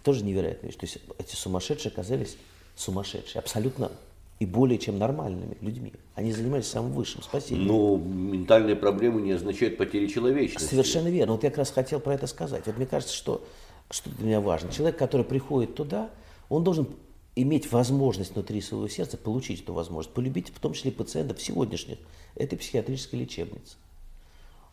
Тоже 0.02 0.24
невероятная 0.24 0.70
вещь. 0.70 0.78
То 0.78 0.86
есть 0.86 0.98
эти 1.18 1.36
сумасшедшие 1.36 1.92
оказались 1.92 2.36
сумасшедшие, 2.76 3.40
абсолютно 3.40 3.90
и 4.38 4.46
более 4.46 4.78
чем 4.78 4.98
нормальными 4.98 5.56
людьми. 5.60 5.92
Они 6.14 6.30
занимались 6.30 6.66
самым 6.66 6.92
высшим 6.92 7.22
спасением. 7.22 7.66
Но 7.66 7.96
ментальные 7.96 8.76
проблемы 8.76 9.22
не 9.22 9.32
означают 9.32 9.78
потери 9.78 10.06
человечности. 10.06 10.68
Совершенно 10.68 11.08
верно. 11.08 11.32
Вот 11.34 11.42
я 11.42 11.50
как 11.50 11.58
раз 11.58 11.70
хотел 11.70 12.00
про 12.00 12.14
это 12.14 12.26
сказать. 12.26 12.66
Вот 12.66 12.76
мне 12.76 12.86
кажется, 12.86 13.14
что, 13.14 13.42
что 13.90 14.10
для 14.10 14.26
меня 14.26 14.40
важно. 14.40 14.70
Человек, 14.70 14.98
который 14.98 15.24
приходит 15.24 15.74
туда, 15.74 16.10
он 16.50 16.64
должен 16.64 16.88
иметь 17.34 17.70
возможность 17.72 18.34
внутри 18.34 18.60
своего 18.60 18.88
сердца 18.88 19.16
получить 19.16 19.62
эту 19.62 19.72
возможность, 19.72 20.14
полюбить 20.14 20.48
в 20.48 20.58
том 20.58 20.74
числе 20.74 20.92
пациентов 20.92 21.40
сегодняшних 21.40 21.98
этой 22.34 22.56
психиатрической 22.56 23.20
лечебницы. 23.20 23.76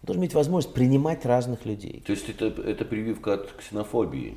Он 0.01 0.07
должен 0.07 0.21
иметь 0.23 0.33
возможность 0.33 0.73
принимать 0.73 1.25
разных 1.25 1.65
людей. 1.65 2.03
То 2.05 2.11
есть 2.11 2.27
это, 2.27 2.47
это 2.47 2.83
прививка 2.83 3.35
от 3.35 3.51
ксенофобии? 3.53 4.35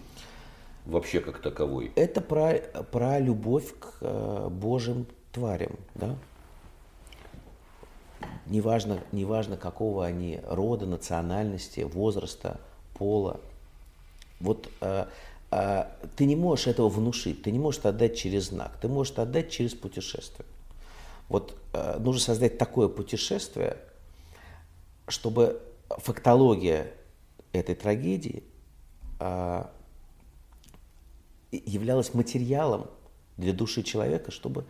Вообще 0.86 1.20
как 1.20 1.40
таковой? 1.40 1.92
Это 1.96 2.20
про, 2.20 2.58
про 2.90 3.18
любовь 3.18 3.74
к 3.78 3.98
э, 4.00 4.48
Божьим 4.50 5.06
тварям, 5.32 5.76
да? 5.94 6.16
Неважно, 8.46 9.00
неважно, 9.12 9.56
какого 9.56 10.06
они 10.06 10.40
рода, 10.48 10.86
национальности, 10.86 11.80
возраста, 11.80 12.60
пола. 12.94 13.40
Вот 14.40 14.70
э, 14.80 15.06
э, 15.50 15.84
ты 16.16 16.24
не 16.24 16.36
можешь 16.36 16.68
этого 16.68 16.88
внушить, 16.88 17.42
ты 17.42 17.50
не 17.50 17.58
можешь 17.58 17.84
отдать 17.84 18.16
через 18.16 18.48
знак, 18.50 18.78
ты 18.80 18.88
можешь 18.88 19.14
отдать 19.18 19.50
через 19.50 19.74
путешествие. 19.74 20.46
Вот 21.28 21.56
э, 21.72 21.98
нужно 21.98 22.20
создать 22.20 22.56
такое 22.56 22.88
путешествие, 22.88 23.78
чтобы 25.08 25.60
фактология 25.88 26.92
этой 27.52 27.74
трагедии 27.74 28.44
э, 29.18 29.64
являлась 31.50 32.14
материалом 32.14 32.88
для 33.36 33.52
души 33.52 33.82
человека, 33.82 34.30
чтобы 34.30 34.64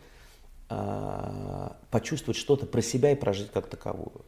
э, 0.68 1.68
почувствовать 1.90 2.38
что-то 2.38 2.66
про 2.66 2.82
себя 2.82 3.12
и 3.12 3.14
прожить 3.14 3.50
как 3.52 3.68
таковую. 3.68 4.24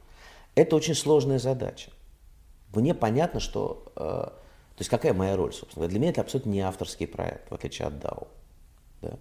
Это 0.54 0.76
очень 0.76 0.94
сложная 0.94 1.38
задача. 1.38 1.90
Мне 2.74 2.94
понятно, 2.94 3.40
что... 3.40 3.92
Э, 3.96 4.00
то 4.00 4.80
есть 4.80 4.90
какая 4.90 5.12
моя 5.12 5.36
роль, 5.36 5.52
собственно? 5.52 5.88
Для 5.88 5.98
меня 5.98 6.10
это 6.10 6.20
абсолютно 6.20 6.50
не 6.50 6.60
авторский 6.60 7.06
проект, 7.06 7.50
в 7.50 7.54
отличие 7.54 7.88
от 7.88 7.94
DAO. 7.94 8.28
Да? 9.02 9.18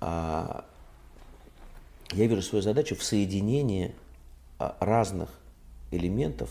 А, 0.00 0.64
я 2.12 2.26
вижу 2.26 2.42
свою 2.42 2.62
задачу 2.62 2.96
в 2.96 3.02
соединении 3.04 3.94
разных 4.58 5.30
элементов 5.92 6.50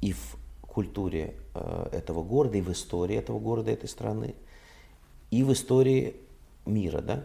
и 0.00 0.12
в 0.12 0.36
культуре 0.70 1.34
э, 1.54 1.88
этого 1.92 2.22
города, 2.22 2.56
и 2.56 2.60
в 2.60 2.70
истории 2.72 3.16
этого 3.16 3.38
города, 3.38 3.70
этой 3.70 3.88
страны, 3.88 4.34
и 5.30 5.42
в 5.42 5.52
истории 5.52 6.14
мира, 6.64 7.00
да, 7.00 7.24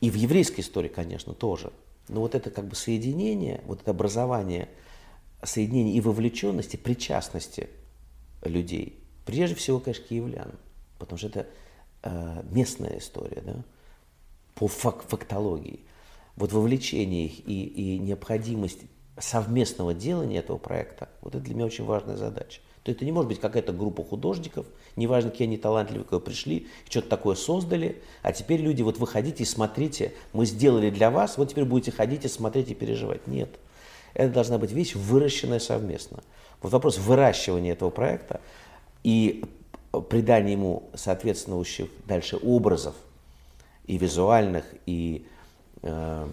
и 0.00 0.10
в 0.10 0.14
еврейской 0.14 0.60
истории, 0.60 0.88
конечно, 0.88 1.34
тоже. 1.34 1.72
Но 2.08 2.20
вот 2.20 2.34
это 2.34 2.50
как 2.50 2.66
бы 2.66 2.74
соединение, 2.74 3.60
вот 3.66 3.82
это 3.82 3.90
образование, 3.90 4.68
соединение 5.42 5.94
и 5.94 6.00
вовлеченности, 6.00 6.76
причастности 6.76 7.68
людей, 8.42 8.98
прежде 9.24 9.54
всего, 9.56 9.80
конечно, 9.80 10.04
киевлян, 10.04 10.52
потому 10.98 11.18
что 11.18 11.28
это 11.28 11.46
э, 12.02 12.42
местная 12.50 12.98
история, 12.98 13.42
да, 13.44 13.64
по 14.54 14.68
фак 14.68 15.02
фактологии. 15.02 15.80
Вот 16.36 16.52
вовлечение 16.52 17.26
их 17.26 17.48
и, 17.48 17.64
и 17.64 17.98
необходимость 17.98 18.80
совместного 19.18 19.94
делания 19.94 20.38
этого 20.38 20.58
проекта, 20.58 21.08
вот 21.22 21.34
это 21.34 21.44
для 21.44 21.54
меня 21.54 21.66
очень 21.66 21.84
важная 21.84 22.16
задача. 22.16 22.60
То 22.82 22.92
это 22.92 23.04
не 23.04 23.10
может 23.10 23.28
быть 23.28 23.40
какая-то 23.40 23.72
группа 23.72 24.04
художников, 24.04 24.66
неважно, 24.94 25.30
какие 25.30 25.48
они 25.48 25.56
талантливые, 25.56 26.04
которые 26.04 26.26
пришли, 26.26 26.68
что-то 26.88 27.08
такое 27.08 27.34
создали, 27.34 28.00
а 28.22 28.32
теперь 28.32 28.60
люди, 28.60 28.82
вот 28.82 28.98
выходите 28.98 29.42
и 29.42 29.46
смотрите, 29.46 30.12
мы 30.32 30.46
сделали 30.46 30.90
для 30.90 31.10
вас, 31.10 31.36
вот 31.36 31.50
теперь 31.50 31.64
будете 31.64 31.90
ходить 31.90 32.24
и 32.24 32.28
смотреть 32.28 32.70
и 32.70 32.74
переживать. 32.74 33.26
Нет. 33.26 33.50
Это 34.14 34.32
должна 34.32 34.58
быть 34.58 34.70
вещь, 34.70 34.94
выращенная 34.94 35.58
совместно. 35.58 36.22
Вот 36.62 36.72
вопрос 36.72 36.98
выращивания 36.98 37.72
этого 37.72 37.90
проекта 37.90 38.40
и 39.02 39.44
придание 40.08 40.52
ему 40.52 40.88
соответствующих 40.94 41.88
дальше 42.06 42.36
образов 42.36 42.94
и 43.86 43.98
визуальных, 43.98 44.64
и 44.86 45.26
э, 45.82 46.28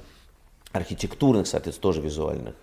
архитектурных, 0.72 1.48
соответственно, 1.48 1.82
тоже 1.82 2.02
визуальных, 2.02 2.56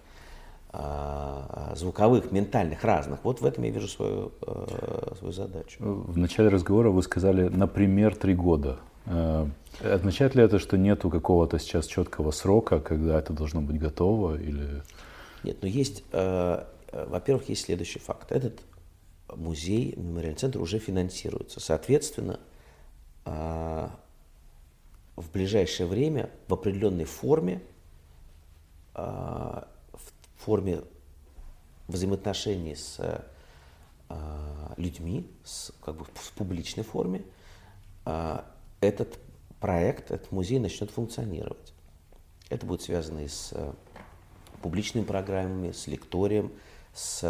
звуковых, 0.73 2.31
ментальных, 2.31 2.85
разных. 2.85 3.25
Вот 3.25 3.41
в 3.41 3.45
этом 3.45 3.65
я 3.65 3.71
вижу 3.71 3.89
свою, 3.89 4.33
э, 4.43 5.15
свою 5.19 5.33
задачу. 5.33 5.79
В 5.81 6.17
начале 6.17 6.49
разговора 6.49 6.91
вы 6.91 7.03
сказали, 7.03 7.49
например, 7.49 8.15
три 8.15 8.35
года. 8.35 8.79
Э, 9.07 9.49
означает 9.83 10.37
ли 10.37 10.45
это, 10.45 10.61
что 10.61 10.79
нету 10.79 11.11
какого-то 11.11 11.59
сейчас 11.59 11.87
четкого 11.87 12.31
срока, 12.31 12.79
когда 12.79 13.19
это 13.19 13.33
должно 13.33 13.63
быть 13.63 13.81
готово? 13.81 14.37
Или... 14.37 14.83
Нет, 15.43 15.59
но 15.61 15.67
есть, 15.67 16.05
э, 16.13 16.65
во-первых, 16.93 17.49
есть 17.49 17.65
следующий 17.65 17.99
факт. 17.99 18.31
Этот 18.31 18.61
музей, 19.35 19.95
мемориальный 19.97 20.39
центр 20.39 20.61
уже 20.61 20.79
финансируется. 20.79 21.59
Соответственно, 21.61 22.39
в 23.25 23.91
ближайшее 25.33 25.87
время 25.87 26.31
в 26.49 26.55
определенной 26.55 27.05
форме, 27.05 27.61
форме 30.41 30.83
взаимоотношений 31.89 32.75
с 32.75 32.97
э, 34.09 34.15
людьми, 34.77 35.31
с, 35.45 35.73
как 35.85 35.97
бы 35.97 36.05
в 36.05 36.33
публичной 36.33 36.85
форме, 36.85 37.23
э, 38.07 38.41
этот 38.81 39.19
проект, 39.61 40.11
этот 40.11 40.33
музей 40.33 40.59
начнет 40.59 40.91
функционировать. 40.91 41.75
Это 42.49 42.67
будет 42.67 42.83
связано 42.83 43.21
и 43.21 43.29
с 43.29 43.51
э, 43.53 43.73
публичными 44.63 45.05
программами, 45.05 45.73
с 45.73 45.87
лекторием, 45.87 46.53
с 46.93 47.23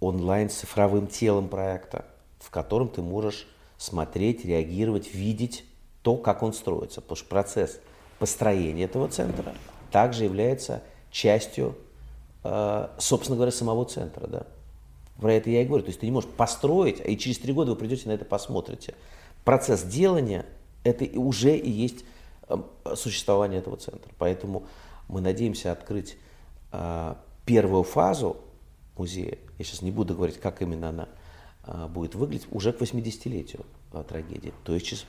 онлайн 0.00 0.48
цифровым 0.48 1.06
телом 1.06 1.48
проекта, 1.48 2.06
в 2.38 2.50
котором 2.50 2.88
ты 2.88 3.02
можешь 3.02 3.46
смотреть, 3.76 4.44
реагировать, 4.44 5.12
видеть 5.12 5.64
то, 6.02 6.16
как 6.16 6.42
он 6.42 6.54
строится. 6.54 7.00
Потому 7.02 7.16
что 7.16 7.28
процесс 7.28 7.78
построения 8.18 8.84
этого 8.84 9.08
центра 9.08 9.54
также 9.90 10.24
является 10.24 10.82
частью, 11.10 11.76
э, 12.44 12.88
собственно 12.98 13.36
говоря, 13.36 13.52
самого 13.52 13.84
центра. 13.84 14.26
Да? 14.26 14.46
Про 15.20 15.34
это 15.34 15.50
я 15.50 15.62
и 15.62 15.64
говорю. 15.64 15.84
То 15.84 15.88
есть 15.88 16.00
ты 16.00 16.06
не 16.06 16.12
можешь 16.12 16.30
построить, 16.30 17.00
и 17.04 17.16
через 17.18 17.38
три 17.38 17.52
года 17.52 17.72
вы 17.72 17.76
придете 17.76 18.08
на 18.08 18.12
это 18.12 18.24
посмотрите 18.24 18.94
процесс 19.44 19.82
делания– 19.82 20.44
это 20.84 21.04
уже 21.18 21.56
и 21.56 21.70
есть 21.70 22.04
эм, 22.48 22.66
существование 22.94 23.60
этого 23.60 23.76
центра. 23.76 24.10
Поэтому 24.18 24.66
мы 25.08 25.20
надеемся 25.20 25.72
открыть 25.72 26.16
э, 26.72 27.14
первую 27.44 27.82
фазу 27.82 28.36
музея, 28.96 29.38
я 29.58 29.64
сейчас 29.64 29.82
не 29.82 29.90
буду 29.90 30.14
говорить, 30.14 30.38
как 30.38 30.60
именно 30.62 30.88
она 30.88 31.08
э, 31.64 31.86
будет 31.88 32.14
выглядеть, 32.14 32.46
уже 32.50 32.72
к 32.72 32.80
80-летию 32.80 33.64
э, 33.92 34.04
трагедии, 34.06 34.52
то 34.64 34.74
есть 34.74 34.86
через 34.86 35.06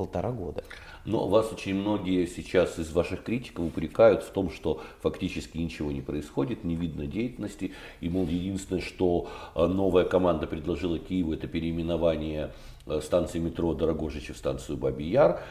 полтора 0.00 0.32
года. 0.32 0.64
Но 1.04 1.28
вас 1.28 1.52
очень 1.52 1.74
многие 1.74 2.26
сейчас 2.26 2.78
из 2.78 2.92
ваших 2.92 3.22
критиков 3.22 3.66
упрекают 3.66 4.22
в 4.22 4.30
том, 4.30 4.50
что 4.50 4.82
фактически 5.00 5.58
ничего 5.58 5.92
не 5.92 6.00
происходит, 6.00 6.64
не 6.64 6.76
видно 6.76 7.06
деятельности. 7.06 7.72
И, 8.00 8.08
мол, 8.08 8.26
единственное, 8.26 8.82
что 8.82 9.28
новая 9.54 10.04
команда 10.04 10.46
предложила 10.46 10.98
Киеву, 10.98 11.32
это 11.32 11.48
переименование 11.48 12.50
Э, 12.90 13.00
станции 13.00 13.38
метро 13.38 13.74
Дорогожичи 13.74 14.32
в 14.32 14.36
станцию 14.36 14.76
Бабий 14.76 15.10
Яр, 15.10 15.42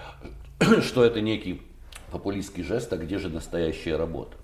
что 0.81 1.05
это 1.05 1.21
некий 1.21 1.61
популистский 2.11 2.63
жест, 2.63 2.91
а 2.91 2.97
где 2.97 3.17
же 3.17 3.29
настоящая 3.29 3.95
работа? 3.95 4.35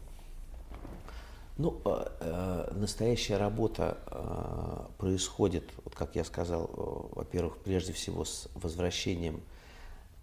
Ну, 1.58 1.82
э, 1.84 2.06
э, 2.20 2.74
настоящая 2.76 3.38
работа 3.38 3.98
э, 4.08 4.86
происходит, 4.98 5.64
вот 5.84 5.96
как 5.96 6.16
я 6.16 6.24
сказал, 6.24 6.70
э, 6.74 7.16
во-первых, 7.16 7.58
прежде 7.58 7.92
всего 7.92 8.24
с 8.24 8.48
возвращением 8.56 9.42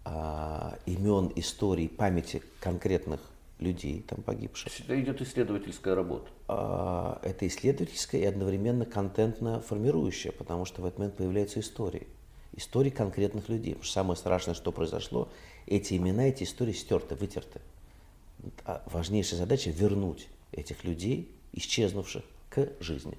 э, 0.05 0.71
имен, 0.85 1.31
историй, 1.35 1.89
памяти 1.89 2.41
конкретных 2.59 3.19
людей, 3.59 4.03
там 4.07 4.21
погибших. 4.21 4.79
Это 4.81 4.99
идет 4.99 5.21
исследовательская 5.21 5.95
работа. 5.95 6.29
Э, 6.47 7.27
это 7.27 7.47
исследовательская 7.47 8.21
и 8.21 8.25
одновременно 8.25 8.85
контентно 8.85 9.59
формирующая, 9.61 10.31
потому 10.31 10.65
что 10.65 10.81
в 10.81 10.85
этот 10.85 10.99
момент 10.99 11.17
появляются 11.17 11.59
истории 11.59 12.07
истории 12.55 12.89
конкретных 12.89 13.49
людей. 13.49 13.73
Потому 13.73 13.85
что 13.85 13.93
самое 13.93 14.17
страшное, 14.17 14.53
что 14.53 14.71
произошло, 14.71 15.29
эти 15.65 15.95
имена, 15.95 16.27
эти 16.27 16.43
истории 16.43 16.73
стерты, 16.73 17.15
вытерты. 17.15 17.61
А 18.65 18.83
важнейшая 18.91 19.39
задача 19.39 19.69
вернуть 19.69 20.27
этих 20.51 20.83
людей, 20.83 21.31
исчезнувших, 21.53 22.23
к 22.49 22.69
жизни. 22.79 23.17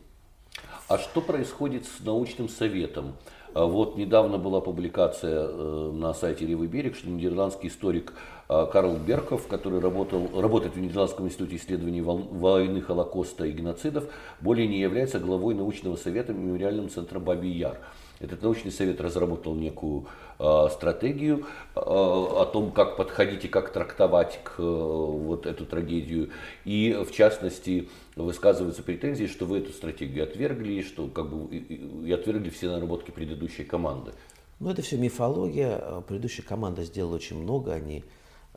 А 0.89 0.99
что 0.99 1.21
происходит 1.21 1.87
с 1.87 2.01
научным 2.01 2.49
советом? 2.49 3.17
А 3.55 3.67
вот 3.67 3.97
недавно 3.97 4.37
была 4.37 4.61
публикация 4.61 5.47
э, 5.47 5.91
на 5.95 6.13
сайте 6.13 6.45
Левый 6.45 6.67
берег, 6.67 6.97
что 6.97 7.09
нидерландский 7.09 7.69
историк 7.69 8.13
э, 8.49 8.67
Карл 8.73 8.97
Берков, 8.97 9.47
который 9.47 9.79
работал, 9.79 10.29
работает 10.41 10.75
в 10.75 10.81
Нидерландском 10.81 11.27
институте 11.27 11.57
исследований 11.57 12.03
войны, 12.03 12.81
Холокоста 12.81 13.45
и 13.45 13.53
геноцидов, 13.53 14.13
более 14.41 14.67
не 14.67 14.81
является 14.81 15.21
главой 15.21 15.55
научного 15.55 15.95
совета 15.95 16.33
мемориального 16.33 16.89
центра 16.89 17.21
Бабий 17.21 17.53
Яр. 17.53 17.79
Этот 18.21 18.43
научный 18.43 18.73
совет 18.73 19.01
разработал 19.01 19.55
некую 19.55 20.07
э, 20.39 20.69
стратегию 20.73 21.47
э, 21.75 21.81
о 21.81 22.49
том, 22.53 22.73
как 22.73 22.97
подходить 22.97 23.45
и 23.45 23.49
как 23.49 23.71
трактовать 23.71 24.41
к, 24.43 24.59
э, 24.59 24.63
вот 24.63 25.47
эту 25.47 25.65
трагедию. 25.67 26.31
И 26.65 26.93
в 27.09 27.13
частности 27.13 27.89
высказываются 28.17 28.83
претензии, 28.83 29.27
что 29.27 29.47
вы 29.47 29.59
эту 29.59 29.73
стратегию 29.73 30.25
отвергли, 30.25 30.83
что 30.83 31.09
как 31.09 31.31
бы 31.31 31.55
и, 31.57 32.13
отвергли 32.13 32.51
все 32.51 32.71
наработки 32.71 33.11
предыдущей 33.11 33.65
команды. 33.65 34.13
Ну 34.61 34.71
это 34.71 34.83
все 34.83 34.97
мифология. 34.97 36.01
Предыдущая 36.03 36.45
команда 36.45 36.85
сделала 36.85 37.17
очень 37.17 37.43
много. 37.43 37.73
Они 37.73 38.05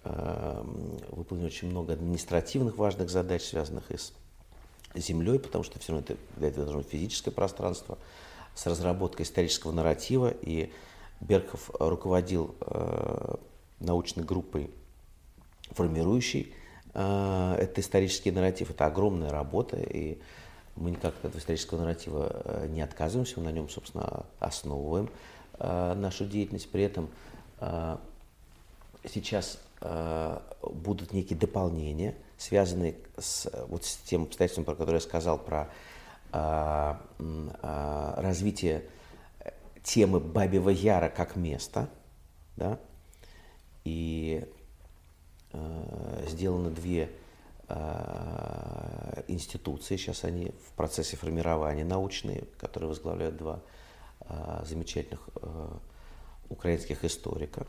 э, 0.03 0.63
выполнили 1.09 1.47
очень 1.47 1.69
много 1.69 1.93
административных 1.93 2.77
важных 2.77 3.09
задач, 3.09 3.41
связанных 3.41 3.89
и 3.91 3.97
с 3.97 4.13
землей, 4.95 5.39
потому 5.39 5.63
что 5.63 5.79
все 5.79 5.93
равно 5.93 6.05
это, 6.07 6.17
для 6.37 6.49
этого 6.49 6.65
должно 6.65 6.81
быть 6.81 6.91
физическое 6.91 7.31
пространство 7.31 7.97
с 8.55 8.65
разработкой 8.65 9.25
исторического 9.25 9.71
нарратива, 9.71 10.33
и 10.41 10.71
Берков 11.19 11.71
руководил 11.79 12.55
э, 12.61 13.35
научной 13.79 14.23
группой, 14.23 14.69
формирующей 15.71 16.53
э, 16.97 17.55
этот 17.59 17.79
исторический 17.79 18.31
нарратив. 18.31 18.71
Это 18.71 18.85
огромная 18.85 19.29
работа, 19.29 19.77
и 19.77 20.19
мы 20.75 20.91
никак 20.91 21.13
от 21.15 21.25
этого 21.25 21.39
исторического 21.39 21.79
нарратива 21.79 22.41
э, 22.43 22.67
не 22.69 22.81
отказываемся, 22.81 23.35
мы 23.37 23.45
на 23.45 23.51
нем, 23.51 23.69
собственно, 23.69 24.25
основываем 24.39 25.09
э, 25.59 25.93
нашу 25.93 26.25
деятельность. 26.25 26.69
При 26.69 26.83
этом 26.83 27.09
э, 27.59 27.97
сейчас 29.05 29.59
будут 30.63 31.13
некие 31.13 31.37
дополнения, 31.37 32.15
связанные 32.35 32.95
с, 33.15 33.47
вот 33.67 33.85
с 33.85 33.97
тем 33.97 34.23
обстоятельством, 34.23 34.65
про 34.65 34.73
которое 34.73 34.95
я 34.95 35.01
сказал, 35.01 35.37
про 35.37 35.69
а, 36.31 36.99
а, 37.61 38.15
развитие 38.17 38.83
темы 39.83 40.19
Бабьего 40.19 40.69
Яра 40.69 41.09
как 41.09 41.35
места, 41.35 41.89
да, 42.55 42.79
и 43.85 44.45
сделаны 46.27 46.69
две 46.69 47.09
э, 47.69 49.23
институции, 49.27 49.97
сейчас 49.97 50.23
они 50.23 50.51
в 50.67 50.71
процессе 50.73 51.17
формирования 51.17 51.85
научные, 51.85 52.45
которые 52.57 52.89
возглавляют 52.89 53.37
два 53.37 53.61
э, 54.21 54.63
замечательных 54.65 55.21
э, 55.35 55.67
украинских 56.49 57.03
историка. 57.05 57.65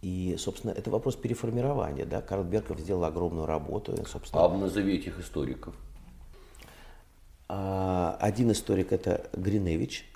И, 0.00 0.36
собственно, 0.38 0.72
это 0.72 0.90
вопрос 0.90 1.16
переформирования. 1.16 2.04
Да? 2.04 2.20
Карл 2.22 2.44
Берков 2.44 2.80
сделал 2.80 3.04
огромную 3.04 3.46
работу. 3.46 3.92
И, 3.94 4.04
собственно... 4.04 4.44
А 4.44 4.48
назови 4.48 4.96
этих 4.96 5.18
историков. 5.20 5.74
Один 7.48 8.50
историк– 8.50 8.92
это 8.94 9.28
Гриневич, 9.34 10.10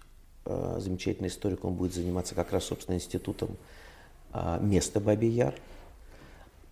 замечательный 0.44 1.28
историк, 1.28 1.64
он 1.64 1.74
будет 1.74 1.94
заниматься 1.94 2.34
как 2.34 2.50
раз, 2.52 2.64
собственно, 2.64 2.96
институтом 2.96 3.56
места 4.60 5.00
Бабий 5.00 5.28
Яр. 5.28 5.54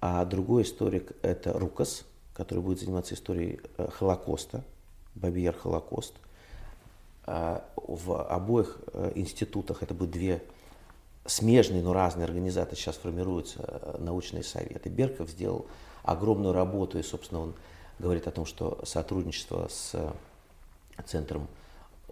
А 0.07 0.22
другой 0.26 0.64
историк– 0.64 1.12
это 1.22 1.55
Рукас, 1.55 2.05
который 2.34 2.59
будет 2.59 2.78
заниматься 2.78 3.14
историей 3.14 3.59
э, 3.78 3.88
Холокоста, 3.90 4.62
Бабий 5.14 5.44
Яр 5.44 5.57
Холокост. 5.57 6.12
В 7.24 8.22
обоих 8.28 8.80
э, 8.92 9.12
институтах 9.14 9.82
это 9.82 9.94
будут 9.94 10.12
две 10.12 10.42
смежные, 11.24 11.82
но 11.82 11.94
разные 11.94 12.26
организации, 12.26 12.74
сейчас 12.74 12.96
формируются 12.96 13.61
э, 13.66 13.96
научные 13.98 14.42
советы. 14.42 14.90
Берков 14.90 15.30
сделал 15.30 15.64
огромную 16.02 16.52
работу, 16.52 16.98
и, 16.98 17.02
собственно, 17.02 17.40
он 17.40 17.55
говорит 17.98 18.26
о 18.26 18.30
том, 18.30 18.44
что 18.44 18.80
сотрудничество 18.84 19.68
с 19.70 19.94
центром 21.07 21.48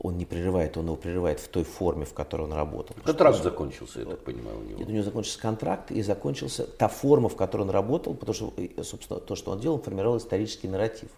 он 0.02 0.18
не 0.18 0.24
прерывает, 0.24 0.76
он 0.76 0.86
его 0.86 0.96
прерывает 0.96 1.38
в 1.38 1.46
той 1.46 1.62
форме, 1.62 2.04
в 2.04 2.12
которой 2.12 2.42
он 2.42 2.52
работал. 2.52 2.96
Контракт 3.04 3.36
что, 3.36 3.44
закончился, 3.44 4.00
я 4.00 4.06
так 4.06 4.18
понимаю, 4.24 4.58
у 4.58 4.62
него. 4.62 4.78
Нет, 4.80 4.88
у 4.88 4.90
него 4.90 5.04
закончился 5.04 5.40
контракт 5.40 5.92
и 5.92 6.02
закончился 6.02 6.66
та 6.66 6.88
форма, 6.88 7.28
в 7.28 7.36
которой 7.36 7.62
он 7.62 7.70
работал, 7.70 8.14
потому 8.14 8.34
что, 8.34 8.52
собственно, 8.82 9.20
то, 9.20 9.36
что 9.36 9.52
он 9.52 9.60
делал, 9.60 9.76
он 9.76 9.82
формировал 9.82 10.18
исторический 10.18 10.66
нарратив. 10.66 11.08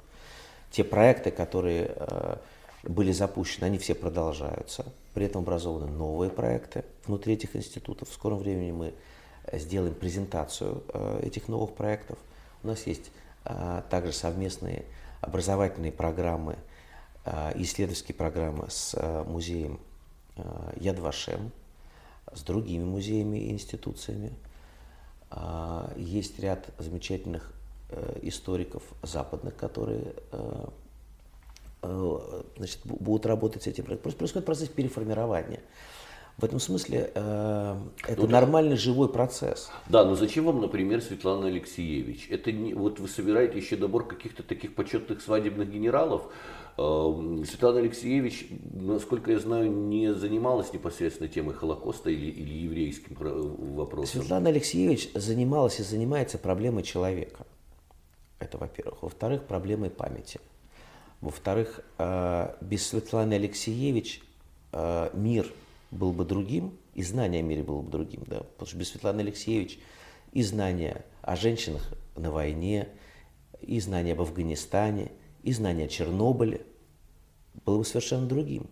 Те 0.70 0.84
проекты, 0.84 1.30
которые 1.30 1.94
э, 1.96 2.36
были 2.82 3.12
запущены, 3.12 3.64
они 3.64 3.78
все 3.78 3.94
продолжаются. 3.94 4.84
При 5.14 5.24
этом 5.24 5.42
образованы 5.42 5.86
новые 5.90 6.30
проекты 6.30 6.84
внутри 7.06 7.34
этих 7.34 7.56
институтов. 7.56 8.10
В 8.10 8.12
скором 8.12 8.38
времени 8.38 8.72
мы 8.72 8.92
сделаем 9.52 9.94
презентацию 9.94 10.82
э, 10.92 11.20
этих 11.22 11.48
новых 11.48 11.72
проектов. 11.72 12.18
У 12.62 12.66
нас 12.66 12.86
есть 12.86 13.10
э, 13.46 13.82
также 13.88 14.12
совместные 14.12 14.84
образовательные 15.22 15.92
программы, 15.92 16.56
исследовательские 17.54 18.14
программы 18.14 18.66
с 18.68 19.24
музеем 19.26 19.80
Яд 20.76 20.98
Вашем, 20.98 21.52
с 22.32 22.42
другими 22.42 22.84
музеями 22.84 23.38
и 23.38 23.50
институциями. 23.50 24.32
Есть 25.96 26.38
ряд 26.38 26.68
замечательных 26.78 27.52
историков 28.22 28.82
западных, 29.02 29.56
которые 29.56 30.14
значит, 32.56 32.80
будут 32.84 33.26
работать 33.26 33.62
с 33.62 33.66
этим. 33.66 33.84
Просто 33.84 34.18
происходит 34.18 34.46
процесс 34.46 34.68
переформирования. 34.68 35.60
В 36.36 36.44
этом 36.44 36.58
смысле 36.58 37.12
э, 37.14 37.76
это 38.08 38.22
ну, 38.22 38.26
нормальный 38.26 38.76
живой 38.76 39.08
процесс. 39.08 39.70
Да, 39.88 40.04
но 40.04 40.16
зачем 40.16 40.46
вам, 40.46 40.60
например, 40.60 41.00
Светлана 41.00 41.46
Алексеевич? 41.46 42.26
Это 42.28 42.50
не, 42.50 42.74
вот 42.74 42.98
вы 42.98 43.06
собираете 43.06 43.56
еще 43.56 43.76
добор 43.76 44.08
каких-то 44.08 44.42
таких 44.42 44.74
почетных 44.74 45.22
свадебных 45.22 45.70
генералов. 45.70 46.22
Э, 46.76 47.44
Светлана 47.46 47.80
Алексеевич, 47.80 48.46
насколько 48.72 49.32
я 49.32 49.38
знаю, 49.38 49.70
не 49.70 50.12
занималась 50.14 50.72
непосредственно 50.72 51.28
темой 51.28 51.54
Холокоста 51.54 52.10
или, 52.10 52.30
или 52.30 52.52
еврейским 52.52 53.16
вопросом. 53.76 54.20
Светлана 54.20 54.48
Алексеевич 54.50 55.10
занималась 55.14 55.80
и 55.80 55.82
занимается 55.82 56.38
проблемой 56.38 56.82
человека. 56.82 57.46
Это 58.38 58.58
во-первых. 58.58 59.02
Во-вторых, 59.02 59.44
проблемой 59.44 59.90
памяти. 59.90 60.40
Во-вторых, 61.20 61.80
э, 61.98 62.54
без 62.60 62.86
Светланы 62.86 63.34
Алексеевич 63.34 64.22
э, 64.72 65.10
мир– 65.14 65.46
был 65.94 66.12
бы 66.12 66.24
другим, 66.24 66.76
и 66.94 67.02
знание 67.02 67.40
о 67.40 67.42
мире 67.42 67.62
было 67.62 67.80
бы 67.80 67.90
другим. 67.90 68.22
Да? 68.26 68.40
Потому 68.40 68.66
что 68.66 68.76
без 68.76 68.90
Светланы 68.90 69.20
Алексеевич 69.20 69.78
и 70.32 70.42
знания 70.42 71.04
о 71.22 71.36
женщинах 71.36 71.92
на 72.16 72.30
войне, 72.30 72.88
и 73.60 73.80
знания 73.80 74.12
об 74.12 74.20
Афганистане, 74.20 75.12
и 75.44 75.52
знания 75.52 75.84
о 75.84 75.88
Чернобыле 75.88 76.62
было 77.64 77.78
бы 77.78 77.84
совершенно 77.84 78.26
другим. 78.26 78.68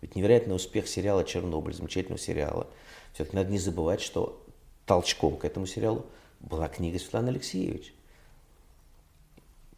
Ведь 0.00 0.16
невероятный 0.16 0.56
успех 0.56 0.88
сериала 0.88 1.24
«Чернобыль», 1.24 1.74
замечательного 1.74 2.18
сериала. 2.18 2.66
Все-таки 3.14 3.36
надо 3.36 3.50
не 3.50 3.58
забывать, 3.58 4.00
что 4.00 4.44
толчком 4.84 5.36
к 5.36 5.44
этому 5.44 5.66
сериалу 5.66 6.06
была 6.40 6.68
книга 6.68 6.98
Светланы 6.98 7.28
Алексеевич. 7.28 7.94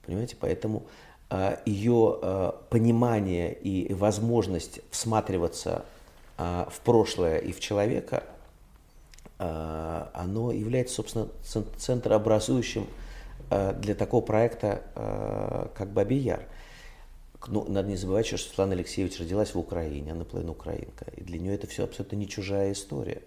Понимаете, 0.07 0.37
поэтому 0.39 0.87
э, 1.31 1.59
ее 1.67 2.19
э, 2.21 2.53
понимание 2.71 3.55
и 3.55 3.93
возможность 3.93 4.81
всматриваться 4.91 5.85
а, 6.37 6.69
в 6.71 6.81
прошлое 6.81 7.39
и 7.39 7.53
в 7.53 7.61
человека, 7.61 8.25
а, 9.39 10.11
оно 10.15 10.51
является, 10.51 10.97
собственно, 10.97 11.29
центрообразующим 11.79 12.83
а, 12.83 13.04
для 13.79 13.95
такого 13.95 14.21
проекта, 14.21 15.71
как 15.77 15.93
Бабий 15.93 16.19
Яр. 16.19 16.47
Ну, 17.47 17.65
надо 17.69 17.89
не 17.89 17.97
забывать, 17.97 18.27
что 18.27 18.39
Светлана 18.39 18.73
Алексеевич 18.73 19.21
родилась 19.21 19.55
в 19.55 19.59
Украине, 19.59 20.13
она 20.13 20.25
половина 20.25 20.53
украинка. 20.53 21.07
И 21.17 21.23
для 21.23 21.39
нее 21.39 21.55
это 21.55 21.67
все 21.67 21.85
абсолютно 21.85 22.17
не 22.17 22.27
чужая 22.27 22.73
история. 22.73 23.23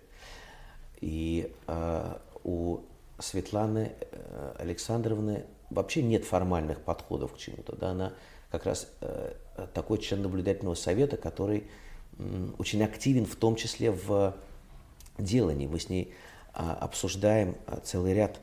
И 1.02 1.54
э, 1.68 2.18
у 2.44 2.80
Светланы 3.20 3.92
э, 4.00 4.56
Александровны 4.58 5.46
вообще 5.70 6.02
нет 6.02 6.26
формальных 6.26 6.82
подходов 6.82 7.34
к 7.34 7.38
чему-то. 7.38 7.76
Да? 7.76 7.92
Она 7.92 8.14
как 8.50 8.66
раз 8.66 8.88
э, 9.02 9.34
такой 9.74 10.00
член 10.00 10.24
наблюдательного 10.24 10.76
совета, 10.76 11.18
который 11.18 11.68
очень 12.58 12.84
активен, 12.84 13.26
в 13.26 13.36
том 13.36 13.56
числе 13.56 13.92
в 13.92 14.36
делании. 15.20 15.68
Мы 15.68 15.80
с 15.80 15.90
ней 15.90 16.14
а, 16.54 16.74
обсуждаем 16.74 17.56
а, 17.68 17.80
целый 17.82 18.14
ряд 18.14 18.40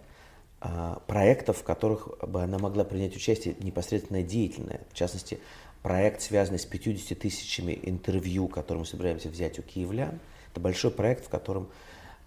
проектов, 1.06 1.58
в 1.58 1.62
которых 1.64 2.08
бы 2.26 2.42
она 2.42 2.58
могла 2.58 2.84
принять 2.84 3.14
участие 3.16 3.54
непосредственно 3.60 4.22
деятельное. 4.22 4.80
В 4.90 4.94
частности, 4.94 5.38
проект, 5.82 6.22
связанный 6.22 6.58
с 6.58 6.64
50 6.64 7.18
тысячами 7.18 7.78
интервью, 7.82 8.48
которые 8.48 8.80
мы 8.80 8.86
собираемся 8.86 9.28
взять 9.28 9.58
у 9.58 9.62
киевлян. 9.62 10.20
Это 10.50 10.60
большой 10.60 10.90
проект, 10.90 11.26
в 11.26 11.28
котором 11.28 11.68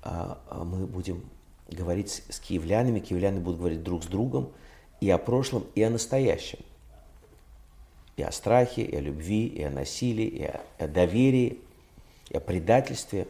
мы 0.03 0.85
будем 0.85 1.23
говорить 1.69 2.23
с 2.29 2.39
киевлянами, 2.39 2.99
киевляне 2.99 3.39
будут 3.39 3.59
говорить 3.59 3.83
друг 3.83 4.03
с 4.03 4.07
другом 4.07 4.51
и 5.01 5.09
о 5.09 5.17
прошлом, 5.17 5.65
и 5.73 5.81
о 5.81 5.89
настоящем 5.89 6.59
и 8.17 8.23
о 8.23 8.31
страхе, 8.31 8.81
и 8.81 8.95
о 8.95 8.99
любви, 8.99 9.45
и 9.45 9.63
о 9.63 9.69
насилии, 9.69 10.25
и 10.25 10.43
о, 10.43 10.59
о 10.79 10.87
доверии, 10.87 11.59
и 12.29 12.37
о 12.37 12.39
предательстве, 12.39 13.27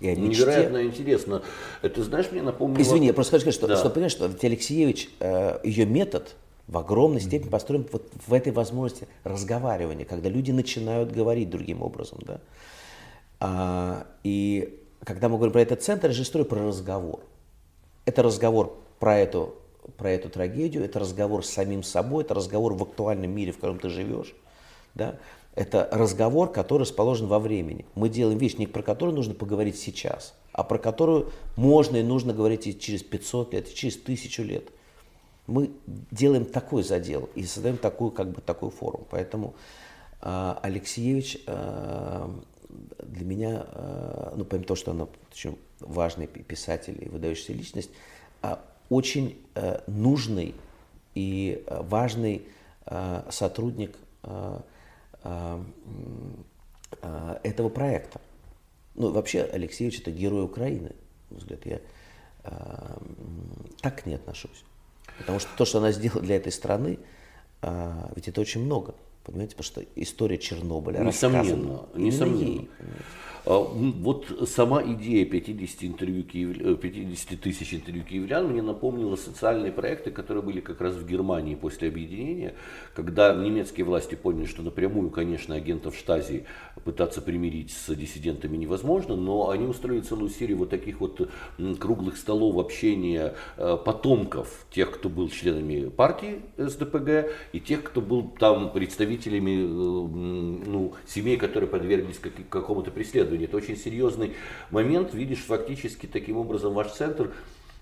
и 0.00 0.08
о 0.08 0.14
мечте. 0.14 0.42
Невероятно 0.42 0.84
интересно. 0.84 1.42
Это, 1.82 2.02
знаешь, 2.04 2.30
мне 2.30 2.42
напомнило... 2.42 2.80
Извини, 2.80 3.08
я 3.08 3.14
просто 3.14 3.32
хочу 3.32 3.42
сказать, 3.42 3.54
что, 3.54 3.66
да. 3.66 3.76
что 3.76 3.90
понимаешь, 3.90 4.12
что 4.12 4.30
Алексеевич, 4.42 5.10
э, 5.20 5.58
ее 5.64 5.86
метод 5.86 6.34
в 6.68 6.76
огромной 6.78 7.20
степени 7.20 7.48
построен 7.48 7.86
вот 7.90 8.06
в 8.26 8.32
этой 8.32 8.52
возможности 8.52 9.08
разговаривания, 9.24 10.04
когда 10.04 10.28
люди 10.28 10.50
начинают 10.52 11.10
говорить 11.10 11.50
другим 11.50 11.82
образом. 11.82 12.18
Да? 12.22 12.40
А, 13.40 14.06
и 14.22 14.78
когда 15.04 15.28
мы 15.28 15.36
говорим 15.36 15.52
про 15.52 15.62
этот 15.62 15.82
центр, 15.82 16.08
я 16.08 16.12
же 16.12 16.22
историю 16.22 16.46
про 16.46 16.66
разговор. 16.66 17.20
Это 18.04 18.22
разговор 18.22 18.78
про 18.98 19.16
эту 19.16 19.54
про 19.96 20.10
эту 20.10 20.28
трагедию, 20.28 20.84
это 20.84 20.98
разговор 20.98 21.42
с 21.42 21.48
самим 21.48 21.82
собой, 21.82 22.22
это 22.22 22.34
разговор 22.34 22.74
в 22.74 22.82
актуальном 22.82 23.30
мире, 23.30 23.52
в 23.52 23.56
котором 23.56 23.78
ты 23.78 23.88
живешь. 23.88 24.34
Да? 24.94 25.16
Это 25.58 25.88
разговор, 25.90 26.52
который 26.52 26.82
расположен 26.82 27.26
во 27.26 27.40
времени. 27.40 27.84
Мы 27.96 28.08
делаем 28.08 28.38
вещь, 28.38 28.58
не 28.58 28.68
про 28.68 28.80
которую 28.80 29.16
нужно 29.16 29.34
поговорить 29.34 29.76
сейчас, 29.76 30.34
а 30.52 30.62
про 30.62 30.78
которую 30.78 31.32
можно 31.56 31.96
и 31.96 32.04
нужно 32.04 32.32
говорить 32.32 32.68
и 32.68 32.78
через 32.78 33.02
500 33.02 33.54
лет, 33.54 33.68
и 33.68 33.74
через 33.74 33.96
тысячу 33.96 34.44
лет. 34.44 34.68
Мы 35.48 35.72
делаем 36.12 36.44
такой 36.44 36.84
задел 36.84 37.28
и 37.34 37.42
создаем 37.42 37.76
такую, 37.76 38.12
как 38.12 38.30
бы, 38.30 38.40
такую 38.40 38.70
форму. 38.70 39.04
Поэтому 39.10 39.54
э, 40.22 40.54
Алексеевич 40.62 41.38
э, 41.48 42.28
для 43.02 43.24
меня, 43.24 43.66
э, 43.72 44.34
ну, 44.36 44.44
помимо 44.44 44.64
того, 44.64 44.76
что 44.76 44.92
она 44.92 45.08
очень 45.32 45.58
важный 45.80 46.28
писатель 46.28 47.04
и 47.04 47.08
выдающаяся 47.08 47.52
личность, 47.52 47.90
очень 48.90 49.36
э, 49.56 49.80
нужный 49.88 50.54
и 51.16 51.64
э, 51.66 51.82
важный 51.82 52.42
э, 52.86 53.22
сотрудник 53.28 53.96
этого 57.42 57.68
проекта. 57.68 58.20
Ну, 58.94 59.12
вообще, 59.12 59.42
Алексеевич 59.42 60.00
это 60.00 60.10
герой 60.10 60.44
Украины. 60.44 60.92
На 61.30 61.36
взгляд, 61.38 61.66
я 61.66 61.80
так 63.80 64.02
к 64.02 64.06
ней 64.06 64.14
отношусь. 64.14 64.64
Потому 65.18 65.38
что 65.38 65.50
то, 65.56 65.64
что 65.64 65.78
она 65.78 65.92
сделала 65.92 66.22
для 66.22 66.36
этой 66.36 66.52
страны, 66.52 66.98
ведь 68.14 68.28
это 68.28 68.40
очень 68.40 68.64
много. 68.64 68.94
Понимаете, 69.30 69.56
потому 69.56 69.64
что 69.64 69.84
история 69.96 70.38
Чернобыля 70.38 71.00
несомненно, 71.00 71.86
несомненно. 71.94 72.44
ей. 72.44 72.70
А, 73.50 73.60
вот 73.60 74.26
сама 74.46 74.82
идея 74.82 75.24
50, 75.24 75.84
интервью 75.84 76.22
киев... 76.22 76.80
50 76.80 77.32
э, 77.32 77.36
тысяч 77.36 77.72
интервью 77.72 78.04
киевлян 78.04 78.46
мне 78.46 78.60
напомнила 78.60 79.16
социальные 79.16 79.72
проекты, 79.72 80.10
которые 80.10 80.42
были 80.42 80.60
как 80.60 80.82
раз 80.82 80.94
в 80.94 81.06
Германии 81.06 81.54
после 81.54 81.88
объединения, 81.88 82.54
когда 82.94 83.34
немецкие 83.34 83.86
власти 83.86 84.16
поняли, 84.16 84.44
что 84.44 84.62
напрямую, 84.62 85.08
конечно, 85.08 85.54
агентов 85.54 85.96
штази 85.96 86.44
пытаться 86.84 87.22
примирить 87.22 87.70
с 87.70 87.94
диссидентами 87.94 88.58
невозможно, 88.58 89.16
но 89.16 89.48
они 89.48 89.66
устроили 89.66 90.02
целую 90.02 90.28
серию 90.28 90.58
вот 90.58 90.68
таких 90.68 91.00
вот 91.00 91.30
круглых 91.78 92.18
столов 92.18 92.58
общения 92.58 93.34
э, 93.56 93.78
потомков 93.82 94.66
тех, 94.70 94.90
кто 94.90 95.08
был 95.08 95.30
членами 95.30 95.88
партии 95.88 96.42
СДПГ 96.58 97.30
и 97.52 97.60
тех, 97.60 97.82
кто 97.82 98.02
был 98.02 98.28
там 98.38 98.72
представителями 99.18 99.64
э, 99.64 99.66
ну, 100.70 100.92
семей, 101.06 101.36
которые 101.36 101.68
подверглись 101.68 102.18
какому-то 102.48 102.90
преследованию. 102.90 103.46
Это 103.48 103.56
очень 103.56 103.76
серьезный 103.76 104.34
момент. 104.70 105.14
Видишь, 105.14 105.44
фактически 105.44 106.06
таким 106.06 106.36
образом 106.36 106.74
ваш 106.74 106.92
центр 106.92 107.32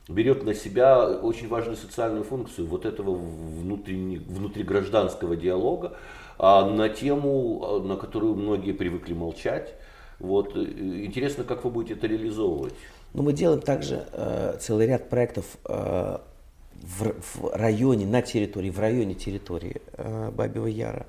берет 0.08 0.44
на 0.44 0.54
себя 0.54 1.06
очень 1.08 1.48
важную 1.48 1.76
социальную 1.76 2.22
функцию 2.24 2.68
вот 2.68 2.86
этого 2.86 3.14
внутригражданского 3.14 5.36
диалога 5.36 5.98
а 6.38 6.68
на 6.68 6.90
тему, 6.90 7.80
на 7.82 7.96
которую 7.96 8.34
многие 8.34 8.72
привыкли 8.72 9.14
молчать. 9.14 9.72
Вот. 10.18 10.54
Интересно, 10.56 11.44
как 11.44 11.64
вы 11.64 11.70
будете 11.70 11.94
это 11.94 12.06
реализовывать? 12.06 12.74
Ну, 13.14 13.22
мы 13.22 13.32
делаем 13.32 13.62
также 13.62 14.04
э, 14.12 14.58
целый 14.60 14.86
ряд 14.86 15.08
проектов 15.08 15.46
э, 15.64 16.18
в, 16.82 17.14
в 17.20 17.54
районе, 17.54 18.06
на 18.06 18.20
территории, 18.20 18.68
в 18.70 18.78
районе 18.78 19.14
территории 19.14 19.80
э, 19.94 20.30
Бабьего 20.30 20.66
Яра. 20.66 21.06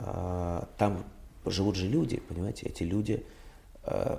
Э, 0.00 0.64
там 0.76 1.04
живут 1.46 1.76
же 1.76 1.86
люди, 1.86 2.20
понимаете, 2.28 2.66
эти 2.66 2.82
люди 2.82 3.24
Э, 3.84 4.18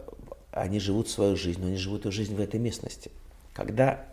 они 0.51 0.79
живут 0.79 1.09
свою 1.09 1.37
жизнь, 1.37 1.61
но 1.61 1.67
они 1.67 1.77
живут 1.77 2.01
эту 2.01 2.11
жизнь 2.11 2.35
в 2.35 2.39
этой 2.39 2.59
местности. 2.59 3.11
Когда 3.53 4.05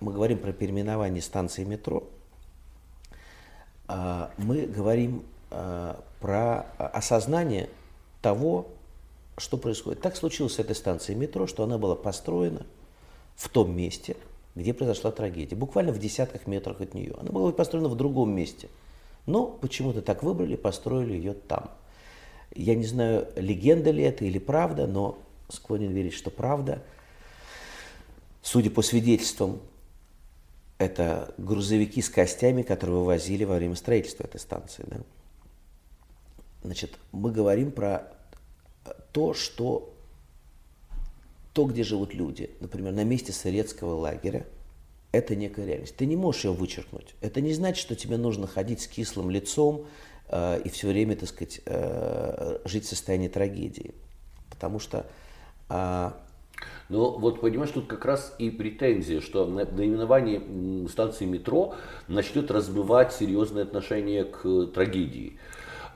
мы 0.00 0.12
говорим 0.12 0.38
про 0.38 0.52
переименование 0.52 1.22
станции 1.22 1.64
метро, 1.64 2.04
э, 3.88 4.28
мы 4.38 4.66
говорим 4.66 5.24
про 6.20 6.66
осознание 6.76 7.70
того, 8.20 8.66
что 9.38 9.56
происходит. 9.56 10.02
Так 10.02 10.16
случилось 10.16 10.54
с 10.54 10.58
этой 10.58 10.74
станцией 10.74 11.16
метро, 11.16 11.46
что 11.46 11.62
она 11.62 11.78
была 11.78 11.94
построена 11.94 12.66
в 13.36 13.48
том 13.48 13.74
месте, 13.74 14.16
где 14.56 14.74
произошла 14.74 15.12
трагедия, 15.12 15.54
буквально 15.54 15.92
в 15.92 16.00
десятках 16.00 16.48
метрах 16.48 16.80
от 16.80 16.94
нее. 16.94 17.14
Она 17.18 17.30
была 17.30 17.52
построена 17.52 17.88
в 17.88 17.94
другом 17.94 18.34
месте, 18.34 18.68
но 19.26 19.46
почему-то 19.46 20.02
так 20.02 20.22
выбрали, 20.22 20.56
построили 20.56 21.14
ее 21.14 21.34
там. 21.34 21.70
Я 22.54 22.74
не 22.74 22.84
знаю, 22.84 23.28
легенда 23.36 23.90
ли 23.90 24.02
это 24.02 24.24
или 24.24 24.38
правда, 24.38 24.86
но 24.86 25.18
склонен 25.48 25.92
верить, 25.92 26.14
что 26.14 26.30
правда. 26.30 26.82
Судя 28.42 28.70
по 28.70 28.82
свидетельствам, 28.82 29.60
это 30.78 31.34
грузовики 31.38 32.00
с 32.02 32.08
костями, 32.08 32.62
которые 32.62 32.98
вывозили 32.98 33.44
во 33.44 33.56
время 33.56 33.74
строительства 33.74 34.24
этой 34.24 34.40
станции. 34.40 34.84
Да? 34.86 34.98
Значит, 36.62 36.98
мы 37.12 37.32
говорим 37.32 37.72
про 37.72 38.12
то, 39.12 39.34
что 39.34 39.92
то, 41.52 41.64
где 41.64 41.82
живут 41.82 42.14
люди, 42.14 42.50
например, 42.60 42.92
на 42.92 43.04
месте 43.04 43.32
советского 43.32 43.94
лагеря, 43.94 44.46
это 45.12 45.34
некая 45.34 45.66
реальность. 45.66 45.96
Ты 45.96 46.06
не 46.06 46.16
можешь 46.16 46.44
ее 46.44 46.52
вычеркнуть. 46.52 47.14
Это 47.20 47.40
не 47.40 47.52
значит, 47.52 47.80
что 47.80 47.94
тебе 47.94 48.16
нужно 48.16 48.46
ходить 48.46 48.80
с 48.82 48.86
кислым 48.86 49.30
лицом 49.30 49.86
э, 50.28 50.60
и 50.64 50.68
все 50.68 50.88
время, 50.88 51.16
так 51.16 51.28
сказать, 51.28 51.60
э, 51.64 52.58
жить 52.64 52.84
в 52.84 52.88
состоянии 52.88 53.28
трагедии. 53.28 53.94
Потому 54.50 54.78
что... 54.78 55.06
Э, 55.68 56.12
но 56.88 57.18
вот 57.18 57.40
понимаешь, 57.40 57.70
тут 57.70 57.86
как 57.86 58.04
раз 58.04 58.34
и 58.38 58.48
претензия, 58.48 59.20
что 59.20 59.46
наименование 59.46 60.88
станции 60.88 61.26
метро 61.26 61.74
начнет 62.08 62.50
размывать 62.50 63.12
серьезное 63.12 63.64
отношение 63.64 64.24
к 64.24 64.66
трагедии. 64.68 65.38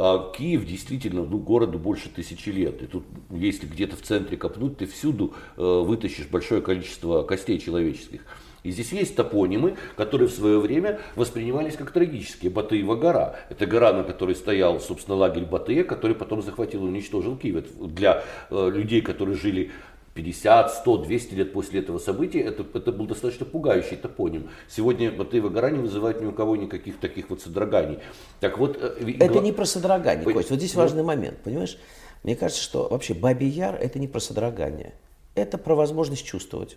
А 0.02 0.32
Киев 0.32 0.64
действительно, 0.64 1.24
ну, 1.24 1.38
городу 1.38 1.78
больше 1.78 2.08
тысячи 2.08 2.48
лет. 2.48 2.82
И 2.82 2.86
тут, 2.86 3.04
если 3.30 3.66
где-то 3.66 3.96
в 3.96 4.02
центре 4.02 4.38
копнуть, 4.38 4.78
ты 4.78 4.86
всюду 4.86 5.34
э, 5.58 5.62
вытащишь 5.62 6.26
большое 6.26 6.62
количество 6.62 7.22
костей 7.22 7.58
человеческих. 7.58 8.24
И 8.62 8.70
здесь 8.70 8.92
есть 8.92 9.16
топонимы, 9.16 9.76
которые 9.96 10.28
в 10.28 10.32
свое 10.32 10.58
время 10.58 11.00
воспринимались 11.16 11.76
как 11.76 11.90
трагические. 11.92 12.50
Батыева 12.50 12.96
гора. 12.96 13.36
Это 13.48 13.66
гора, 13.66 13.92
на 13.92 14.04
которой 14.04 14.34
стоял, 14.34 14.80
собственно, 14.80 15.16
лагерь 15.16 15.44
Батыя, 15.44 15.84
который 15.84 16.14
потом 16.14 16.42
захватил 16.42 16.84
и 16.84 16.88
уничтожил 16.88 17.36
Киев. 17.36 17.64
Для 17.78 18.22
э, 18.50 18.70
людей, 18.70 19.00
которые 19.00 19.36
жили 19.36 19.70
50, 20.14 20.72
100, 20.72 20.96
200 20.98 21.34
лет 21.34 21.52
после 21.52 21.80
этого 21.80 21.98
события, 21.98 22.40
это, 22.40 22.66
это 22.74 22.92
был 22.92 23.06
достаточно 23.06 23.46
пугающий 23.46 23.96
топоним. 23.96 24.50
Сегодня 24.68 25.10
Батыева 25.10 25.48
гора 25.48 25.70
не 25.70 25.78
вызывает 25.78 26.20
ни 26.20 26.26
у 26.26 26.32
кого 26.32 26.56
никаких 26.56 26.98
таких 26.98 27.30
вот 27.30 27.40
содроганий. 27.40 27.98
Так 28.40 28.58
вот, 28.58 28.76
э, 28.80 29.14
это 29.20 29.38
не 29.38 29.52
про 29.52 29.64
содрогание, 29.64 30.24
По... 30.24 30.32
Кость. 30.32 30.50
Вот 30.50 30.58
здесь 30.58 30.74
важный 30.74 31.02
момент, 31.02 31.38
понимаешь? 31.38 31.78
Мне 32.22 32.36
кажется, 32.36 32.62
что 32.62 32.88
вообще 32.88 33.14
Бабий 33.14 33.48
Яр– 33.48 33.76
это 33.80 33.98
не 33.98 34.08
про 34.08 34.20
содрогание. 34.20 34.94
Это 35.34 35.56
про 35.56 35.74
возможность 35.74 36.26
чувствовать. 36.26 36.76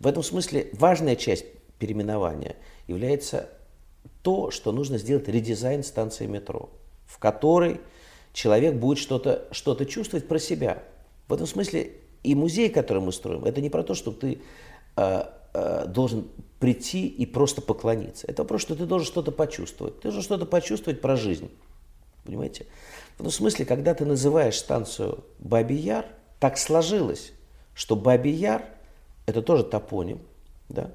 В 0.00 0.06
этом 0.06 0.22
смысле 0.22 0.68
важная 0.72 1.16
часть 1.16 1.44
переименования 1.78 2.56
является 2.86 3.48
то, 4.22 4.50
что 4.50 4.72
нужно 4.72 4.98
сделать 4.98 5.28
редизайн 5.28 5.82
станции 5.82 6.26
метро, 6.26 6.70
в 7.06 7.18
которой 7.18 7.80
человек 8.32 8.74
будет 8.74 8.98
что-то 8.98 9.48
что 9.50 9.74
чувствовать 9.84 10.28
про 10.28 10.38
себя. 10.38 10.82
В 11.26 11.32
этом 11.32 11.46
смысле 11.46 11.92
и 12.22 12.34
музей, 12.34 12.68
который 12.68 13.02
мы 13.02 13.12
строим, 13.12 13.44
это 13.44 13.60
не 13.60 13.70
про 13.70 13.82
то, 13.82 13.94
что 13.94 14.12
ты 14.12 14.40
э, 14.96 15.22
э, 15.54 15.86
должен 15.86 16.28
прийти 16.60 17.06
и 17.06 17.26
просто 17.26 17.60
поклониться. 17.60 18.26
Это 18.26 18.42
вопрос, 18.42 18.62
что 18.62 18.76
ты 18.76 18.86
должен 18.86 19.06
что-то 19.06 19.32
почувствовать. 19.32 19.96
Ты 19.96 20.02
должен 20.04 20.22
что-то 20.22 20.46
почувствовать 20.46 21.00
про 21.00 21.16
жизнь. 21.16 21.50
Понимаете? 22.24 22.66
В 23.16 23.20
этом 23.20 23.32
смысле, 23.32 23.64
когда 23.64 23.94
ты 23.94 24.04
называешь 24.04 24.58
станцию 24.58 25.24
Бабий 25.38 25.78
Яр, 25.78 26.06
так 26.38 26.58
сложилось, 26.58 27.32
что 27.74 27.96
Бабий 27.96 28.32
Яр– 28.32 28.64
это 29.28 29.42
тоже 29.42 29.62
топоним, 29.62 30.20
да? 30.70 30.90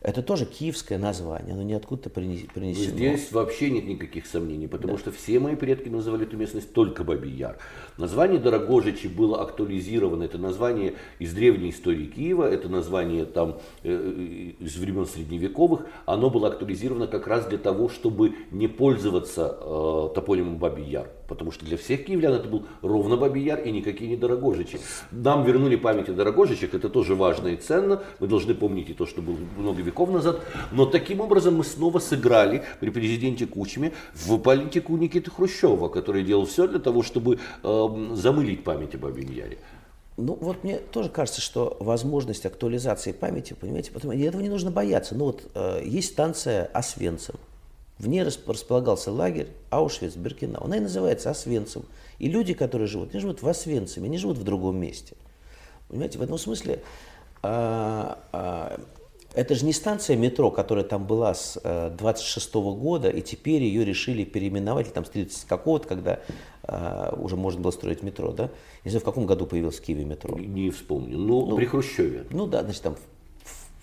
Это 0.00 0.22
тоже 0.22 0.44
киевское 0.44 0.98
название, 0.98 1.54
оно 1.54 1.62
не 1.62 1.72
откуда-то 1.72 2.10
принесено. 2.10 2.72
Здесь 2.74 3.32
вообще 3.32 3.70
нет 3.70 3.86
никаких 3.86 4.26
сомнений, 4.26 4.68
потому 4.68 4.92
да. 4.92 4.98
что 4.98 5.10
все 5.10 5.40
мои 5.40 5.56
предки 5.56 5.88
называли 5.88 6.24
эту 6.24 6.36
местность 6.36 6.72
только 6.74 7.02
Бабий 7.02 7.32
Яр. 7.32 7.58
Название 7.96 8.38
Дорогожичи 8.38 9.06
было 9.06 9.42
актуализировано, 9.42 10.22
это 10.22 10.36
название 10.36 10.94
из 11.18 11.32
древней 11.32 11.70
истории 11.70 12.04
Киева, 12.06 12.44
это 12.44 12.68
название 12.68 13.24
там 13.24 13.58
э, 13.82 13.90
э, 13.90 14.64
из 14.64 14.76
времен 14.76 15.06
средневековых, 15.06 15.86
оно 16.04 16.28
было 16.28 16.48
актуализировано 16.48 17.06
как 17.06 17.26
раз 17.26 17.46
для 17.46 17.58
того, 17.58 17.88
чтобы 17.88 18.34
не 18.52 18.68
пользоваться 18.68 19.58
э, 19.58 20.10
топонимом 20.14 20.58
Бабий 20.58 20.84
Яр. 20.84 21.08
Потому 21.28 21.52
что 21.52 21.66
для 21.66 21.76
всех 21.76 22.06
киевлян 22.06 22.32
это 22.32 22.48
был 22.48 22.64
ровно 22.80 23.18
Бабий 23.18 23.44
Яр 23.44 23.60
и 23.60 23.70
никакие 23.70 24.08
не 24.08 24.16
Дорогожичи. 24.16 24.80
Нам 25.12 25.44
вернули 25.44 25.76
память 25.76 26.08
о 26.08 26.14
Дорогожичах, 26.14 26.72
это 26.72 26.88
тоже 26.88 27.14
важно 27.14 27.48
и 27.48 27.56
ценно. 27.56 28.02
Мы 28.18 28.26
должны 28.26 28.54
помнить 28.54 28.88
и 28.88 28.94
то, 28.94 29.04
что 29.04 29.20
было 29.20 29.36
много 29.56 29.82
веков 29.82 30.10
назад. 30.10 30.40
Но 30.72 30.86
таким 30.86 31.20
образом 31.20 31.56
мы 31.56 31.64
снова 31.64 31.98
сыграли 31.98 32.64
при 32.80 32.88
президенте 32.88 33.46
Кучме 33.46 33.92
в 34.14 34.38
политику 34.38 34.96
Никиты 34.96 35.30
Хрущева, 35.30 35.88
который 35.88 36.22
делал 36.22 36.46
все 36.46 36.66
для 36.66 36.78
того, 36.78 37.02
чтобы 37.02 37.38
э, 37.62 37.88
замылить 38.14 38.64
память 38.64 38.94
о 38.94 38.98
Бабьем 38.98 39.30
Яре. 39.30 39.58
Ну, 40.16 40.36
вот 40.40 40.64
мне 40.64 40.78
тоже 40.78 41.10
кажется, 41.10 41.40
что 41.40 41.76
возможность 41.78 42.44
актуализации 42.46 43.12
памяти, 43.12 43.52
понимаете, 43.52 43.92
потому 43.92 44.14
этого 44.14 44.40
не 44.40 44.48
нужно 44.48 44.70
бояться. 44.70 45.14
Ну, 45.14 45.26
вот 45.26 45.42
э, 45.54 45.82
есть 45.84 46.12
станция 46.12 46.64
Освенцим. 46.72 47.36
В 47.98 48.06
ней 48.06 48.22
располагался 48.22 49.10
лагерь 49.10 49.48
Аушвиц-Биркенау. 49.70 50.64
Она 50.64 50.76
и 50.76 50.80
называется 50.80 51.30
Освенцим. 51.30 51.84
И 52.18 52.28
люди, 52.28 52.54
которые 52.54 52.86
живут, 52.86 53.10
они 53.10 53.20
живут 53.20 53.42
в 53.42 53.48
Освенциме, 53.48 54.06
они 54.06 54.18
живут 54.18 54.38
в 54.38 54.44
другом 54.44 54.78
месте. 54.78 55.16
Понимаете, 55.88 56.18
в 56.18 56.22
этом 56.22 56.38
смысле 56.38 56.80
а, 57.42 58.18
а, 58.32 58.80
это 59.34 59.54
же 59.54 59.64
не 59.64 59.72
станция 59.72 60.16
метро, 60.16 60.50
которая 60.50 60.84
там 60.84 61.06
была 61.06 61.34
с 61.34 61.60
26 61.98 62.54
-го 62.54 62.76
года, 62.76 63.08
и 63.08 63.20
теперь 63.20 63.62
ее 63.62 63.84
решили 63.84 64.24
переименовать, 64.24 64.92
там 64.92 65.04
с 65.04 65.10
30 65.10 65.44
какого-то, 65.46 65.88
когда 65.88 66.20
а, 66.62 67.16
уже 67.18 67.36
можно 67.36 67.60
было 67.60 67.70
строить 67.70 68.02
метро, 68.02 68.32
да? 68.32 68.50
Не 68.84 68.90
знаю, 68.90 69.00
в 69.00 69.04
каком 69.04 69.26
году 69.26 69.46
появилось 69.46 69.78
в 69.78 69.82
Киеве 69.82 70.04
метро. 70.04 70.38
Не 70.38 70.70
вспомню, 70.70 71.18
но 71.18 71.46
ну, 71.46 71.56
при 71.56 71.66
Хрущеве. 71.66 72.26
Ну 72.30 72.46
да, 72.46 72.62
значит, 72.62 72.82
там 72.82 72.96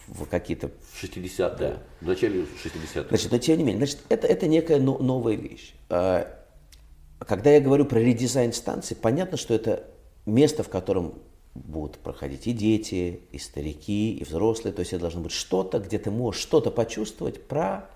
в 0.08 0.26
какие-то... 0.26 0.72
60-е, 1.01 1.56
да. 1.58 1.78
в 2.01 2.08
начале 2.08 2.41
60-х. 2.41 3.10
Значит, 3.10 3.32
но 3.32 3.38
тем 3.38 3.58
не 3.58 3.64
менее, 3.64 3.86
значит, 3.86 3.99
это, 4.10 4.28
это 4.28 4.47
некая 4.47 4.80
новая 4.80 5.36
вещь. 5.36 5.74
А, 5.89 6.28
когда 7.20 7.51
я 7.51 7.60
говорю 7.60 7.86
про 7.86 7.99
редизайн 7.99 8.53
станции, 8.53 8.95
понятно, 8.95 9.38
что 9.38 9.53
это 9.53 9.84
место, 10.26 10.64
в 10.64 10.70
котором 10.70 11.16
будут 11.56 11.97
проходить 11.97 12.47
и 12.47 12.51
дети, 12.51 13.22
и 13.32 13.38
старики, 13.39 14.16
и 14.16 14.24
взрослые. 14.24 14.74
То 14.74 14.82
есть 14.82 14.93
это 14.93 15.01
должно 15.01 15.22
быть 15.22 15.32
что-то, 15.32 15.80
где 15.80 15.97
ты 15.97 16.12
можешь 16.12 16.41
что-то 16.41 16.70
почувствовать 16.70 17.47
про 17.47 17.89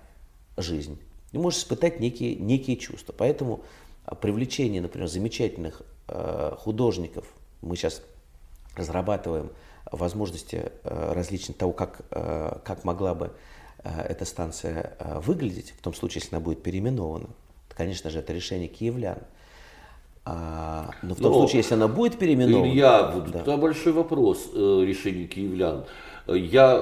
жизнь. 0.56 0.98
Ты 1.30 1.38
можешь 1.38 1.60
испытать 1.60 2.00
некие, 2.00 2.34
некие 2.34 2.76
чувства. 2.76 3.14
Поэтому 3.16 3.62
привлечение, 4.20 4.80
например, 4.80 5.08
замечательных 5.08 5.82
э, 6.08 6.54
художников, 6.58 7.26
мы 7.60 7.76
сейчас 7.76 8.02
разрабатываем 8.74 9.50
возможности 9.90 10.72
э, 10.84 11.12
различных 11.12 11.56
того, 11.56 11.72
как, 11.72 12.02
э, 12.10 12.58
как 12.64 12.84
могла 12.84 13.14
бы 13.14 13.32
э, 13.82 13.88
эта 14.08 14.24
станция 14.24 14.96
выглядеть, 15.24 15.74
в 15.76 15.82
том 15.82 15.94
случае, 15.94 16.22
если 16.22 16.36
она 16.36 16.44
будет 16.44 16.62
переименована. 16.62 17.28
Конечно 17.68 18.10
же, 18.10 18.18
это 18.18 18.32
решение 18.32 18.68
киевлян. 18.68 19.18
А, 20.24 20.90
но 21.02 21.14
в 21.14 21.18
том 21.18 21.32
но, 21.32 21.38
случае, 21.38 21.58
если 21.58 21.74
она 21.74 21.88
будет 21.88 22.18
переименована... 22.18 22.70
Илья, 22.70 23.10
вот 23.10 23.30
да. 23.30 23.56
большой 23.56 23.92
вопрос 23.92 24.50
решения 24.54 25.26
киевлян. 25.26 25.86
Я 26.26 26.76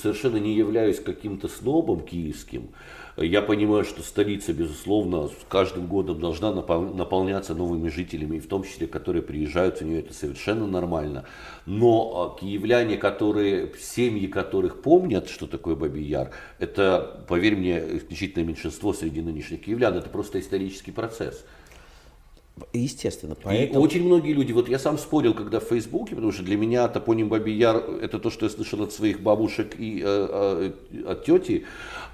совершенно 0.00 0.38
не 0.38 0.54
являюсь 0.54 0.98
каким-то 0.98 1.48
снобом 1.48 2.00
киевским. 2.00 2.70
Я 3.16 3.42
понимаю, 3.42 3.84
что 3.84 4.02
столица, 4.02 4.52
безусловно, 4.52 5.28
с 5.28 5.32
каждым 5.48 5.86
годом 5.86 6.18
должна 6.18 6.52
наполняться 6.52 7.54
новыми 7.54 7.88
жителями, 7.88 8.40
в 8.40 8.48
том 8.48 8.64
числе, 8.64 8.88
которые 8.88 9.22
приезжают 9.22 9.80
в 9.80 9.84
нее, 9.84 10.00
это 10.00 10.12
совершенно 10.12 10.66
нормально. 10.66 11.24
Но 11.64 12.34
а, 12.36 12.40
киевляне, 12.40 12.96
которые, 12.96 13.72
семьи 13.78 14.26
которых 14.26 14.82
помнят, 14.82 15.28
что 15.28 15.46
такое 15.46 15.76
Бабий 15.76 16.02
Яр, 16.02 16.32
это, 16.58 17.24
поверь 17.28 17.54
мне, 17.54 17.98
исключительное 17.98 18.48
меньшинство 18.48 18.92
среди 18.92 19.22
нынешних 19.22 19.64
киевлян, 19.64 19.94
это 19.96 20.08
просто 20.08 20.40
исторический 20.40 20.90
процесс. 20.90 21.44
Естественно. 22.72 23.36
Поэтому... 23.42 23.80
И 23.80 23.82
очень 23.82 24.04
многие 24.04 24.32
люди, 24.32 24.52
вот 24.52 24.68
я 24.68 24.78
сам 24.78 24.96
спорил, 24.96 25.34
когда 25.34 25.58
в 25.58 25.64
Фейсбуке, 25.64 26.14
потому 26.14 26.30
что 26.30 26.44
для 26.44 26.56
меня 26.56 26.86
топоним 26.86 27.28
Бабий 27.28 27.56
Яр, 27.56 27.76
это 28.00 28.20
то, 28.20 28.30
что 28.30 28.46
я 28.46 28.50
слышал 28.50 28.80
от 28.82 28.92
своих 28.92 29.20
бабушек 29.20 29.74
и 29.76 30.00
э, 30.04 30.72
э, 30.92 31.10
от 31.10 31.24
тети, 31.24 31.64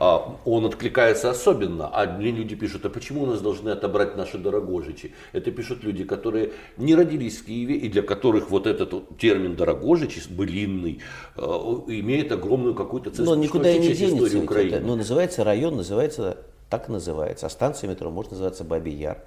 э, 0.01 0.18
он 0.47 0.64
откликается 0.64 1.30
особенно. 1.30 1.91
А 1.93 2.07
мне 2.07 2.30
люди 2.30 2.55
пишут, 2.55 2.86
а 2.86 2.88
почему 2.88 3.24
у 3.24 3.26
нас 3.26 3.43
должны 3.43 3.68
отобрать 3.68 4.16
наши 4.16 4.38
дорогожичи? 4.38 5.12
Это 5.32 5.51
пишут 5.51 5.84
люди, 5.84 6.05
которые 6.05 6.53
не 6.78 6.95
родились 6.95 7.36
в 7.36 7.45
Киеве 7.45 7.76
и 7.76 7.91
для 7.91 8.03
которых 8.03 8.51
вот 8.51 8.66
этот 8.66 9.18
термин 9.18 9.57
дорогожичи, 9.57 10.22
былинный, 10.30 11.01
э, 11.36 11.43
имеет 11.43 12.32
огромную 12.32 12.74
какую-то 12.74 13.11
ценность. 13.11 13.30
Но 13.30 13.36
никуда 13.36 13.70
и 13.70 13.78
не 13.78 13.93
денется. 13.93 14.38
Это, 14.38 14.80
ну, 14.80 14.97
называется 14.97 15.45
район, 15.45 15.76
называется 15.76 16.38
так 16.70 16.88
и 16.88 16.93
называется. 16.93 17.47
А 17.47 17.51
станция 17.51 17.91
метро 17.91 18.11
может 18.11 18.30
называться 18.30 18.64
Бабий 18.64 18.95
Яр. 18.95 19.18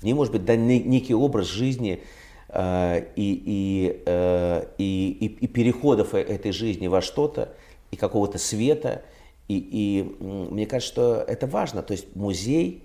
В 0.00 0.04
ней 0.04 0.14
может 0.14 0.32
быть 0.32 0.44
дан 0.44 0.66
некий 0.66 1.14
образ 1.14 1.46
жизни 1.46 2.02
э, 2.48 3.04
и, 3.16 3.42
и, 3.44 4.02
э, 4.06 4.66
и, 4.78 5.10
и, 5.20 5.26
и 5.44 5.46
переходов 5.46 6.14
э, 6.14 6.20
этой 6.20 6.52
жизни 6.52 6.86
во 6.86 7.02
что-то, 7.02 7.54
и 7.90 7.96
какого-то 7.96 8.38
света. 8.38 9.02
И, 9.48 9.58
и 9.58 10.22
мне 10.22 10.66
кажется, 10.66 10.92
что 10.92 11.24
это 11.26 11.46
важно. 11.46 11.82
То 11.82 11.92
есть 11.92 12.16
музей 12.16 12.84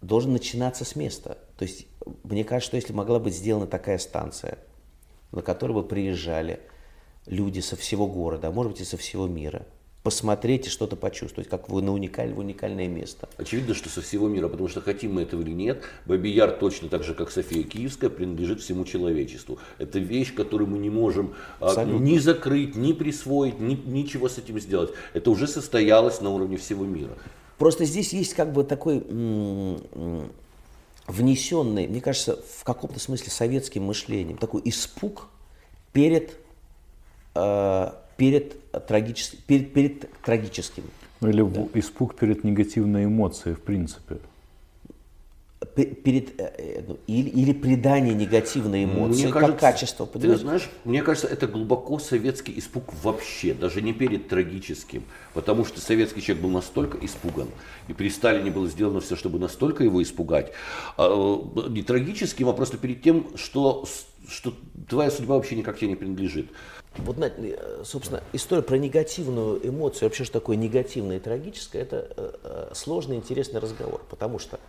должен 0.00 0.32
начинаться 0.32 0.84
с 0.86 0.96
места. 0.96 1.36
То 1.58 1.64
есть 1.64 1.86
мне 2.22 2.44
кажется, 2.44 2.68
что 2.68 2.76
если 2.76 2.92
могла 2.94 3.18
быть 3.18 3.34
сделана 3.34 3.66
такая 3.66 3.98
станция, 3.98 4.58
на 5.32 5.42
которую 5.42 5.82
бы 5.82 5.86
приезжали 5.86 6.60
люди 7.26 7.60
со 7.60 7.76
всего 7.76 8.06
города, 8.06 8.48
а 8.48 8.52
может 8.52 8.72
быть 8.72 8.80
и 8.80 8.84
со 8.84 8.96
всего 8.96 9.26
мира, 9.26 9.66
посмотреть 10.04 10.66
и 10.66 10.70
что-то 10.70 10.96
почувствовать, 10.96 11.48
как 11.48 11.70
вы 11.70 11.80
на 11.80 11.90
уникальное, 11.90 12.36
уникальное 12.36 12.88
место. 12.88 13.26
Очевидно, 13.38 13.72
что 13.74 13.88
со 13.88 14.02
всего 14.02 14.28
мира, 14.28 14.48
потому 14.48 14.68
что 14.68 14.82
хотим 14.82 15.14
мы 15.14 15.22
этого 15.22 15.40
или 15.40 15.50
нет, 15.50 15.82
Бабияр 16.04 16.52
точно 16.52 16.90
так 16.90 17.02
же, 17.02 17.14
как 17.14 17.30
София 17.30 17.62
Киевская, 17.62 18.10
принадлежит 18.10 18.60
всему 18.60 18.84
человечеству. 18.84 19.58
Это 19.78 19.98
вещь, 19.98 20.34
которую 20.34 20.68
мы 20.68 20.76
не 20.76 20.90
можем 20.90 21.34
а, 21.58 21.68
Абсолютно. 21.68 22.04
ни 22.04 22.18
закрыть, 22.18 22.76
ни 22.76 22.92
присвоить, 22.92 23.58
ни, 23.58 23.76
ничего 23.76 24.28
с 24.28 24.36
этим 24.36 24.60
сделать. 24.60 24.90
Это 25.14 25.30
уже 25.30 25.46
состоялось 25.46 26.20
на 26.20 26.28
уровне 26.28 26.58
всего 26.58 26.84
мира. 26.84 27.16
Просто 27.56 27.86
здесь 27.86 28.12
есть 28.12 28.34
как 28.34 28.52
бы 28.52 28.62
такой 28.62 29.02
внесенный, 31.06 31.86
мне 31.88 32.02
кажется, 32.02 32.38
в 32.58 32.62
каком-то 32.64 33.00
смысле 33.00 33.30
советским 33.30 33.84
мышлением, 33.84 34.36
такой 34.36 34.60
испуг 34.66 35.28
перед 35.94 36.36
э, 37.34 37.92
перед, 38.16 38.56
трагическим, 38.86 39.38
перед, 39.46 39.72
перед 39.72 40.10
трагическим. 40.22 40.84
Ну 41.20 41.28
или 41.30 41.42
да. 41.42 41.66
испуг 41.78 42.16
перед 42.16 42.44
негативной 42.44 43.06
эмоцией, 43.06 43.54
в 43.54 43.60
принципе. 43.60 44.18
Перед, 45.74 46.38
э, 46.38 46.52
э, 46.58 46.82
ну, 46.86 46.98
или, 47.06 47.30
или 47.30 47.52
придание 47.52 48.14
негативной 48.14 48.84
эмоции, 48.84 49.24
мне 49.24 49.32
кажется, 49.32 49.52
как 49.52 49.60
качество. 49.60 50.06
Ты 50.06 50.36
знаешь, 50.36 50.68
мне 50.84 51.02
кажется, 51.02 51.26
это 51.26 51.46
глубоко 51.46 51.98
советский 51.98 52.56
испуг 52.58 52.92
вообще, 53.02 53.54
даже 53.54 53.80
не 53.80 53.94
перед 53.94 54.28
трагическим. 54.28 55.04
Потому 55.32 55.64
что 55.64 55.80
советский 55.80 56.20
человек 56.20 56.44
был 56.44 56.50
настолько 56.50 56.98
испуган, 57.04 57.48
и 57.88 57.94
при 57.94 58.10
Сталине 58.10 58.50
было 58.50 58.68
сделано 58.68 59.00
все, 59.00 59.16
чтобы 59.16 59.38
настолько 59.38 59.82
его 59.82 60.02
испугать. 60.02 60.52
А, 60.98 61.08
э, 61.08 61.70
не 61.70 61.82
трагическим, 61.82 62.48
а 62.48 62.52
просто 62.52 62.76
перед 62.76 63.02
тем, 63.02 63.28
что, 63.36 63.86
что 64.28 64.52
твоя 64.88 65.10
судьба 65.10 65.36
вообще 65.36 65.56
никак 65.56 65.78
тебе 65.78 65.88
не 65.88 65.96
принадлежит. 65.96 66.50
Вот, 66.96 67.18
э, 67.18 67.82
собственно, 67.84 68.22
история 68.32 68.62
про 68.62 68.76
негативную 68.78 69.66
эмоцию, 69.66 70.04
вообще 70.04 70.24
что 70.24 70.34
такое 70.34 70.56
негативное 70.56 71.16
и 71.16 71.20
трагическое, 71.20 71.82
это 71.82 72.12
э, 72.16 72.34
э, 72.42 72.74
сложный 72.74 73.16
интересный 73.16 73.60
разговор, 73.60 74.00
потому 74.08 74.38
что 74.38 74.60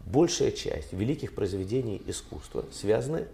большая 0.00 0.50
часть 0.50 0.92
великих 0.92 1.34
произведений 1.34 2.02
искусства 2.06 2.64
связаны 2.72 3.26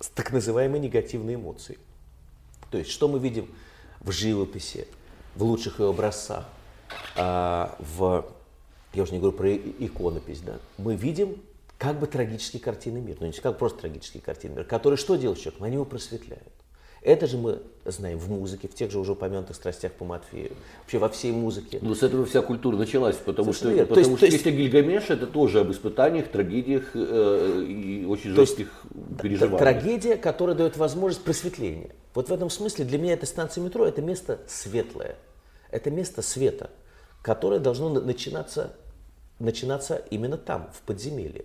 с 0.00 0.08
так 0.08 0.32
называемой 0.32 0.80
негативной 0.80 1.36
эмоцией. 1.36 1.78
То 2.70 2.78
есть, 2.78 2.90
что 2.90 3.06
мы 3.06 3.20
видим 3.20 3.48
в 4.00 4.10
живописи, 4.10 4.88
в 5.36 5.44
лучших 5.44 5.78
ее 5.78 5.90
образцах, 5.90 6.44
а, 7.16 7.76
в, 7.78 8.26
я 8.92 9.02
уже 9.02 9.12
не 9.12 9.18
говорю 9.18 9.36
про 9.36 9.54
иконопись, 9.54 10.40
да, 10.40 10.58
мы 10.78 10.96
видим 10.96 11.40
как 11.78 11.98
бы 11.98 12.06
трагические 12.06 12.60
картины 12.60 13.00
мира, 13.00 13.18
ну 13.20 13.26
не 13.26 13.32
как 13.32 13.58
просто 13.58 13.80
трагические 13.80 14.22
картины 14.22 14.54
мира, 14.54 14.64
которые 14.64 14.96
что 14.96 15.16
делают 15.16 15.40
человек? 15.40 15.62
Они 15.62 15.74
его 15.74 15.84
просветляют. 15.84 16.52
Это 17.04 17.26
же 17.26 17.36
мы 17.36 17.60
знаем 17.84 18.18
в 18.18 18.30
музыке, 18.30 18.66
в 18.66 18.74
тех 18.74 18.90
же 18.90 18.98
уже 18.98 19.12
упомянутых 19.12 19.54
страстях 19.54 19.92
по 19.92 20.06
Матфею, 20.06 20.52
вообще 20.80 20.96
во 20.96 21.10
всей 21.10 21.32
музыке. 21.32 21.78
Ну, 21.82 21.94
с 21.94 22.02
этого 22.02 22.24
вся 22.24 22.40
культура 22.40 22.76
началась, 22.76 23.16
потому 23.16 23.52
Совершенно 23.52 23.84
что, 23.84 23.94
потому 23.94 24.16
то 24.16 24.26
есть, 24.26 24.38
что 24.38 24.42
то 24.42 24.50
есть, 24.50 24.58
Гильгамеш 24.58 25.10
это 25.10 25.26
тоже 25.26 25.60
об 25.60 25.70
испытаниях, 25.70 26.28
трагедиях 26.28 26.92
э, 26.94 27.62
и 27.68 28.06
очень 28.06 28.30
жестких 28.30 28.86
есть, 28.94 29.20
переживаниях. 29.20 29.60
Трагедия, 29.60 30.16
которая 30.16 30.56
дает 30.56 30.78
возможность 30.78 31.22
просветления. 31.22 31.90
Вот 32.14 32.30
в 32.30 32.32
этом 32.32 32.48
смысле 32.48 32.86
для 32.86 32.96
меня 32.96 33.12
эта 33.12 33.26
станция 33.26 33.62
метро 33.62 33.84
это 33.84 34.00
место 34.00 34.40
светлое, 34.48 35.16
это 35.70 35.90
место 35.90 36.22
света, 36.22 36.70
которое 37.20 37.60
должно 37.60 37.90
начинаться, 37.90 38.74
начинаться 39.38 39.96
именно 40.10 40.38
там, 40.38 40.70
в 40.72 40.80
подземелье. 40.80 41.44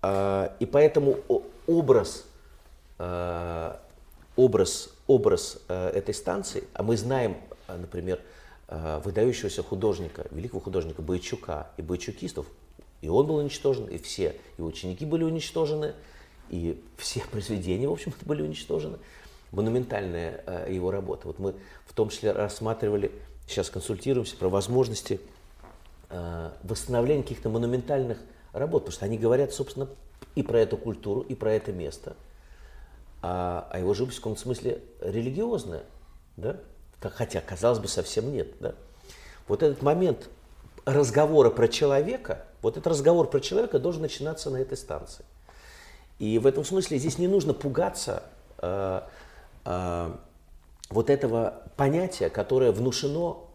А, 0.00 0.56
и 0.58 0.64
поэтому 0.64 1.18
образ 1.66 2.24
образ, 4.38 4.90
образ 5.08 5.58
э, 5.68 5.88
этой 5.90 6.14
станции, 6.14 6.64
а 6.72 6.82
мы 6.82 6.96
знаем, 6.96 7.36
э, 7.66 7.76
например, 7.76 8.20
выдающегося 9.02 9.62
художника, 9.62 10.26
великого 10.30 10.60
художника 10.60 11.00
Бойчука 11.00 11.70
и 11.78 11.82
бойчукистов, 11.82 12.44
и 13.00 13.08
он 13.08 13.26
был 13.26 13.36
уничтожен, 13.36 13.86
и 13.86 13.96
все 13.96 14.36
его 14.58 14.68
ученики 14.68 15.06
были 15.06 15.24
уничтожены, 15.24 15.94
и 16.50 16.78
все 16.98 17.22
произведения, 17.30 17.88
в 17.88 17.92
общем-то, 17.92 18.26
были 18.26 18.42
уничтожены. 18.42 18.98
Монументальная 19.52 20.68
его 20.68 20.90
работа. 20.90 21.28
Вот 21.28 21.38
мы 21.38 21.54
в 21.86 21.94
том 21.94 22.10
числе 22.10 22.32
рассматривали, 22.32 23.10
сейчас 23.46 23.70
консультируемся 23.70 24.36
про 24.36 24.50
возможности 24.50 25.18
восстановления 26.62 27.22
каких-то 27.22 27.48
монументальных 27.48 28.18
работ, 28.52 28.82
потому 28.82 28.92
что 28.92 29.06
они 29.06 29.16
говорят, 29.16 29.54
собственно, 29.54 29.88
и 30.34 30.42
про 30.42 30.60
эту 30.60 30.76
культуру, 30.76 31.22
и 31.22 31.34
про 31.34 31.54
это 31.54 31.72
место– 31.72 32.16
а, 33.22 33.68
а 33.70 33.78
его 33.78 33.94
живопись 33.94 34.16
в 34.16 34.20
каком-то 34.20 34.40
смысле 34.40 34.82
религиозная, 35.00 35.82
да? 36.36 36.56
хотя, 37.00 37.40
казалось 37.40 37.78
бы, 37.78 37.88
совсем 37.88 38.32
нет. 38.32 38.48
Да? 38.60 38.74
Вот 39.46 39.62
этот 39.62 39.82
момент 39.82 40.28
разговора 40.84 41.50
про 41.50 41.68
человека, 41.68 42.44
вот 42.62 42.76
этот 42.76 42.86
разговор 42.88 43.28
про 43.28 43.40
человека 43.40 43.78
должен 43.78 44.02
начинаться 44.02 44.50
на 44.50 44.58
этой 44.58 44.76
станции. 44.76 45.24
И 46.18 46.38
в 46.38 46.46
этом 46.46 46.64
смысле 46.64 46.98
здесь 46.98 47.18
не 47.18 47.28
нужно 47.28 47.54
пугаться 47.54 48.24
э, 48.58 49.02
э, 49.64 50.16
вот 50.90 51.10
этого 51.10 51.62
понятия, 51.76 52.28
которое 52.28 52.72
внушено 52.72 53.48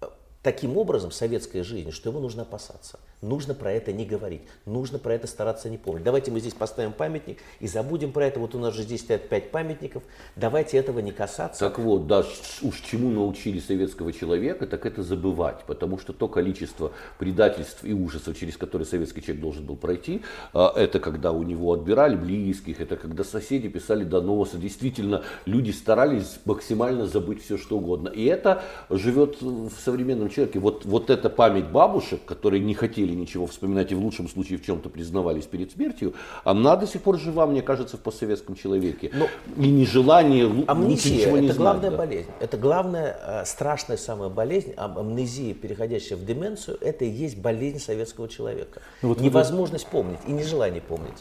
э, 0.00 0.06
таким 0.42 0.76
образом 0.76 1.10
советской 1.10 1.62
жизнью, 1.62 1.92
что 1.92 2.10
его 2.10 2.20
нужно 2.20 2.42
опасаться. 2.42 3.00
Нужно 3.22 3.52
про 3.52 3.70
это 3.70 3.92
не 3.92 4.06
говорить, 4.06 4.40
нужно 4.64 4.98
про 4.98 5.12
это 5.12 5.26
стараться 5.26 5.68
не 5.68 5.76
помнить. 5.76 6.04
Давайте 6.04 6.30
мы 6.30 6.40
здесь 6.40 6.54
поставим 6.54 6.92
памятник 6.92 7.36
и 7.60 7.68
забудем 7.68 8.12
про 8.12 8.26
это. 8.26 8.40
Вот 8.40 8.54
у 8.54 8.58
нас 8.58 8.74
же 8.74 8.82
здесь 8.82 9.02
стоят 9.02 9.28
пять 9.28 9.50
памятников, 9.50 10.02
давайте 10.36 10.78
этого 10.78 11.00
не 11.00 11.12
касаться. 11.12 11.60
Так 11.60 11.78
вот, 11.78 12.06
да, 12.06 12.24
уж 12.62 12.80
чему 12.80 13.10
научили 13.10 13.60
советского 13.60 14.14
человека, 14.14 14.66
так 14.66 14.86
это 14.86 15.02
забывать, 15.02 15.64
потому 15.66 15.98
что 15.98 16.14
то 16.14 16.28
количество 16.28 16.92
предательств 17.18 17.84
и 17.84 17.92
ужасов, 17.92 18.38
через 18.38 18.56
которые 18.56 18.86
советский 18.86 19.20
человек 19.20 19.42
должен 19.42 19.66
был 19.66 19.76
пройти, 19.76 20.22
а, 20.54 20.72
это 20.74 20.98
когда 20.98 21.32
у 21.32 21.42
него 21.42 21.74
отбирали 21.74 22.16
близких, 22.16 22.80
это 22.80 22.96
когда 22.96 23.22
соседи 23.22 23.68
писали 23.68 24.04
доносы, 24.04 24.56
действительно, 24.56 25.24
люди 25.44 25.72
старались 25.72 26.38
максимально 26.46 27.06
забыть 27.06 27.44
все, 27.44 27.58
что 27.58 27.76
угодно. 27.76 28.08
И 28.08 28.24
это 28.24 28.62
живет 28.88 29.42
в 29.42 29.72
современном 29.72 30.30
человеке. 30.30 30.58
Вот, 30.58 30.86
вот 30.86 31.10
эта 31.10 31.28
память 31.28 31.66
бабушек, 31.66 32.24
которые 32.24 32.62
не 32.62 32.72
хотели 32.72 33.09
хотели 33.10 33.14
ничего 33.14 33.46
вспоминать 33.46 33.92
и 33.92 33.94
в 33.94 34.00
лучшем 34.00 34.28
случае 34.28 34.58
в 34.58 34.64
чем-то 34.64 34.88
признавались 34.88 35.44
перед 35.44 35.72
смертью, 35.72 36.14
она 36.44 36.76
до 36.76 36.86
сих 36.86 37.02
пор 37.02 37.18
жива, 37.18 37.46
мне 37.46 37.62
кажется, 37.62 37.96
в 37.96 38.00
постсоветском 38.00 38.54
человеке. 38.54 39.10
Но 39.12 39.26
ну, 39.56 39.64
и 39.64 39.70
нежелание 39.70 40.64
амнезия, 40.66 41.16
ничего 41.16 41.38
не 41.38 41.46
это 41.46 41.54
знать. 41.54 41.56
главная 41.56 41.90
да. 41.90 41.96
болезнь. 41.96 42.30
Это 42.40 42.56
главная, 42.56 43.16
э, 43.26 43.44
страшная 43.44 43.96
самая 43.96 44.28
болезнь, 44.28 44.72
амнезия, 44.76 45.54
переходящая 45.54 46.18
в 46.18 46.24
деменцию, 46.24 46.78
это 46.80 47.04
и 47.04 47.08
есть 47.08 47.38
болезнь 47.38 47.78
советского 47.78 48.28
человека. 48.28 48.80
Ну, 49.02 49.08
вот 49.08 49.20
Невозможность 49.20 49.86
вы... 49.86 49.90
помнить 49.90 50.20
и 50.26 50.32
нежелание 50.32 50.80
помнить. 50.80 51.18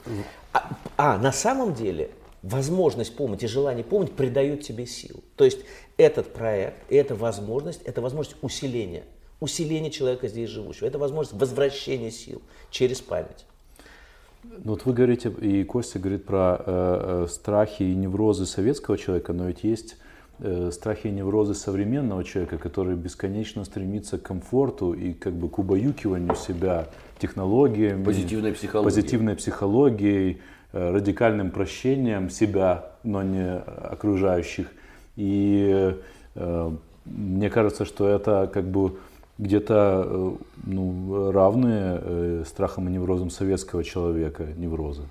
А, 0.54 0.70
а 0.98 1.18
на 1.18 1.32
самом 1.32 1.74
деле 1.74 2.10
возможность 2.42 3.16
помнить 3.16 3.44
и 3.44 3.48
желание 3.48 3.84
помнить 3.84 4.14
придают 4.14 4.62
тебе 4.62 4.86
сил. 4.86 5.24
То 5.36 5.46
есть 5.46 5.60
этот 5.98 6.34
проект, 6.34 6.78
эта 6.90 7.16
возможность, 7.16 7.82
это 7.84 8.02
возможность 8.02 8.38
усиления 8.42 9.04
усиление 9.40 9.92
человека 9.92 10.28
здесь 10.28 10.50
живущего. 10.50 10.88
Это 10.88 10.98
возможность 10.98 11.40
возвращения 11.40 12.12
сил 12.12 12.42
через 12.72 13.02
память. 13.02 13.46
Ну 14.44 14.72
вот 14.72 14.86
вы 14.86 14.94
говорите, 14.94 15.30
и 15.30 15.64
Костя 15.64 16.00
говорит 16.00 16.26
про 16.26 16.58
э, 16.58 16.64
э, 16.66 17.28
страхи 17.30 17.84
и 17.84 17.96
неврозы 17.96 18.46
советского 18.46 18.98
человека, 18.98 19.34
но 19.34 19.48
ведь 19.48 19.64
есть 19.64 19.98
э, 20.40 20.72
страхи 20.72 21.08
и 21.08 21.12
неврозы 21.12 21.54
современного 21.54 22.24
человека, 22.24 22.58
который 22.58 22.96
бесконечно 22.96 23.66
стремится 23.66 24.18
к 24.18 24.24
комфорту 24.24 24.94
и 24.94 25.14
как 25.14 25.34
бы 25.34 25.50
к 25.50 25.60
убаюкиванию 25.60 26.36
себя 26.36 26.88
технологиями, 27.20 28.04
позитивной 28.04 28.54
психологией, 28.54 28.86
позитивной 28.86 29.36
психологией 29.36 30.42
э, 30.72 30.92
радикальным 30.92 31.52
прощением 31.52 32.30
себя, 32.30 32.94
но 33.04 33.22
не 33.24 33.58
окружающих. 33.58 34.72
И 35.18 35.94
э, 36.36 36.72
мне 37.06 37.50
кажется, 37.50 37.84
что 37.84 38.08
это 38.08 38.50
как 38.54 38.70
бы 38.70 39.00
где-то 39.40 40.06
э, 40.06 40.32
ну, 40.66 41.32
равные 41.32 42.00
э, 42.02 42.44
страхам 42.46 42.90
и 42.90 42.92
неврозам 42.92 43.30
советского 43.30 43.84
человека 43.84 44.44
неврозы. 44.44 45.04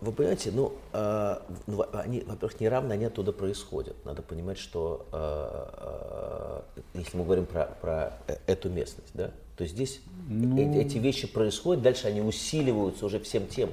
Вы 0.00 0.12
понимаете, 0.12 0.52
ну, 0.54 0.72
э, 0.92 1.38
ну 1.66 1.84
они, 1.92 2.20
во-первых, 2.20 2.60
не 2.60 2.68
равны, 2.68 2.92
они 2.92 3.04
оттуда 3.06 3.32
происходят. 3.32 3.96
Надо 4.04 4.22
понимать, 4.22 4.58
что 4.58 5.06
э, 5.12 6.60
если 6.94 7.16
мы 7.18 7.24
говорим 7.24 7.46
про, 7.46 7.64
про 7.80 8.12
эту 8.46 8.70
местность, 8.70 9.10
да, 9.12 9.32
то 9.56 9.66
здесь 9.66 10.00
ну... 10.28 10.72
эти 10.78 10.98
вещи 10.98 11.26
происходят, 11.26 11.82
дальше 11.82 12.06
они 12.06 12.22
усиливаются 12.22 13.04
уже 13.04 13.18
всем 13.18 13.48
тем, 13.48 13.70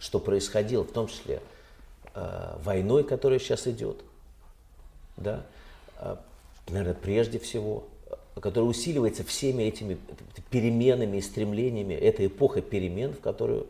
что 0.00 0.18
происходило, 0.18 0.82
в 0.82 0.90
том 0.90 1.06
числе 1.06 1.40
э, 2.14 2.56
войной, 2.64 3.04
которая 3.04 3.38
сейчас 3.38 3.68
идет, 3.68 3.98
да, 5.16 5.46
э, 6.00 6.16
наверное, 6.68 6.94
прежде 6.94 7.38
всего, 7.38 7.84
которая 8.40 8.68
усиливается 8.68 9.24
всеми 9.24 9.64
этими 9.64 9.98
переменами 10.50 11.18
и 11.18 11.20
стремлениями, 11.20 11.94
это 11.94 12.26
эпоха 12.26 12.62
перемен, 12.62 13.12
в 13.12 13.20
которую 13.20 13.66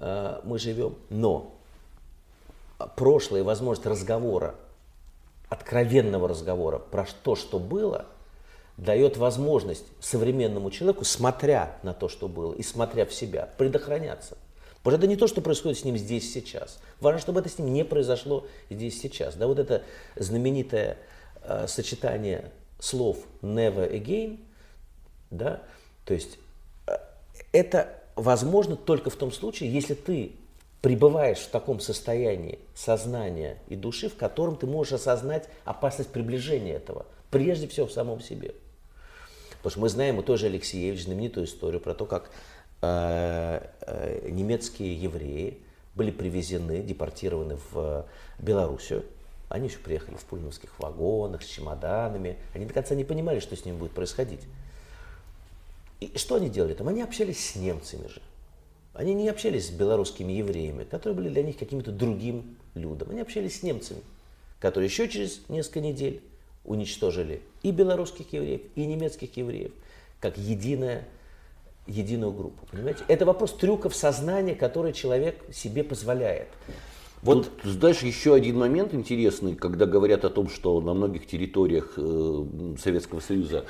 э, 0.00 0.40
мы 0.44 0.58
живем. 0.58 0.94
Но 1.10 1.54
прошлое 2.96 3.40
и 3.40 3.44
возможность 3.44 3.86
разговора, 3.86 4.54
откровенного 5.48 6.28
разговора 6.28 6.78
про 6.78 7.06
то, 7.22 7.34
что 7.34 7.58
было, 7.58 8.06
дает 8.76 9.16
возможность 9.16 9.84
современному 10.00 10.70
человеку, 10.70 11.04
смотря 11.04 11.78
на 11.82 11.94
то, 11.94 12.08
что 12.08 12.28
было, 12.28 12.54
и 12.54 12.62
смотря 12.62 13.06
в 13.06 13.14
себя, 13.14 13.48
предохраняться. 13.56 14.36
Потому 14.82 14.98
что 14.98 15.06
это 15.06 15.06
не 15.06 15.16
то, 15.16 15.26
что 15.26 15.40
происходит 15.40 15.78
с 15.78 15.84
ним 15.84 15.96
здесь 15.96 16.32
сейчас. 16.32 16.78
Важно, 17.00 17.20
чтобы 17.20 17.40
это 17.40 17.48
с 17.48 17.58
ним 17.58 17.72
не 17.72 17.84
произошло 17.84 18.46
здесь 18.68 19.00
сейчас. 19.00 19.34
Да, 19.34 19.46
вот 19.46 19.58
это 19.58 19.82
знаменитое 20.16 20.98
э, 21.42 21.66
сочетание 21.68 22.50
слов 22.78 23.18
never 23.42 23.90
again, 23.90 24.40
да, 25.30 25.62
то 26.04 26.14
есть 26.14 26.38
э, 26.86 26.96
это 27.52 28.00
возможно 28.16 28.76
только 28.76 29.10
в 29.10 29.16
том 29.16 29.32
случае, 29.32 29.72
если 29.72 29.94
ты 29.94 30.32
пребываешь 30.80 31.38
в 31.38 31.48
таком 31.48 31.80
состоянии 31.80 32.58
сознания 32.74 33.58
и 33.68 33.74
души, 33.74 34.10
в 34.10 34.16
котором 34.16 34.56
ты 34.56 34.66
можешь 34.66 34.92
осознать 34.92 35.48
опасность 35.64 36.10
приближения 36.10 36.74
этого, 36.74 37.06
прежде 37.30 37.66
всего 37.66 37.86
в 37.86 37.92
самом 37.92 38.20
себе. 38.20 38.54
Потому 39.56 39.70
что 39.70 39.80
мы 39.80 39.88
знаем 39.88 40.18
у 40.18 40.22
той 40.22 40.36
же 40.36 40.46
Алексеевич 40.46 41.04
знаменитую 41.04 41.46
историю 41.46 41.80
про 41.80 41.94
то, 41.94 42.04
как 42.04 42.30
э, 42.82 43.66
э, 43.80 44.28
немецкие 44.30 44.94
евреи 44.94 45.62
были 45.94 46.10
привезены, 46.10 46.82
депортированы 46.82 47.56
в 47.72 48.06
Белоруссию. 48.38 49.04
Они 49.54 49.68
еще 49.68 49.78
приехали 49.78 50.16
в 50.16 50.24
пульмовских 50.24 50.76
вагонах 50.80 51.44
с 51.44 51.46
чемоданами. 51.46 52.38
Они 52.54 52.66
до 52.66 52.74
конца 52.74 52.96
не 52.96 53.04
понимали, 53.04 53.38
что 53.38 53.54
с 53.54 53.64
ними 53.64 53.76
будет 53.76 53.92
происходить. 53.92 54.40
И 56.00 56.18
что 56.18 56.34
они 56.34 56.50
делали 56.50 56.74
там? 56.74 56.88
Они 56.88 57.02
общались 57.02 57.52
с 57.52 57.54
немцами 57.54 58.08
же. 58.08 58.20
Они 58.94 59.14
не 59.14 59.28
общались 59.28 59.68
с 59.68 59.70
белорусскими 59.70 60.32
евреями, 60.32 60.82
которые 60.82 61.16
были 61.16 61.28
для 61.28 61.44
них 61.44 61.56
каким-то 61.56 61.92
другим 61.92 62.56
людом. 62.74 63.10
Они 63.10 63.20
общались 63.20 63.60
с 63.60 63.62
немцами, 63.62 64.00
которые 64.58 64.88
еще 64.88 65.08
через 65.08 65.48
несколько 65.48 65.78
недель 65.78 66.20
уничтожили 66.64 67.40
и 67.62 67.70
белорусских 67.70 68.32
евреев, 68.32 68.62
и 68.74 68.84
немецких 68.84 69.36
евреев, 69.36 69.70
как 70.18 70.36
единая, 70.36 71.06
единую 71.86 72.32
группу. 72.32 72.66
Понимаете? 72.72 73.04
Это 73.06 73.24
вопрос 73.24 73.52
трюков 73.52 73.94
сознания, 73.94 74.56
который 74.56 74.92
человек 74.92 75.40
себе 75.52 75.84
позволяет. 75.84 76.48
Вот, 77.24 77.50
Тут, 77.62 77.72
знаешь, 77.72 78.00
еще 78.00 78.34
один 78.34 78.58
момент 78.58 78.92
интересный, 78.92 79.54
когда 79.54 79.86
говорят 79.86 80.26
о 80.26 80.30
том, 80.30 80.50
что 80.50 80.78
на 80.82 80.92
многих 80.92 81.26
территориях 81.26 81.94
э, 81.96 82.44
Советского 82.78 83.20
Союза 83.20 83.64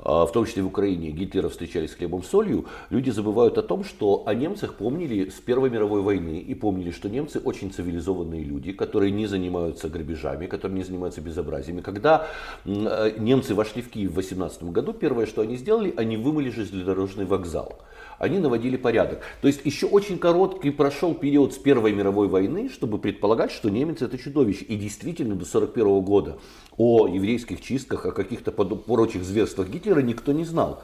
а, 0.00 0.26
в 0.26 0.32
том 0.32 0.46
числе 0.46 0.62
в 0.62 0.66
Украине, 0.66 1.10
Гитлера 1.10 1.48
встречались 1.48 1.92
с 1.92 1.94
хлебом 1.94 2.22
солью, 2.22 2.66
люди 2.90 3.10
забывают 3.10 3.58
о 3.58 3.62
том, 3.62 3.84
что 3.84 4.24
о 4.26 4.34
немцах 4.34 4.74
помнили 4.74 5.28
с 5.28 5.34
Первой 5.34 5.70
мировой 5.70 6.02
войны 6.02 6.38
и 6.38 6.54
помнили, 6.54 6.90
что 6.90 7.08
немцы 7.08 7.40
очень 7.40 7.72
цивилизованные 7.72 8.44
люди, 8.44 8.72
которые 8.72 9.10
не 9.10 9.26
занимаются 9.26 9.88
грабежами, 9.88 10.46
которые 10.46 10.78
не 10.78 10.84
занимаются 10.84 11.20
безобразиями. 11.20 11.80
Когда 11.80 12.28
э, 12.64 13.14
немцы 13.18 13.54
вошли 13.54 13.82
в 13.82 13.90
Киев 13.90 14.12
в 14.12 14.16
18 14.16 14.64
году, 14.64 14.92
первое, 14.92 15.26
что 15.26 15.42
они 15.42 15.56
сделали, 15.56 15.92
они 15.96 16.16
вымыли 16.16 16.50
железнодорожный 16.50 17.24
вокзал 17.24 17.78
они 18.18 18.38
наводили 18.38 18.76
порядок. 18.76 19.20
То 19.40 19.48
есть 19.48 19.64
еще 19.64 19.86
очень 19.86 20.18
короткий 20.18 20.70
прошел 20.70 21.14
период 21.14 21.54
с 21.54 21.56
Первой 21.56 21.92
мировой 21.92 22.28
войны, 22.28 22.68
чтобы 22.68 22.98
предполагать, 22.98 23.50
что 23.52 23.70
немец 23.70 24.02
это 24.02 24.18
чудовище. 24.18 24.64
И 24.64 24.76
действительно 24.76 25.34
до 25.34 25.44
1941 25.44 26.00
года 26.04 26.38
о 26.76 27.08
еврейских 27.08 27.60
чистках, 27.60 28.06
о 28.06 28.12
каких-то 28.12 28.52
прочих 28.52 29.24
зверствах 29.24 29.68
Гитлера 29.68 30.00
никто 30.00 30.32
не 30.32 30.44
знал. 30.44 30.82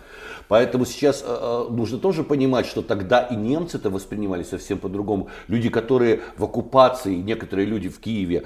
Поэтому 0.49 0.85
сейчас 0.85 1.23
э, 1.27 1.27
э, 1.29 1.73
нужно 1.73 1.99
тоже 1.99 2.25
понимать, 2.25 2.67
что 2.67 2.83
тогда 2.83 3.23
и 3.23 3.37
немцы 3.37 3.79
это 3.79 3.91
воспринимали 3.91 4.43
совсем 4.43 4.79
по-другому. 4.79 5.29
Люди, 5.49 5.69
которые 5.69 6.21
в 6.37 6.45
оккупации, 6.45 7.15
некоторые 7.15 7.67
люди 7.67 7.89
в 7.89 7.99
Киеве 8.01 8.45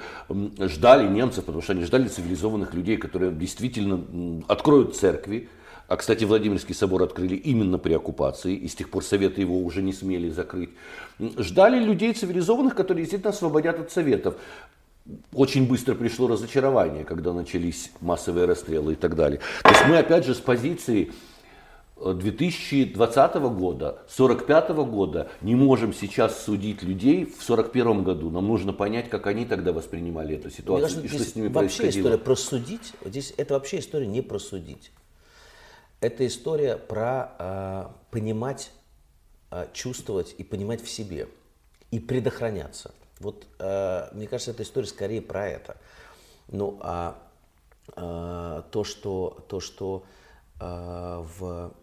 ждали 0.59 1.07
немцев, 1.07 1.45
потому 1.45 1.61
что 1.61 1.73
они 1.73 1.83
ждали 1.83 2.07
цивилизованных 2.07 2.73
людей, 2.73 2.97
которые 2.97 3.31
действительно 3.31 4.43
откроют 4.47 4.95
церкви, 4.95 5.49
а, 5.89 5.97
кстати, 5.97 6.23
Владимирский 6.23 6.75
собор 6.75 7.01
открыли 7.01 7.35
именно 7.35 7.79
при 7.79 7.93
оккупации, 7.93 8.53
и 8.53 8.67
с 8.67 8.75
тех 8.75 8.91
пор 8.91 9.03
Советы 9.03 9.41
его 9.41 9.57
уже 9.59 9.81
не 9.81 9.91
смели 9.91 10.29
закрыть. 10.29 10.69
Ждали 11.19 11.83
людей 11.83 12.13
цивилизованных, 12.13 12.75
которые 12.75 13.05
действительно 13.05 13.31
освободят 13.31 13.79
от 13.79 13.91
Советов 13.91 14.35
очень 15.33 15.67
быстро 15.67 15.95
пришло 15.95 16.27
разочарование, 16.27 17.03
когда 17.03 17.33
начались 17.33 17.91
массовые 17.99 18.45
расстрелы 18.45 18.93
и 18.93 18.95
так 18.95 19.15
далее. 19.15 19.39
То 19.63 19.69
есть 19.71 19.81
мы 19.87 19.97
опять 19.97 20.23
же 20.23 20.35
с 20.35 20.39
позиции 20.39 21.11
2020 21.99 23.35
э, 23.35 23.39
года, 23.39 24.03
45 24.07 24.69
года 24.69 25.31
не 25.41 25.55
можем 25.55 25.93
сейчас 25.93 26.43
судить 26.43 26.83
людей 26.83 27.25
в 27.25 27.41
41 27.41 28.03
году. 28.03 28.29
Нам 28.29 28.47
нужно 28.47 28.71
понять, 28.71 29.09
как 29.09 29.25
они 29.25 29.45
тогда 29.45 29.73
воспринимали 29.73 30.35
эту 30.35 30.51
ситуацию 30.51 31.03
и 31.03 31.07
что 31.07 31.23
с 31.23 31.35
ними 31.35 31.47
вообще 31.47 31.77
происходило. 31.77 32.01
история 32.01 32.17
просудить, 32.19 32.93
здесь 33.03 33.33
это 33.37 33.55
вообще 33.55 33.79
история 33.79 34.05
не 34.05 34.21
просудить. 34.21 34.91
Это 36.01 36.25
история 36.25 36.77
про 36.77 37.31
э, 37.37 37.85
понимать, 38.11 38.71
э, 39.51 39.67
чувствовать 39.73 40.33
и 40.37 40.43
понимать 40.43 40.81
в 40.81 40.89
себе 40.89 41.27
и 41.91 41.99
предохраняться. 41.99 42.91
Вот 43.19 43.45
э, 43.59 44.09
мне 44.13 44.27
кажется, 44.27 44.51
эта 44.51 44.63
история 44.63 44.87
скорее 44.87 45.21
про 45.21 45.47
это. 45.47 45.75
Ну 46.47 46.79
а 46.81 47.21
э, 47.95 48.63
то, 48.71 48.83
что, 48.83 49.43
то, 49.49 49.59
что 49.59 50.03
э, 50.59 50.65
в 51.37 51.73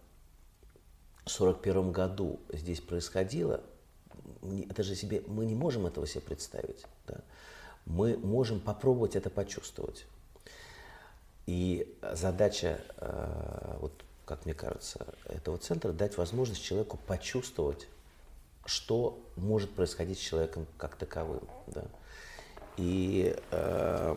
1941 1.26 1.92
году 1.92 2.40
здесь 2.52 2.80
происходило, 2.80 3.60
это 4.70 4.82
же 4.82 4.94
себе, 4.94 5.22
мы 5.26 5.44
не 5.44 5.54
можем 5.54 5.86
этого 5.86 6.06
себе 6.06 6.22
представить. 6.22 6.84
Да? 7.06 7.16
Мы 7.84 8.16
можем 8.16 8.60
попробовать 8.60 9.14
это 9.14 9.28
почувствовать. 9.28 10.06
И 11.46 11.96
задача, 12.12 12.80
э, 12.96 13.76
вот, 13.80 13.92
как 14.26 14.44
мне 14.44 14.52
кажется, 14.52 15.06
этого 15.24 15.56
центра 15.56 15.92
дать 15.92 16.18
возможность 16.18 16.62
человеку 16.62 16.98
почувствовать 17.06 17.88
что 18.66 19.18
может 19.36 19.70
происходить 19.70 20.18
с 20.18 20.22
человеком 20.22 20.66
как 20.76 20.96
таковым. 20.96 21.42
Да. 21.68 21.84
И 22.76 23.34
э, 23.50 24.16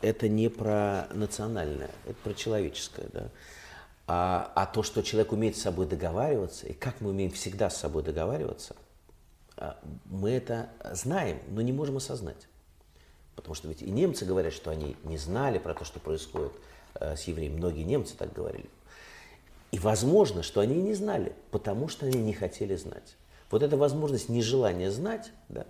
это 0.00 0.28
не 0.28 0.48
про 0.48 1.08
национальное, 1.12 1.90
это 2.06 2.16
про 2.22 2.34
человеческое. 2.34 3.08
Да. 3.12 3.28
А, 4.06 4.52
а 4.54 4.66
то, 4.66 4.82
что 4.82 5.02
человек 5.02 5.32
умеет 5.32 5.56
с 5.56 5.62
собой 5.62 5.86
договариваться, 5.86 6.66
и 6.66 6.72
как 6.72 7.00
мы 7.00 7.10
умеем 7.10 7.30
всегда 7.32 7.68
с 7.68 7.76
собой 7.76 8.02
договариваться, 8.02 8.76
э, 9.56 9.72
мы 10.06 10.30
это 10.30 10.70
знаем, 10.92 11.40
но 11.48 11.60
не 11.60 11.72
можем 11.72 11.98
осознать. 11.98 12.46
Потому 13.34 13.54
что 13.54 13.68
ведь 13.68 13.82
и 13.82 13.90
немцы 13.90 14.24
говорят, 14.24 14.52
что 14.52 14.70
они 14.70 14.96
не 15.04 15.18
знали 15.18 15.58
про 15.58 15.74
то, 15.74 15.84
что 15.84 16.00
происходит 16.00 16.52
э, 16.94 17.16
с 17.16 17.24
евреями. 17.24 17.56
Многие 17.56 17.82
немцы 17.82 18.16
так 18.16 18.32
говорили. 18.32 18.70
И 19.70 19.78
возможно, 19.78 20.42
что 20.42 20.60
они 20.60 20.80
не 20.80 20.94
знали, 20.94 21.32
потому 21.50 21.88
что 21.88 22.06
они 22.06 22.18
не 22.18 22.32
хотели 22.32 22.74
знать. 22.76 23.16
Вот 23.50 23.62
эта 23.62 23.76
возможность 23.76 24.28
нежелания 24.28 24.90
знать, 24.90 25.30
да, 25.48 25.66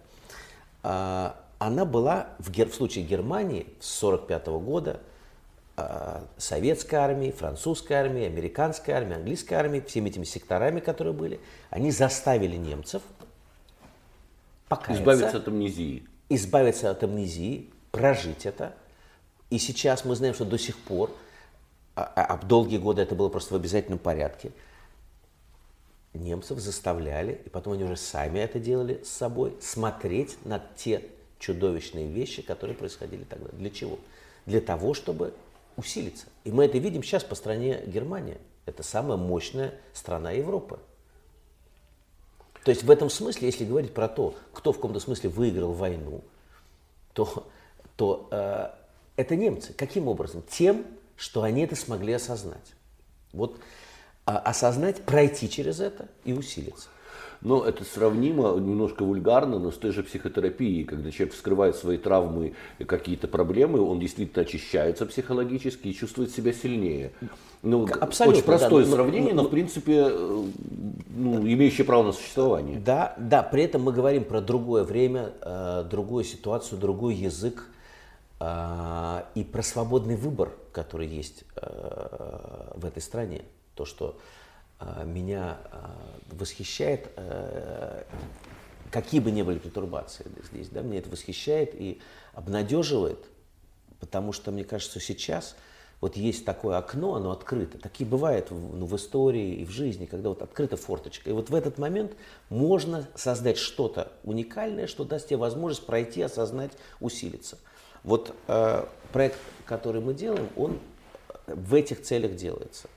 а, 0.82 1.36
она 1.59 1.84
была 1.84 2.28
в, 2.38 2.51
в 2.51 2.74
случае 2.74 3.05
Германии 3.05 3.66
с 3.80 4.03
1945 4.03 4.46
года, 4.64 5.01
а, 5.76 6.24
советской 6.36 6.96
армии, 6.96 7.30
французской 7.30 7.94
армии, 7.94 8.24
американской 8.24 8.94
армии, 8.94 9.16
английской 9.16 9.55
армии, 9.55 9.80
всеми 9.80 10.09
этими 10.09 10.24
секторами, 10.24 10.80
которые 10.80 11.14
были, 11.14 11.40
они 11.70 11.90
заставили 11.90 12.57
немцев 12.57 13.03
покаяться. 14.68 15.03
Избавиться 15.03 15.36
от 15.36 15.49
амнезии. 15.49 16.07
Избавиться 16.28 16.90
от 16.90 17.03
амнезии, 17.03 17.70
прожить 17.90 18.46
это. 18.46 18.74
И 19.51 19.59
сейчас 19.59 20.05
мы 20.05 20.14
знаем, 20.14 20.34
что 20.34 20.44
до 20.44 20.59
сих 20.59 20.76
пор, 20.76 21.11
а, 22.05 22.34
а 22.34 22.36
долгие 22.44 22.78
годы 22.78 23.03
это 23.03 23.14
было 23.14 23.28
просто 23.28 23.55
в 23.55 23.57
обязательном 23.57 23.99
порядке, 23.99 24.53
немцев 26.14 26.59
заставляли, 26.59 27.40
и 27.44 27.49
потом 27.49 27.74
они 27.74 27.84
уже 27.84 27.96
сами 27.96 28.38
это 28.38 28.59
делали 28.59 29.03
с 29.05 29.09
собой, 29.09 29.57
смотреть 29.61 30.36
на 30.44 30.62
те 30.76 31.05
чудовищные 31.38 32.09
вещи, 32.09 32.42
которые 32.42 32.76
происходили 32.76 33.24
тогда. 33.24 33.49
Для 33.53 33.70
чего? 33.70 33.99
Для 34.46 34.61
того, 34.61 34.94
чтобы 34.94 35.34
усилиться. 35.76 36.26
И 36.44 36.51
мы 36.51 36.64
это 36.64 36.78
видим 36.78 37.03
сейчас 37.03 37.22
по 37.22 37.34
стране 37.34 37.82
Германия. 37.86 38.38
Это 38.66 38.82
самая 38.82 39.16
мощная 39.16 39.74
страна 39.92 40.32
Европы. 40.32 40.78
То 42.64 42.70
есть 42.70 42.82
в 42.82 42.90
этом 42.90 43.09
смысле, 43.09 43.46
если 43.46 43.64
говорить 43.64 43.94
про 43.94 44.09
то, 44.09 44.34
кто 44.53 44.72
в 44.72 44.76
каком-то 44.76 45.01
смысле 45.01 45.30
выиграл 45.30 45.72
войну, 45.72 46.22
то, 47.14 47.46
то 47.96 48.28
э, 48.30 48.68
это 49.16 49.36
немцы. 49.36 49.72
Каким 49.72 50.09
образом? 50.09 50.42
Тем, 50.51 50.84
что 51.18 51.42
они 51.42 51.64
это 51.64 51.76
смогли 51.76 52.14
осознать. 52.14 52.74
Вот 53.32 53.58
а, 54.24 54.38
осознать, 54.38 55.02
пройти 55.02 55.50
через 55.50 55.80
это 55.80 56.08
и 56.24 56.32
усилиться. 56.32 56.88
Но 57.40 57.64
это 57.64 57.84
сравнимо, 57.84 58.54
немножко 58.56 59.04
вульгарно, 59.04 59.58
но 59.58 59.70
с 59.70 59.76
той 59.76 59.92
же 59.92 60.02
психотерапией, 60.02 60.84
когда 60.84 61.10
человек 61.10 61.34
вскрывает 61.34 61.76
свои 61.76 61.96
травмы 61.96 62.54
и 62.78 62.84
какие-то 62.84 63.28
проблемы, 63.28 63.80
он 63.80 64.00
действительно 64.00 64.42
очищается 64.42 65.06
психологически 65.06 65.88
и 65.88 65.94
чувствует 65.94 66.32
себя 66.32 66.52
сильнее. 66.52 67.12
Ну, 67.62 67.86
Абсолютно, 68.00 68.38
очень 68.38 68.46
простое 68.46 68.84
да, 68.84 68.90
сравнение, 68.90 69.34
но, 69.34 69.36
но, 69.36 69.42
но 69.42 69.48
в 69.48 69.50
принципе 69.50 70.08
э, 70.10 70.44
ну, 71.16 71.40
имеющее 71.40 71.84
право 71.84 72.04
на 72.04 72.12
существование. 72.12 72.80
Да, 72.80 73.14
да, 73.18 73.42
при 73.42 73.62
этом 73.64 73.82
мы 73.82 73.92
говорим 73.92 74.24
про 74.24 74.40
другое 74.40 74.84
время, 74.84 75.30
э, 75.42 75.84
другую 75.88 76.24
ситуацию, 76.24 76.78
другой 76.78 77.14
язык 77.14 77.68
и 78.41 79.45
про 79.45 79.62
свободный 79.62 80.14
выбор, 80.14 80.53
который 80.72 81.09
есть 81.09 81.43
э, 81.57 82.72
в 82.76 82.84
этой 82.84 83.03
стране. 83.03 83.43
То, 83.74 83.84
что 83.84 84.16
а, 84.78 85.03
меня 85.05 85.59
а, 85.72 85.97
восхищает, 86.30 87.09
э, 87.16 88.05
какие 88.93 89.20
бы 89.20 89.32
ни 89.32 89.43
были 89.43 89.59
пертурбации 89.59 90.26
здесь, 90.53 90.68
да, 90.68 90.82
мне 90.82 90.99
это 90.99 91.11
восхищает 91.11 91.74
и 91.74 92.01
обнадеживает, 92.32 93.18
потому 93.99 94.32
что 94.32 94.53
мне 94.53 94.62
кажется, 94.62 95.01
сейчас 95.01 95.57
вот 96.01 96.16
есть 96.16 96.45
такое 96.45 96.78
окно, 96.78 97.16
оно 97.16 97.32
открыто. 97.32 97.76
Такие 97.78 98.09
бывают 98.09 98.53
ну, 98.53 98.86
в 98.86 98.95
истории 98.95 99.57
и 99.57 99.64
в 99.64 99.70
жизни, 99.70 100.07
когда 100.07 100.28
вот 100.28 100.43
открыта 100.43 100.76
форточка. 100.76 101.28
И 101.28 101.32
вот 101.32 101.51
в 101.51 101.55
этот 101.57 101.76
момент 101.78 102.12
можно 102.51 103.09
создать 103.16 103.59
что-то 103.59 104.12
уникальное, 104.22 104.86
что 104.86 105.03
даст 105.03 105.26
тебе 105.26 105.39
возможность 105.39 105.84
пройти, 105.86 106.22
осознать, 106.22 106.70
усилиться. 107.01 107.59
Вот 108.05 108.34
э, 108.46 108.84
проект, 109.12 109.38
который 109.64 110.01
мы 110.01 110.14
делаем, 110.14 110.49
он 110.57 110.78
в 111.46 111.74
этих 111.74 112.03
целях 112.03 112.36
делается. 112.36 112.88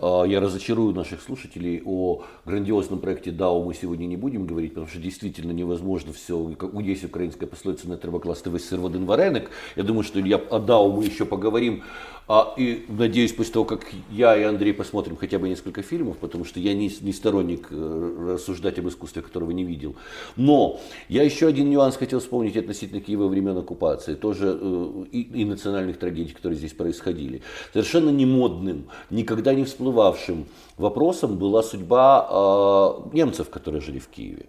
А, 0.00 0.24
я 0.24 0.40
разочарую 0.40 0.94
наших 0.94 1.20
слушателей 1.20 1.82
о 1.84 2.22
грандиозном 2.44 3.00
проекте 3.00 3.30
DAO 3.30 3.64
мы 3.64 3.74
сегодня 3.74 4.06
не 4.06 4.16
будем 4.16 4.46
говорить, 4.46 4.72
потому 4.74 4.86
что 4.86 4.98
действительно 4.98 5.52
невозможно 5.52 6.12
все. 6.12 6.56
Есть 6.80 7.04
украинская 7.04 7.48
пословица 7.48 7.88
«не 7.88 7.96
треба 7.96 8.20
класти 8.20 8.48
весь 8.48 8.68
сыр 8.68 8.80
в 8.80 8.86
один 8.86 9.06
вареник». 9.06 9.50
Я 9.76 9.82
думаю, 9.82 10.04
что 10.04 10.20
я 10.20 10.36
о 10.36 10.60
DAO 10.60 10.92
мы 10.92 11.04
еще 11.04 11.24
поговорим 11.24 11.82
а, 12.28 12.52
и 12.58 12.84
надеюсь, 12.88 13.32
после 13.32 13.54
того, 13.54 13.64
как 13.64 13.86
я 14.10 14.36
и 14.36 14.42
Андрей 14.42 14.74
посмотрим 14.74 15.16
хотя 15.16 15.38
бы 15.38 15.48
несколько 15.48 15.80
фильмов, 15.80 16.18
потому 16.18 16.44
что 16.44 16.60
я 16.60 16.74
не, 16.74 16.92
не 17.00 17.14
сторонник 17.14 17.68
э, 17.70 18.34
рассуждать 18.34 18.78
об 18.78 18.86
искусстве, 18.86 19.22
которого 19.22 19.50
не 19.50 19.64
видел. 19.64 19.96
Но 20.36 20.78
я 21.08 21.22
еще 21.22 21.46
один 21.46 21.70
нюанс 21.70 21.96
хотел 21.96 22.20
вспомнить 22.20 22.54
относительно 22.58 23.00
Киева 23.00 23.28
времен 23.28 23.56
оккупации, 23.56 24.14
тоже 24.14 24.58
э, 24.60 25.04
и, 25.10 25.22
и 25.22 25.44
национальных 25.46 25.98
трагедий, 25.98 26.34
которые 26.34 26.58
здесь 26.58 26.74
происходили. 26.74 27.40
Совершенно 27.72 28.10
не 28.10 28.26
модным, 28.26 28.88
никогда 29.08 29.54
не 29.54 29.64
всплывавшим 29.64 30.44
вопросом 30.76 31.38
была 31.38 31.62
судьба 31.62 32.28
э, 32.30 33.16
немцев, 33.16 33.48
которые 33.48 33.80
жили 33.80 33.98
в 33.98 34.08
Киеве. 34.08 34.46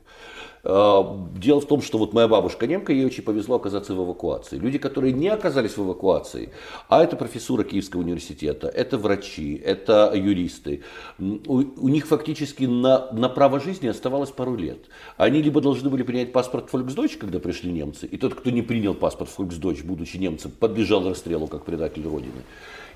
Э, 0.63 1.03
дело 1.35 1.61
в 1.61 1.65
том, 1.65 1.81
что 1.81 1.97
вот 1.97 2.13
моя 2.13 2.27
бабушка 2.27 2.67
немка, 2.67 2.93
ей 2.93 3.05
очень 3.05 3.23
повезло 3.23 3.55
оказаться 3.55 3.93
в 3.93 4.03
эвакуации. 4.03 4.57
Люди, 4.57 4.77
которые 4.77 5.13
не 5.13 5.29
оказались 5.29 5.77
в 5.77 5.85
эвакуации, 5.85 6.51
а 6.87 7.03
это 7.03 7.15
профессура 7.15 7.63
Киевского 7.63 8.01
университета, 8.01 8.67
это 8.67 8.97
врачи, 8.97 9.55
это 9.63 10.11
юристы, 10.15 10.83
у, 11.17 11.63
у 11.77 11.87
них 11.87 12.07
фактически 12.07 12.65
на, 12.65 13.11
на 13.11 13.29
право 13.29 13.59
жизни 13.59 13.87
оставалось 13.87 14.31
пару 14.31 14.55
лет. 14.55 14.79
Они 15.17 15.41
либо 15.41 15.61
должны 15.61 15.89
были 15.89 16.03
принять 16.03 16.31
паспорт 16.31 16.69
Volksdeutsch, 16.71 17.17
когда 17.17 17.39
пришли 17.39 17.71
немцы, 17.71 18.05
и 18.05 18.17
тот, 18.17 18.35
кто 18.35 18.49
не 18.49 18.61
принял 18.61 18.93
паспорт 18.93 19.29
Volksdeutsch, 19.37 19.83
будучи 19.83 20.17
немцем, 20.17 20.51
подлежал 20.51 21.07
расстрелу 21.07 21.47
как 21.47 21.65
предатель 21.65 22.03
Родины. 22.03 22.43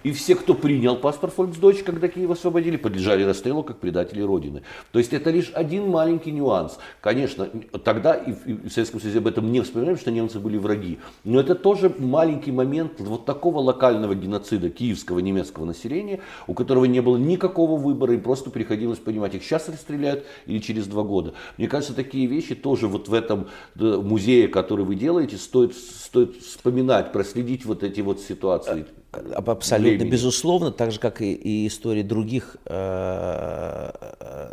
И 0.03 0.11
все, 0.11 0.35
кто 0.35 0.53
принял 0.53 0.97
паспорт 0.97 1.33
Volksdeutsch, 1.37 1.83
когда 1.83 2.07
Киев 2.07 2.29
освободили, 2.29 2.77
подлежали 2.77 3.23
расстрелу 3.23 3.63
как 3.63 3.79
предатели 3.79 4.21
Родины. 4.21 4.63
То 4.91 4.99
есть 4.99 5.13
это 5.13 5.29
лишь 5.29 5.51
один 5.53 5.87
маленький 5.87 6.31
нюанс. 6.31 6.77
Конечно, 7.01 7.47
тогда 7.83 8.13
и 8.13 8.33
в 8.33 8.69
Советском 8.69 8.99
Союзе 8.99 9.19
об 9.19 9.27
этом 9.27 9.51
не 9.51 9.61
вспоминаем, 9.61 9.97
что 9.97 10.11
немцы 10.11 10.39
были 10.39 10.57
враги. 10.57 10.99
Но 11.23 11.39
это 11.39 11.55
тоже 11.55 11.93
маленький 11.97 12.51
момент 12.51 12.99
вот 12.99 13.25
такого 13.25 13.59
локального 13.59 14.13
геноцида 14.13 14.69
киевского 14.69 15.19
немецкого 15.19 15.65
населения, 15.65 16.19
у 16.47 16.53
которого 16.53 16.85
не 16.85 17.01
было 17.01 17.17
никакого 17.17 17.77
выбора 17.79 18.13
и 18.13 18.17
просто 18.17 18.49
приходилось 18.49 18.99
понимать, 18.99 19.35
их 19.35 19.43
сейчас 19.43 19.69
расстреляют 19.69 20.25
или 20.45 20.59
через 20.59 20.87
два 20.87 21.03
года. 21.03 21.33
Мне 21.57 21.67
кажется, 21.67 21.95
такие 21.95 22.25
вещи 22.25 22.55
тоже 22.55 22.87
вот 22.87 23.07
в 23.07 23.13
этом 23.13 23.47
музее, 23.75 24.47
который 24.49 24.85
вы 24.85 24.95
делаете, 24.95 25.37
стоит, 25.37 25.75
стоит 25.75 26.35
вспоминать, 26.37 27.11
проследить 27.11 27.65
вот 27.65 27.83
эти 27.83 28.01
вот 28.01 28.19
ситуации. 28.19 28.85
Абсолютно, 29.13 29.97
времени. 29.97 30.09
безусловно, 30.09 30.71
так 30.71 30.91
же, 30.91 30.99
как 30.99 31.21
и, 31.21 31.33
и 31.33 31.67
истории 31.67 32.01
других 32.01 32.57
э, 32.65 33.91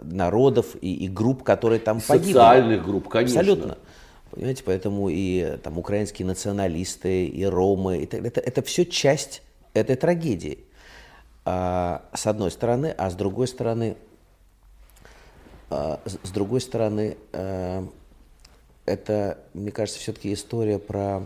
народов 0.02 0.76
и, 0.80 0.94
и 0.94 1.08
групп, 1.08 1.42
которые 1.42 1.80
там 1.80 2.00
погибли. 2.00 2.32
Социальных 2.32 2.84
групп, 2.84 3.08
конечно. 3.08 3.40
Абсолютно. 3.40 3.78
Понимаете, 4.30 4.62
поэтому 4.64 5.08
и 5.08 5.56
там 5.62 5.78
украинские 5.78 6.26
националисты, 6.26 7.26
и 7.26 7.44
ромы, 7.44 8.02
это, 8.02 8.18
это, 8.18 8.40
это 8.40 8.62
все 8.62 8.84
часть 8.84 9.42
этой 9.74 9.96
трагедии. 9.96 10.58
А, 11.44 12.02
с 12.14 12.26
одной 12.26 12.50
стороны, 12.50 12.94
а 12.96 13.10
с 13.10 13.14
другой 13.14 13.48
стороны, 13.48 13.96
а, 15.70 16.00
с 16.04 16.30
другой 16.30 16.60
стороны, 16.60 17.16
а, 17.32 17.86
это, 18.86 19.38
мне 19.54 19.72
кажется, 19.72 20.00
все-таки 20.00 20.32
история 20.32 20.78
про 20.78 21.22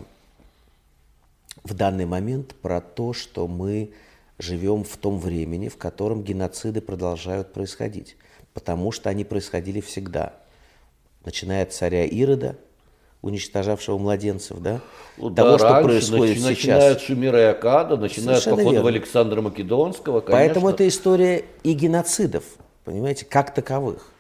в 1.63 1.75
данный 1.75 2.07
момент 2.07 2.55
про 2.55 2.81
то, 2.81 3.13
что 3.13 3.47
мы 3.47 3.93
живем 4.39 4.85
в 4.85 4.97
том 4.97 5.19
времени, 5.19 5.69
в 5.69 5.77
котором 5.77 6.23
геноциды 6.23 6.81
продолжают 6.81 7.53
происходить, 7.53 8.17
потому 8.53 8.91
что 8.91 9.11
они 9.11 9.25
происходили 9.25 9.81
всегда, 9.81 10.35
начиная 11.25 11.63
от 11.63 11.73
царя 11.73 12.05
Ирода, 12.05 12.57
уничтожавшего 13.23 13.97
младенцев, 13.97 14.59
да, 14.59 14.81
ну, 15.17 15.31
того, 15.31 15.57
да, 15.57 15.59
что 15.59 15.83
происходит 15.83 16.37
начи- 16.39 16.41
сейчас. 16.41 16.57
Начиная 16.59 16.93
от 16.93 17.01
Шумира 17.01 17.41
и 17.41 17.45
Акада, 17.45 17.97
начиная 17.97 18.37
от 18.37 18.45
похода 18.45 18.71
верно. 18.71 18.89
Александра 18.89 19.41
Македонского, 19.41 20.21
конечно. 20.21 20.45
Поэтому 20.45 20.69
это 20.69 20.87
история 20.87 21.45
и 21.63 21.73
геноцидов, 21.73 22.45
понимаете, 22.85 23.25
как 23.25 23.55
таковых. 23.55 24.11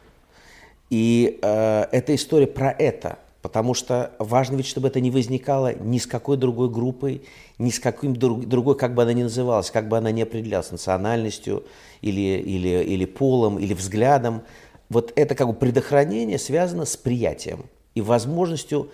И 0.89 1.39
э, 1.43 1.85
это 1.93 2.15
история 2.15 2.47
про 2.47 2.71
это– 2.71 3.19
Потому 3.45 3.75
что 3.75 4.11
важно 4.19 4.57
ведь, 4.57 4.65
чтобы 4.65 4.89
это 4.89 5.01
не 5.01 5.11
возникало 5.11 5.75
ни 5.75 5.99
с 5.99 6.07
какой 6.07 6.39
другой 6.39 6.71
группой, 6.71 7.27
ни 7.59 7.69
с 7.69 7.79
каким 7.79 8.17
друг, 8.17 8.47
другой, 8.47 8.75
как 8.75 8.95
бы 8.95 9.03
она 9.03 9.13
ни 9.13 9.23
называлась, 9.23 9.71
как 9.71 9.87
бы 9.87 9.99
она 9.99 10.11
ни 10.13 10.23
определялась, 10.23 10.71
национальностью 10.71 11.63
или, 12.01 12.41
или, 12.41 12.83
или 12.83 13.05
полом, 13.05 13.59
или 13.59 13.75
взглядом. 13.75 14.45
Вот 14.89 15.13
это 15.15 15.35
как 15.35 15.47
бы 15.49 15.53
предохранение 15.53 16.39
связано 16.39 16.87
с 16.87 16.97
приятием 16.97 17.67
и 17.95 18.01
возможностью 18.01 18.91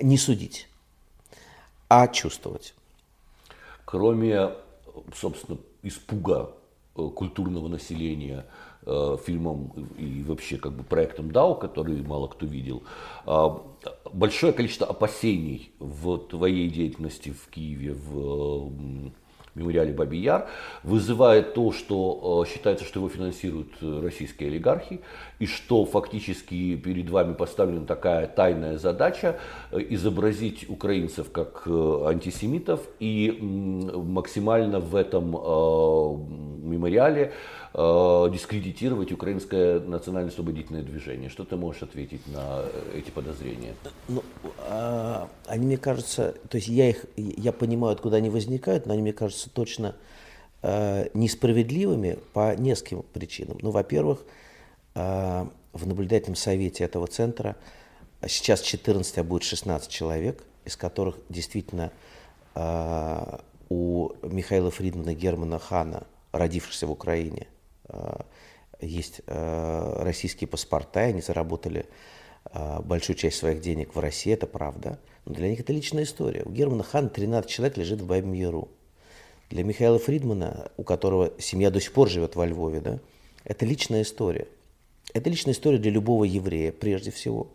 не 0.00 0.18
судить, 0.18 0.66
а 1.88 2.08
чувствовать. 2.08 2.74
Кроме, 3.84 4.50
собственно, 5.14 5.58
испуга 5.84 6.50
э, 6.96 7.08
культурного 7.14 7.68
населения 7.68 8.46
фильмом 8.86 9.72
и 9.98 10.22
вообще 10.22 10.58
как 10.58 10.72
бы 10.72 10.84
проектом 10.84 11.30
Дау, 11.32 11.56
который 11.56 12.00
мало 12.02 12.28
кто 12.28 12.46
видел, 12.46 12.84
э, 13.26 13.48
большое 14.12 14.52
количество 14.52 14.86
опасений 14.86 15.72
в 15.80 16.18
твоей 16.18 16.70
деятельности 16.70 17.30
в 17.30 17.48
Киеве, 17.50 17.94
в 17.94 18.70
мемориале 19.56 19.92
Бабий 19.92 20.20
Яр, 20.20 20.48
вызывает 20.82 21.54
то, 21.54 21.72
что 21.72 22.44
э, 22.46 22.52
считается, 22.52 22.84
что 22.84 23.00
его 23.00 23.08
финансируют 23.08 23.72
э, 23.80 24.00
российские 24.02 24.50
олигархи, 24.50 25.00
и 25.38 25.46
что 25.46 25.84
фактически 25.84 26.76
перед 26.76 27.08
вами 27.10 27.34
поставлена 27.34 27.86
такая 27.86 28.26
тайная 28.26 28.78
задача 28.78 29.38
э, 29.72 29.78
изобразить 29.90 30.68
украинцев 30.68 31.32
как 31.32 31.66
антисемитов 31.66 32.80
и 33.00 33.36
максимально 33.40 34.80
в 34.80 34.94
этом 34.94 35.30
мемориале 36.68 37.32
э, 37.76 38.30
дискредитировать 38.32 39.12
украинское 39.12 39.80
национально-освободительное 39.80 40.82
движение. 40.82 41.28
Что 41.28 41.44
ты 41.44 41.56
можешь 41.56 41.82
ответить 41.82 42.26
на 42.26 42.64
эти 42.94 43.10
подозрения? 43.10 43.74
Ну, 44.08 44.22
э, 44.66 45.26
они, 45.46 45.66
мне 45.66 45.76
кажется, 45.76 46.34
то 46.48 46.56
есть 46.56 46.68
я 46.68 46.88
их, 46.88 47.04
я 47.16 47.52
понимаю, 47.52 47.92
откуда 47.92 48.16
они 48.16 48.30
возникают, 48.30 48.86
но 48.86 48.94
они, 48.94 49.02
мне 49.02 49.12
кажется, 49.12 49.50
точно 49.50 49.94
э, 50.62 51.08
несправедливыми 51.12 52.18
по 52.32 52.56
нескольким 52.56 53.02
причинам. 53.02 53.58
Ну, 53.60 53.70
во-первых, 53.70 54.24
э, 54.94 55.46
в 55.72 55.86
наблюдательном 55.86 56.36
совете 56.36 56.84
этого 56.84 57.06
центра 57.06 57.56
сейчас 58.26 58.62
14, 58.62 59.18
а 59.18 59.24
будет 59.24 59.42
16 59.42 59.90
человек, 59.90 60.42
из 60.64 60.76
которых 60.76 61.16
действительно 61.28 61.92
э, 62.54 63.38
у 63.68 64.12
Михаила 64.22 64.70
Фридмана 64.70 65.12
Германа 65.12 65.58
Хана, 65.58 66.04
родившихся 66.32 66.86
в 66.86 66.90
Украине, 66.90 67.46
есть 68.80 69.20
э, 69.26 70.02
российские 70.02 70.48
паспорта, 70.48 71.06
и 71.06 71.10
они 71.10 71.20
заработали 71.20 71.86
э, 72.52 72.80
большую 72.82 73.16
часть 73.16 73.38
своих 73.38 73.60
денег 73.60 73.94
в 73.94 73.98
России, 73.98 74.32
это 74.32 74.46
правда. 74.46 74.98
Но 75.24 75.34
для 75.34 75.48
них 75.48 75.60
это 75.60 75.72
личная 75.72 76.04
история. 76.04 76.42
У 76.44 76.50
Германа 76.50 76.82
Хана 76.82 77.08
13 77.08 77.50
человек 77.50 77.76
лежит 77.76 78.00
в 78.00 78.06
Бабьем 78.06 78.32
Яру. 78.32 78.68
Для 79.50 79.62
Михаила 79.62 79.98
Фридмана, 79.98 80.70
у 80.76 80.82
которого 80.82 81.32
семья 81.38 81.70
до 81.70 81.80
сих 81.80 81.92
пор 81.92 82.08
живет 82.08 82.36
во 82.36 82.46
Львове, 82.46 82.80
да, 82.80 82.98
это 83.44 83.64
личная 83.64 84.02
история. 84.02 84.48
Это 85.14 85.30
личная 85.30 85.54
история 85.54 85.78
для 85.78 85.92
любого 85.92 86.24
еврея, 86.24 86.72
прежде 86.72 87.10
всего. 87.10 87.48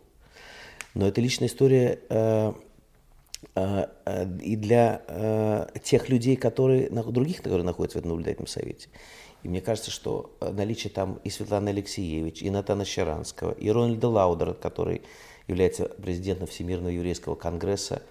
Но 0.94 1.06
это 1.06 1.20
личная 1.20 1.48
история 1.48 2.00
э, 2.08 2.52
э, 3.54 3.86
э, 4.06 4.38
и 4.40 4.56
для 4.56 5.02
э, 5.06 5.66
тех 5.82 6.08
людей, 6.08 6.36
которые, 6.36 6.88
других, 6.90 7.38
которые 7.38 7.64
находятся 7.64 7.98
в 7.98 8.00
этом 8.00 8.12
наблюдательном 8.12 8.46
совете. 8.46 8.88
И 9.42 9.48
мне 9.48 9.60
кажется, 9.60 9.90
что 9.90 10.36
наличие 10.40 10.92
там 10.92 11.18
и 11.24 11.30
Светланы 11.30 11.70
Алексиевич, 11.70 12.42
и 12.42 12.50
Натана 12.50 12.84
Щаранского, 12.84 13.52
и 13.52 13.70
Рональда 13.70 14.08
Лаудера, 14.08 14.54
который 14.54 15.02
является 15.48 15.86
президентом 15.86 16.46
Всемирного 16.46 16.90
еврейского 16.90 17.34
конгресса, 17.34 18.02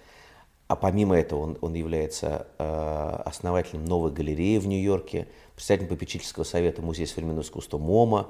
а 0.68 0.76
помимо 0.76 1.18
этого 1.18 1.40
он, 1.40 1.58
он 1.60 1.74
является 1.74 2.46
э, 2.58 3.22
основателем 3.24 3.84
новой 3.84 4.10
галереи 4.10 4.58
в 4.58 4.66
Нью-Йорке, 4.66 5.28
председателем 5.54 5.88
попечительского 5.90 6.44
совета 6.44 6.80
Музея 6.82 7.06
современного 7.06 7.44
искусства 7.44 7.78
MoMA, 7.78 8.28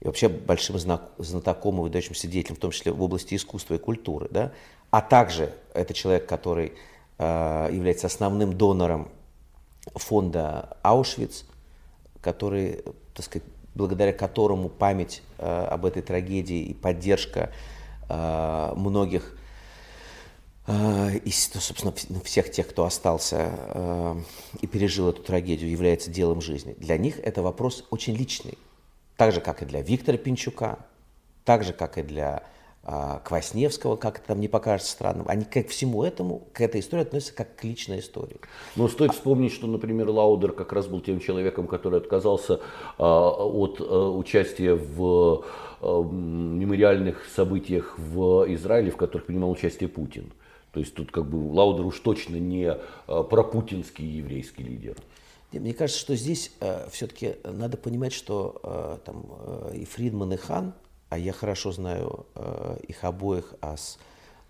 и 0.00 0.06
вообще 0.06 0.28
большим 0.28 0.76
знатоком 0.78 1.78
и 1.78 1.82
выдающимся 1.82 2.26
деятелем, 2.26 2.56
в 2.56 2.58
том 2.58 2.72
числе 2.72 2.90
в 2.90 3.00
области 3.00 3.36
искусства 3.36 3.74
и 3.74 3.78
культуры. 3.78 4.28
Да? 4.30 4.52
А 4.90 5.00
также 5.00 5.54
это 5.74 5.94
человек, 5.94 6.26
который 6.26 6.72
э, 7.18 7.68
является 7.72 8.08
основным 8.08 8.52
донором 8.52 9.08
фонда 9.94 10.76
Аушвиц, 10.82 11.44
который, 12.22 12.82
так 13.14 13.26
сказать, 13.26 13.46
благодаря 13.74 14.14
которому 14.14 14.70
память 14.70 15.22
э, 15.38 15.66
об 15.70 15.84
этой 15.84 16.00
трагедии 16.00 16.62
и 16.62 16.72
поддержка 16.74 17.50
э, 18.08 18.72
многих 18.76 19.36
Э, 20.66 21.16
и, 21.16 21.30
собственно, 21.30 21.92
ну, 22.08 22.20
всех 22.20 22.50
тех, 22.50 22.68
кто 22.68 22.84
остался 22.84 23.50
э, 23.52 24.20
и 24.60 24.66
пережил 24.66 25.08
эту 25.08 25.22
трагедию, 25.22 25.70
является 25.70 26.10
делом 26.10 26.40
жизни. 26.40 26.74
Для 26.78 26.96
них 26.98 27.18
это 27.18 27.42
вопрос 27.42 27.84
очень 27.90 28.14
личный. 28.14 28.56
Так 29.16 29.32
же, 29.32 29.40
как 29.40 29.62
и 29.62 29.66
для 29.66 29.82
Виктора 29.82 30.16
Пинчука, 30.16 30.78
так 31.44 31.64
же, 31.64 31.72
как 31.72 31.98
и 31.98 32.02
для 32.02 32.44
Квасневского, 32.84 33.96
как 33.96 34.18
это 34.18 34.28
там 34.28 34.40
не 34.40 34.48
покажется 34.48 34.92
странным. 34.92 35.26
Они 35.28 35.44
к 35.44 35.68
всему 35.68 36.02
этому, 36.02 36.48
к 36.52 36.60
этой 36.60 36.80
истории 36.80 37.02
относятся 37.02 37.34
как 37.34 37.56
к 37.56 37.64
личной 37.64 38.00
истории. 38.00 38.40
Но 38.74 38.88
стоит 38.88 39.12
вспомнить, 39.12 39.52
что, 39.52 39.66
например, 39.66 40.08
Лаудер 40.08 40.52
как 40.52 40.72
раз 40.72 40.86
был 40.88 41.00
тем 41.00 41.20
человеком, 41.20 41.68
который 41.68 42.00
отказался 42.00 42.60
от 42.98 43.80
участия 43.80 44.74
в 44.74 45.44
мемориальных 45.80 47.24
событиях 47.34 47.96
в 47.98 48.52
Израиле, 48.54 48.90
в 48.90 48.96
которых 48.96 49.26
принимал 49.26 49.50
участие 49.50 49.88
Путин. 49.88 50.32
То 50.72 50.80
есть 50.80 50.94
тут 50.94 51.12
как 51.12 51.26
бы 51.28 51.36
Лаудер 51.36 51.86
уж 51.86 52.00
точно 52.00 52.36
не 52.36 52.76
пропутинский 53.06 54.06
еврейский 54.06 54.64
лидер. 54.64 54.96
Мне 55.52 55.74
кажется, 55.74 56.00
что 56.00 56.16
здесь 56.16 56.50
э, 56.60 56.88
все-таки 56.90 57.36
надо 57.44 57.76
понимать, 57.76 58.14
что 58.14 58.58
э, 58.62 58.98
там 59.04 59.26
э, 59.44 59.76
и 59.76 59.84
Фридман, 59.84 60.32
и 60.32 60.36
Хан, 60.36 60.72
а 61.12 61.18
я 61.18 61.32
хорошо 61.32 61.72
знаю 61.72 62.24
э, 62.34 62.78
их 62.88 63.04
обоих, 63.04 63.54
а 63.60 63.76
с 63.76 63.98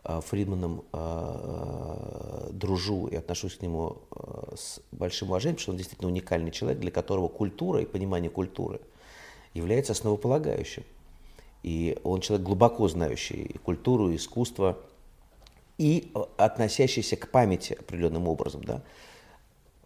э, 0.05 0.21
Фридманом 0.21 0.85
э, 0.93 2.51
дружу 2.53 3.09
и 3.09 3.17
отношусь 3.17 3.57
к 3.57 3.63
нему 3.63 3.97
э, 4.15 4.55
с 4.57 4.81
большим 4.93 5.31
уважением, 5.31 5.59
что 5.59 5.73
он 5.73 5.77
действительно 5.77 6.09
уникальный 6.09 6.53
человек, 6.53 6.79
для 6.79 6.93
которого 6.93 7.27
культура 7.27 7.81
и 7.81 7.85
понимание 7.85 8.31
культуры 8.31 8.81
является 9.55 9.93
основополагающим. 9.93 10.85
И 11.65 11.99
он 12.05 12.21
человек 12.21 12.47
глубоко 12.47 12.87
знающий 12.87 13.43
и 13.43 13.59
культуру, 13.59 14.11
и 14.11 14.17
искусство– 14.17 14.79
и 15.79 16.13
э, 16.15 16.23
относящийся 16.37 17.17
к 17.17 17.29
памяти 17.29 17.73
определенным 17.73 18.29
образом. 18.29 18.63
Да? 18.63 18.83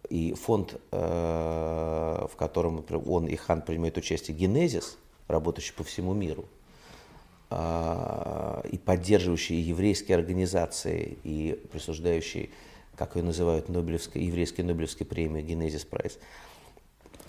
И 0.09 0.33
фонд, 0.33 0.79
э, 0.91 2.27
в 2.31 2.35
котором 2.35 2.85
он 3.07 3.25
и 3.25 3.35
Хан 3.35 3.63
принимают 3.63 3.97
участие, 3.97 4.37
Генезис, 4.37 4.97
работающий 5.27 5.73
по 5.73 5.83
всему 5.83 6.13
миру, 6.13 6.45
э, 6.45 6.56
и 7.49 8.77
поддерживающий 8.77 9.61
еврейские 9.61 10.17
организации, 10.17 11.17
и 11.23 11.57
присуждающий, 11.71 12.49
как 12.95 13.15
ее 13.15 13.23
называют, 13.23 13.69
Нобелевской, 13.69 14.23
еврейской 14.23 14.61
Нобелевской 14.61 15.05
премии 15.05 15.41
Генезис 15.41 15.85
Прайс, 15.85 16.19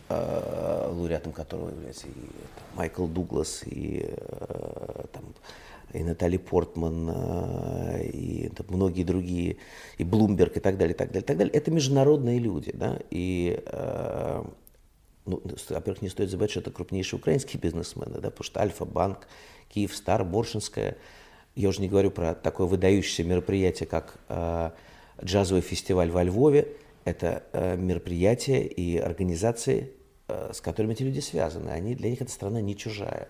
лауреатом 0.09 1.32
которого 1.32 1.70
является 1.70 2.09
и 2.09 2.28
Майкл 2.74 3.07
Дуглас, 3.07 3.62
и 3.65 4.12
там, 5.12 5.24
и 5.93 6.03
Натали 6.03 6.36
Портман, 6.36 7.11
э, 7.11 8.09
и 8.12 8.51
многие 8.69 9.05
другие, 9.05 9.57
и 9.97 10.05
Блумберг, 10.05 10.57
и 10.57 10.61
так 10.61 10.77
далее, 10.77 10.95
и 10.95 10.97
так 10.97 11.09
далее, 11.09 11.23
и 11.23 11.27
так 11.27 11.36
далее. 11.36 11.55
Это 11.55 11.70
международные 11.70 12.39
люди, 12.39 12.73
да, 12.73 12.99
и, 13.11 13.62
э, 13.65 14.45
ну, 15.29 15.43
во-первых, 15.69 16.03
не 16.03 16.09
стоит 16.09 16.31
забывать, 16.31 16.51
что 16.51 16.61
это 16.61 16.71
крупнейшие 16.71 17.19
украинские 17.19 17.61
бизнесмены, 17.61 18.19
да, 18.21 18.31
потому 18.31 18.45
что 18.45 18.61
Альфа-банк, 18.61 19.29
Киевстар, 19.69 20.25
Боршинская, 20.25 20.97
я 21.55 21.69
уже 21.69 21.81
не 21.81 21.89
говорю 21.89 22.11
про 22.11 22.35
такое 22.35 22.67
выдающееся 22.67 23.25
мероприятие, 23.25 23.87
как 23.87 24.19
э, 24.29 24.71
джазовый 25.23 25.63
фестиваль 25.63 26.11
во 26.11 26.23
Львове, 26.23 26.69
это 27.05 27.43
мероприятия 27.79 28.67
и 28.67 28.99
организации, 28.99 29.93
с 30.29 30.61
которыми 30.61 30.93
эти 30.93 31.05
люди 31.05 31.21
связаны, 31.21 31.71
они, 31.71 31.95
для 31.95 32.11
них 32.11 32.21
эта 32.21 32.31
страна 32.31 32.61
не 32.61 32.77
чужая. 32.77 33.29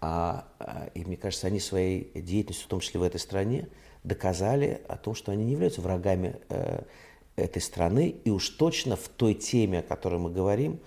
А, 0.00 0.46
а, 0.58 0.88
и 0.94 1.04
мне 1.04 1.16
кажется, 1.16 1.46
они 1.46 1.60
своей 1.60 2.10
деятельностью, 2.14 2.66
в 2.66 2.68
том 2.68 2.80
числе 2.80 3.00
в 3.00 3.02
этой 3.02 3.18
стране, 3.18 3.68
доказали 4.04 4.82
о 4.88 4.96
том, 4.96 5.14
что 5.14 5.32
они 5.32 5.44
не 5.44 5.52
являются 5.52 5.80
врагами 5.80 6.36
э, 6.48 6.82
этой 7.36 7.62
страны, 7.62 8.14
и 8.24 8.30
уж 8.30 8.50
точно 8.50 8.96
в 8.96 9.08
той 9.08 9.34
теме, 9.34 9.80
о 9.80 9.82
которой 9.82 10.20
мы 10.20 10.30
говорим, 10.30 10.78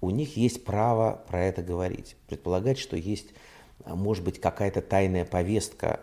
у 0.00 0.10
них 0.10 0.36
есть 0.36 0.64
право 0.64 1.22
про 1.28 1.44
это 1.44 1.62
говорить. 1.62 2.16
Предполагать, 2.28 2.78
что 2.78 2.96
есть, 2.96 3.28
а, 3.84 3.94
может 3.94 4.24
быть, 4.24 4.40
какая-то 4.40 4.82
тайная 4.82 5.24
повестка, 5.24 6.00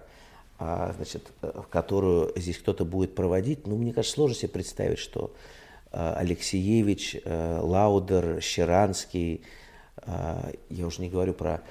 а, 0.59 0.93
значит, 0.95 1.31
которую 1.69 2.31
здесь 2.35 2.57
кто-то 2.57 2.85
будет 2.85 3.15
проводить, 3.15 3.67
ну, 3.67 3.75
мне 3.77 3.93
кажется, 3.93 4.15
сложно 4.15 4.35
себе 4.35 4.49
представить, 4.49 4.99
что 4.99 5.33
Алексеевич, 5.91 7.17
э, 7.23 7.59
Лаудер, 7.61 8.41
Щеранский, 8.41 9.43
я 10.07 10.87
уже 10.87 11.01
не 11.01 11.09
говорю 11.09 11.33
про 11.33 11.61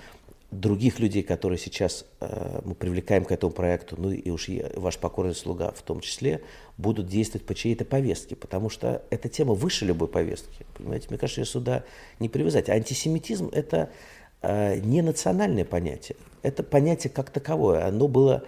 других 0.53 1.01
людей, 1.01 1.23
которые 1.23 1.59
сейчас 1.59 2.05
э, 2.20 2.61
мы 2.65 2.74
привлекаем 2.74 3.24
к 3.24 3.33
этому 3.33 3.53
проекту, 3.53 3.97
ну 3.99 4.11
и 4.11 4.31
уж 4.31 4.49
я, 4.49 4.70
ваш 4.77 4.99
покорный 4.99 5.35
слуга 5.35 5.73
в 5.73 5.81
том 5.83 6.01
числе, 6.01 6.43
будут 6.77 7.09
действовать 7.09 7.47
по 7.47 7.55
чьей-то 7.55 7.87
повестке, 7.87 8.37
потому 8.37 8.69
что 8.69 9.03
эта 9.11 9.31
тема 9.31 9.55
выше 9.55 9.87
любой 9.87 10.09
повестки. 10.09 10.66
Понимаете, 10.77 11.07
мне 11.09 11.19
кажется, 11.19 11.41
ее 11.41 11.47
сюда 11.47 11.85
не 12.20 12.29
привязать. 12.29 12.69
А 12.69 12.74
антисемитизм– 12.74 13.49
это 13.53 13.91
э, 14.43 14.79
не 14.81 15.01
национальное 15.01 15.65
понятие, 15.65 16.16
это 16.43 16.62
понятие 16.62 17.11
как 17.11 17.31
таковое. 17.31 17.87
Оно 17.87 18.07
было 18.07 18.45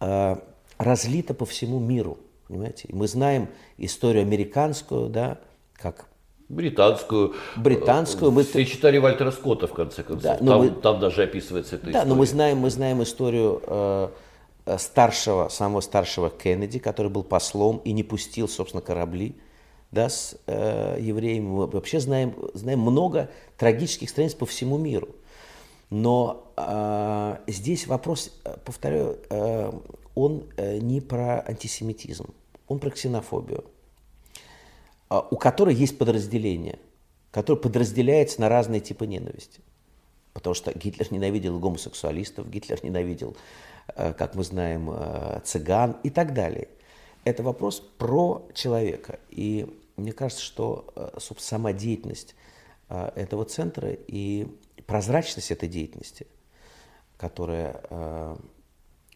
э, 0.00 0.36
разлито 0.78 1.34
по 1.34 1.44
всему 1.44 1.78
миру. 1.78 2.18
Понимаете? 2.48 2.88
И 2.88 2.94
мы 2.94 3.06
знаем 3.08 3.48
историю 3.76 4.22
американскую, 4.22 5.10
да, 5.10 5.38
как 5.74 6.06
британскую. 6.52 7.34
Британскую. 7.56 8.30
Мы... 8.30 8.44
Все 8.44 8.64
читали 8.64 8.98
Вальтера 8.98 9.30
Скотта, 9.30 9.66
в 9.66 9.72
конце 9.72 10.02
концов. 10.02 10.22
Да, 10.22 10.36
там, 10.36 10.58
мы... 10.58 10.70
там 10.70 11.00
даже 11.00 11.22
описывается 11.24 11.76
эта 11.76 11.86
да, 11.86 11.90
история. 11.90 12.04
Да, 12.04 12.08
но 12.08 12.14
мы 12.14 12.26
знаем, 12.26 12.58
мы 12.58 12.70
знаем 12.70 13.02
историю 13.02 13.62
э, 13.66 14.08
э, 14.66 14.78
старшего, 14.78 15.48
самого 15.48 15.80
старшего 15.80 16.30
Кеннеди, 16.30 16.78
который 16.78 17.10
был 17.10 17.24
послом 17.24 17.78
и 17.84 17.92
не 17.92 18.02
пустил, 18.02 18.48
собственно, 18.48 18.82
корабли 18.82 19.34
да, 19.90 20.08
с 20.08 20.36
э, 20.46 20.98
евреями. 21.00 21.46
Мы 21.46 21.66
вообще 21.66 22.00
знаем, 22.00 22.34
знаем 22.54 22.80
много 22.80 23.30
трагических 23.56 24.10
страниц 24.10 24.34
по 24.34 24.46
всему 24.46 24.78
миру. 24.78 25.08
Но 25.90 26.52
э, 26.56 27.36
здесь 27.46 27.86
вопрос, 27.86 28.32
э, 28.44 28.56
повторяю, 28.64 29.18
э, 29.28 29.72
он 30.14 30.44
э, 30.56 30.78
не 30.78 31.00
про 31.00 31.44
антисемитизм, 31.46 32.26
он 32.68 32.78
про 32.78 32.90
ксенофобию. 32.90 33.64
А, 35.12 35.28
у 35.30 35.36
которой 35.36 35.74
есть 35.74 35.98
подразделение, 35.98 36.78
которое 37.32 37.60
подразделяется 37.60 38.40
на 38.40 38.48
разные 38.48 38.80
типы 38.80 39.06
ненависти. 39.06 39.60
Потому 40.32 40.54
что 40.54 40.72
Гитлер 40.72 41.12
ненавидел 41.12 41.58
гомосексуалистов, 41.58 42.48
Гитлер 42.48 42.82
ненавидел, 42.82 43.36
э, 43.94 44.14
как 44.14 44.34
мы 44.34 44.42
знаем, 44.42 44.88
э, 44.90 45.40
цыган 45.44 45.98
и 46.02 46.08
так 46.08 46.32
далее. 46.32 46.68
Это 47.24 47.42
вопрос 47.42 47.80
про 47.98 48.48
человека. 48.54 49.20
И 49.28 49.66
мне 49.98 50.12
кажется, 50.12 50.42
что 50.42 50.90
э, 50.96 51.18
сама 51.36 51.74
деятельность 51.74 52.34
этого 52.88 53.44
центра 53.44 53.90
и 53.90 54.46
прозрачность 54.86 55.50
этой 55.50 55.66
деятельности, 55.66 56.26
которая 57.16 57.82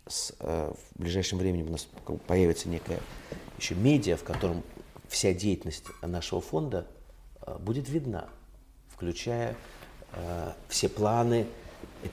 в 0.06 0.72
ближайшем 0.94 1.36
времени 1.38 1.62
у 1.62 1.72
нас 1.72 1.86
появится 2.26 2.70
некая 2.70 3.00
еще 3.58 3.74
медиа, 3.74 4.16
в 4.16 4.24
котором 4.24 4.62
вся 5.08 5.32
деятельность 5.32 5.84
нашего 6.02 6.40
фонда 6.40 6.86
э, 7.42 7.56
будет 7.58 7.88
видна, 7.88 8.28
включая 8.88 9.56
э, 10.12 10.52
все 10.68 10.88
планы, 10.88 11.46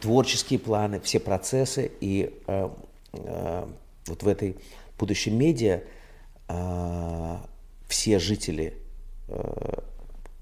творческие 0.02 0.60
планы, 0.60 1.00
все 1.00 1.20
процессы. 1.20 1.92
И 2.00 2.42
э, 2.48 2.70
вот 4.08 4.24
в 4.24 4.28
этой 4.28 4.58
будущем 4.98 5.38
медиа 5.38 5.82
все 7.88 8.20
жители 8.20 8.78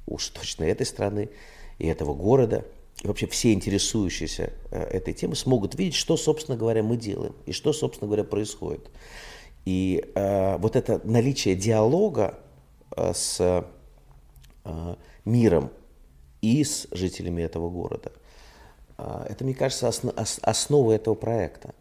уж 0.08 0.30
точно 0.30 0.64
этой 0.64 0.86
страны 0.86 1.30
и 1.80 1.88
этого 1.88 2.14
города, 2.14 2.66
и 3.04 3.08
вообще 3.08 3.28
все 3.28 3.54
интересующиеся 3.54 4.54
этой 4.72 5.14
темой 5.14 5.36
смогут 5.36 5.76
видеть, 5.76 5.96
что, 5.96 6.16
собственно 6.18 6.58
говоря, 6.58 6.82
мы 6.82 6.96
делаем 6.96 7.36
и 7.46 7.52
что, 7.52 7.74
собственно 7.74 8.08
говоря, 8.08 8.24
происходит. 8.24 8.90
И 9.66 10.04
э, 10.16 10.58
вот 10.58 10.76
это 10.76 11.02
наличие 11.04 11.56
диалога 11.56 12.40
э, 12.96 13.14
с 13.14 13.66
э, 14.64 14.96
миром 15.26 15.70
и 16.42 16.64
с 16.64 16.88
жителями 16.92 17.44
этого 17.44 17.70
города, 17.70 18.12
э, 18.98 19.26
это, 19.30 19.44
мне 19.44 19.54
кажется, 19.54 19.88
осно, 19.88 20.12
ос, 20.18 20.40
основа 20.42 20.94
этого 20.94 21.16
проекта. 21.16 21.76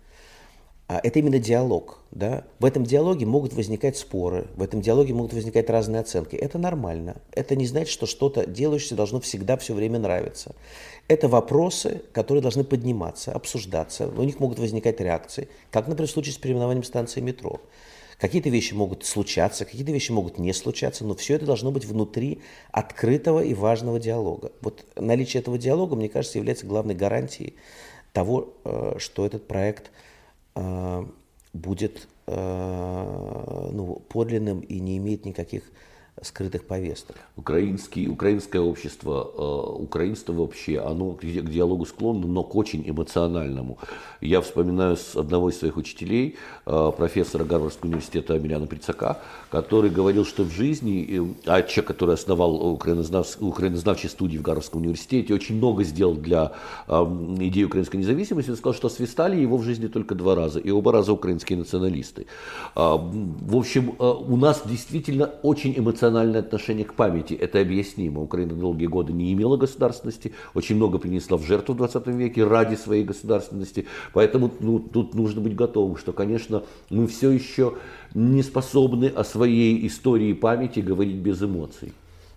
А 0.90 1.01
это 1.05 1.20
именно 1.20 1.39
диалог. 1.39 2.01
Да? 2.11 2.43
В 2.59 2.65
этом 2.65 2.85
диалоге 2.85 3.24
могут 3.24 3.55
возникать 3.55 3.97
споры, 3.97 4.48
в 4.57 4.62
этом 4.62 4.81
диалоге 4.81 5.15
могут 5.15 5.32
возникать 5.32 5.70
разные 5.70 6.01
оценки. 6.01 6.35
Это 6.35 6.59
нормально. 6.59 7.23
Это 7.31 7.55
не 7.55 7.66
значит, 7.66 7.90
что 7.90 8.07
что-то 8.07 8.44
делающееся 8.44 8.97
должно 8.97 9.20
всегда 9.20 9.57
все 9.57 9.73
время 9.73 10.01
нравиться. 10.01 10.52
Это 11.11 11.28
вопросы, 11.28 12.03
которые 12.12 12.41
должны 12.41 12.62
подниматься, 12.62 13.32
обсуждаться. 13.32 14.07
У 14.07 14.23
них 14.23 14.39
могут 14.39 14.59
возникать 14.59 15.01
реакции, 15.01 15.49
как, 15.70 15.89
например, 15.89 16.09
в 16.09 16.12
случае 16.12 16.32
с 16.35 16.39
переименованием 16.39 16.85
станции 16.85 17.20
метро. 17.20 17.61
Какие-то 18.19 18.49
вещи 18.49 18.74
могут 18.74 19.05
случаться, 19.05 19.65
какие-то 19.65 19.93
вещи 19.93 20.12
могут 20.12 20.39
не 20.39 20.53
случаться, 20.53 21.05
но 21.05 21.15
все 21.15 21.35
это 21.35 21.47
должно 21.47 21.73
быть 21.73 21.85
внутри 21.85 22.43
открытого 22.70 23.41
и 23.41 23.55
важного 23.55 23.99
диалога. 23.99 24.53
Вот 24.61 24.87
наличие 24.95 25.41
этого 25.41 25.59
диалога, 25.59 25.97
мне 25.97 26.09
кажется, 26.09 26.39
является 26.39 26.66
главной 26.66 26.95
гарантией 26.95 27.55
того, 28.12 28.55
э, 28.65 28.95
что 28.99 29.27
этот 29.27 29.49
проект– 29.49 29.91
Э, 30.55 31.05
будет 31.53 32.07
э, 32.28 33.69
ну, 33.73 34.01
подлинным 34.09 34.61
и 34.61 34.78
не 34.78 34.99
имеет 34.99 35.24
никаких 35.24 35.65
скрытых 36.22 36.64
повесток. 36.64 37.16
Украинский, 37.36 38.09
украинское 38.09 38.60
общество, 38.60 39.30
э, 39.36 39.82
украинство 39.82 40.32
вообще, 40.32 40.78
оно 40.78 41.12
к, 41.12 41.20
к 41.20 41.51
диалогу 41.51 41.86
склонно, 41.86 42.26
но 42.26 42.42
к 42.42 42.55
очень 42.55 42.88
эмоциональному. 42.88 43.78
Я 44.20 44.40
вспоминаю 44.40 44.97
с 44.97 45.16
одного 45.16 45.48
из 45.48 45.59
своих 45.59 45.76
учителей, 45.76 46.36
э, 46.66 46.92
профессора 46.97 47.44
Гарвардского 47.44 47.88
университета 47.88 48.34
Амиляна 48.34 48.66
Прицака, 48.66 49.18
который 49.51 49.90
говорил, 49.90 50.24
что 50.24 50.44
в 50.44 50.51
жизни, 50.51 51.06
э, 51.09 51.26
а 51.47 51.62
человек, 51.62 51.86
который 51.86 52.14
основал 52.14 52.55
украинознав, 52.72 53.26
украинознавчие 53.40 54.10
студии 54.10 54.36
в 54.36 54.42
Гарвардском 54.42 54.82
университете, 54.82 55.32
очень 55.34 55.56
много 55.56 55.84
сделал 55.84 56.14
для 56.14 56.52
э, 56.86 56.92
идеи 57.40 57.64
украинской 57.64 57.97
независимости, 57.97 58.51
он 58.51 58.56
сказал, 58.56 58.74
что 58.74 58.88
свистали 58.88 59.40
его 59.40 59.56
в 59.56 59.62
жизни 59.62 59.86
только 59.86 60.14
два 60.14 60.34
раза, 60.34 60.59
и 60.59 60.70
оба 60.70 60.92
раза 60.92 61.12
украинские 61.12 61.59
националисты. 61.59 62.26
Э, 62.76 62.97
в 62.98 63.56
общем, 63.56 63.94
э, 63.98 64.05
у 64.05 64.36
нас 64.36 64.62
действительно 64.66 65.30
очень 65.42 65.74
эмоционально 65.78 66.10
эмоциональное 66.11 66.41
отношение 66.41 66.85
к 66.85 66.95
памяти. 66.95 67.35
Это 67.35 67.61
объяснимо. 67.61 68.20
Украина 68.20 68.55
долгие 68.55 68.87
годы 68.87 69.12
не 69.12 69.32
имела 69.32 69.57
государственности, 69.57 70.32
очень 70.55 70.77
много 70.77 70.99
принесла 70.99 71.37
в 71.37 71.43
жертву 71.43 71.74
в 71.74 71.78
20 71.78 72.07
веке 72.09 72.45
ради 72.45 72.74
своей 72.74 73.05
государственности. 73.05 73.87
Поэтому 74.12 74.51
ну, 74.61 74.78
тут 74.81 75.15
нужно 75.15 75.41
быть 75.41 75.55
готовым, 75.55 75.97
что, 75.97 76.12
конечно, 76.12 76.65
мы 76.91 77.07
все 77.07 77.31
еще 77.31 77.74
не 78.15 78.43
способны 78.43 79.07
о 79.07 79.24
своей 79.24 79.87
истории 79.87 80.32
памяти 80.32 80.81
говорить 80.81 81.16
без 81.16 81.43
эмоций. 81.43 81.93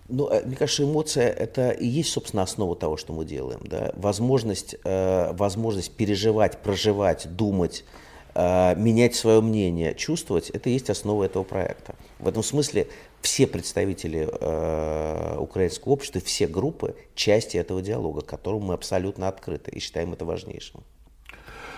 Ну, 0.10 0.30
э, 0.30 0.46
мне 0.46 0.56
кажется, 0.56 0.84
эмоция– 0.84 1.30
это 1.30 1.72
и 1.72 1.88
есть, 1.88 2.12
собственно, 2.12 2.44
основа 2.44 2.76
того, 2.76 2.98
что 2.98 3.14
мы 3.14 3.26
делаем. 3.26 3.62
Да? 3.64 3.92
Возможность, 3.96 4.76
э, 4.84 5.34
возможность 5.34 5.92
переживать, 5.92 6.62
проживать, 6.62 7.28
думать, 7.36 7.86
менять 8.36 9.16
свое 9.16 9.42
мнение, 9.42 9.94
чувствовать– 9.94 10.50
это 10.52 10.70
и 10.70 10.74
есть 10.74 10.90
основа 10.90 11.24
этого 11.26 11.44
проекта. 11.44 11.96
В 12.20 12.28
этом 12.28 12.42
смысле 12.42 12.88
все 13.22 13.48
представители 13.48 14.28
э, 14.30 15.38
украинского 15.38 15.94
общества, 15.94 16.20
все 16.20 16.48
группы 16.48 16.96
части 17.16 17.58
этого 17.58 17.82
диалога, 17.82 18.22
к 18.22 18.26
которому 18.26 18.68
мы 18.68 18.74
абсолютно 18.74 19.28
открыты 19.28 19.72
и 19.72 19.80
считаем 19.80 20.14
это 20.14 20.26
важнейшим. 20.26 20.82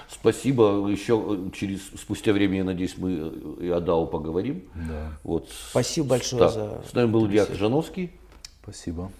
Спасибо. 0.09 0.87
Еще 0.87 1.23
э, 1.27 1.51
через 1.55 1.81
спустя 1.99 2.33
время, 2.33 2.57
я 2.57 2.63
надеюсь, 2.63 2.97
мы 2.97 3.31
и 3.59 3.69
о 3.69 3.79
ДАО 3.79 4.07
поговорим. 4.07 4.63
Да. 4.73 5.17
Вот. 5.23 5.49
Спасибо 5.69 6.07
большое 6.07 6.41
да. 6.41 6.49
за. 6.49 6.83
С 6.89 6.93
нами 6.93 7.11
был 7.11 7.27
Илья 7.27 7.45
Кожановский. 7.45 8.11
Спасибо. 8.63 9.11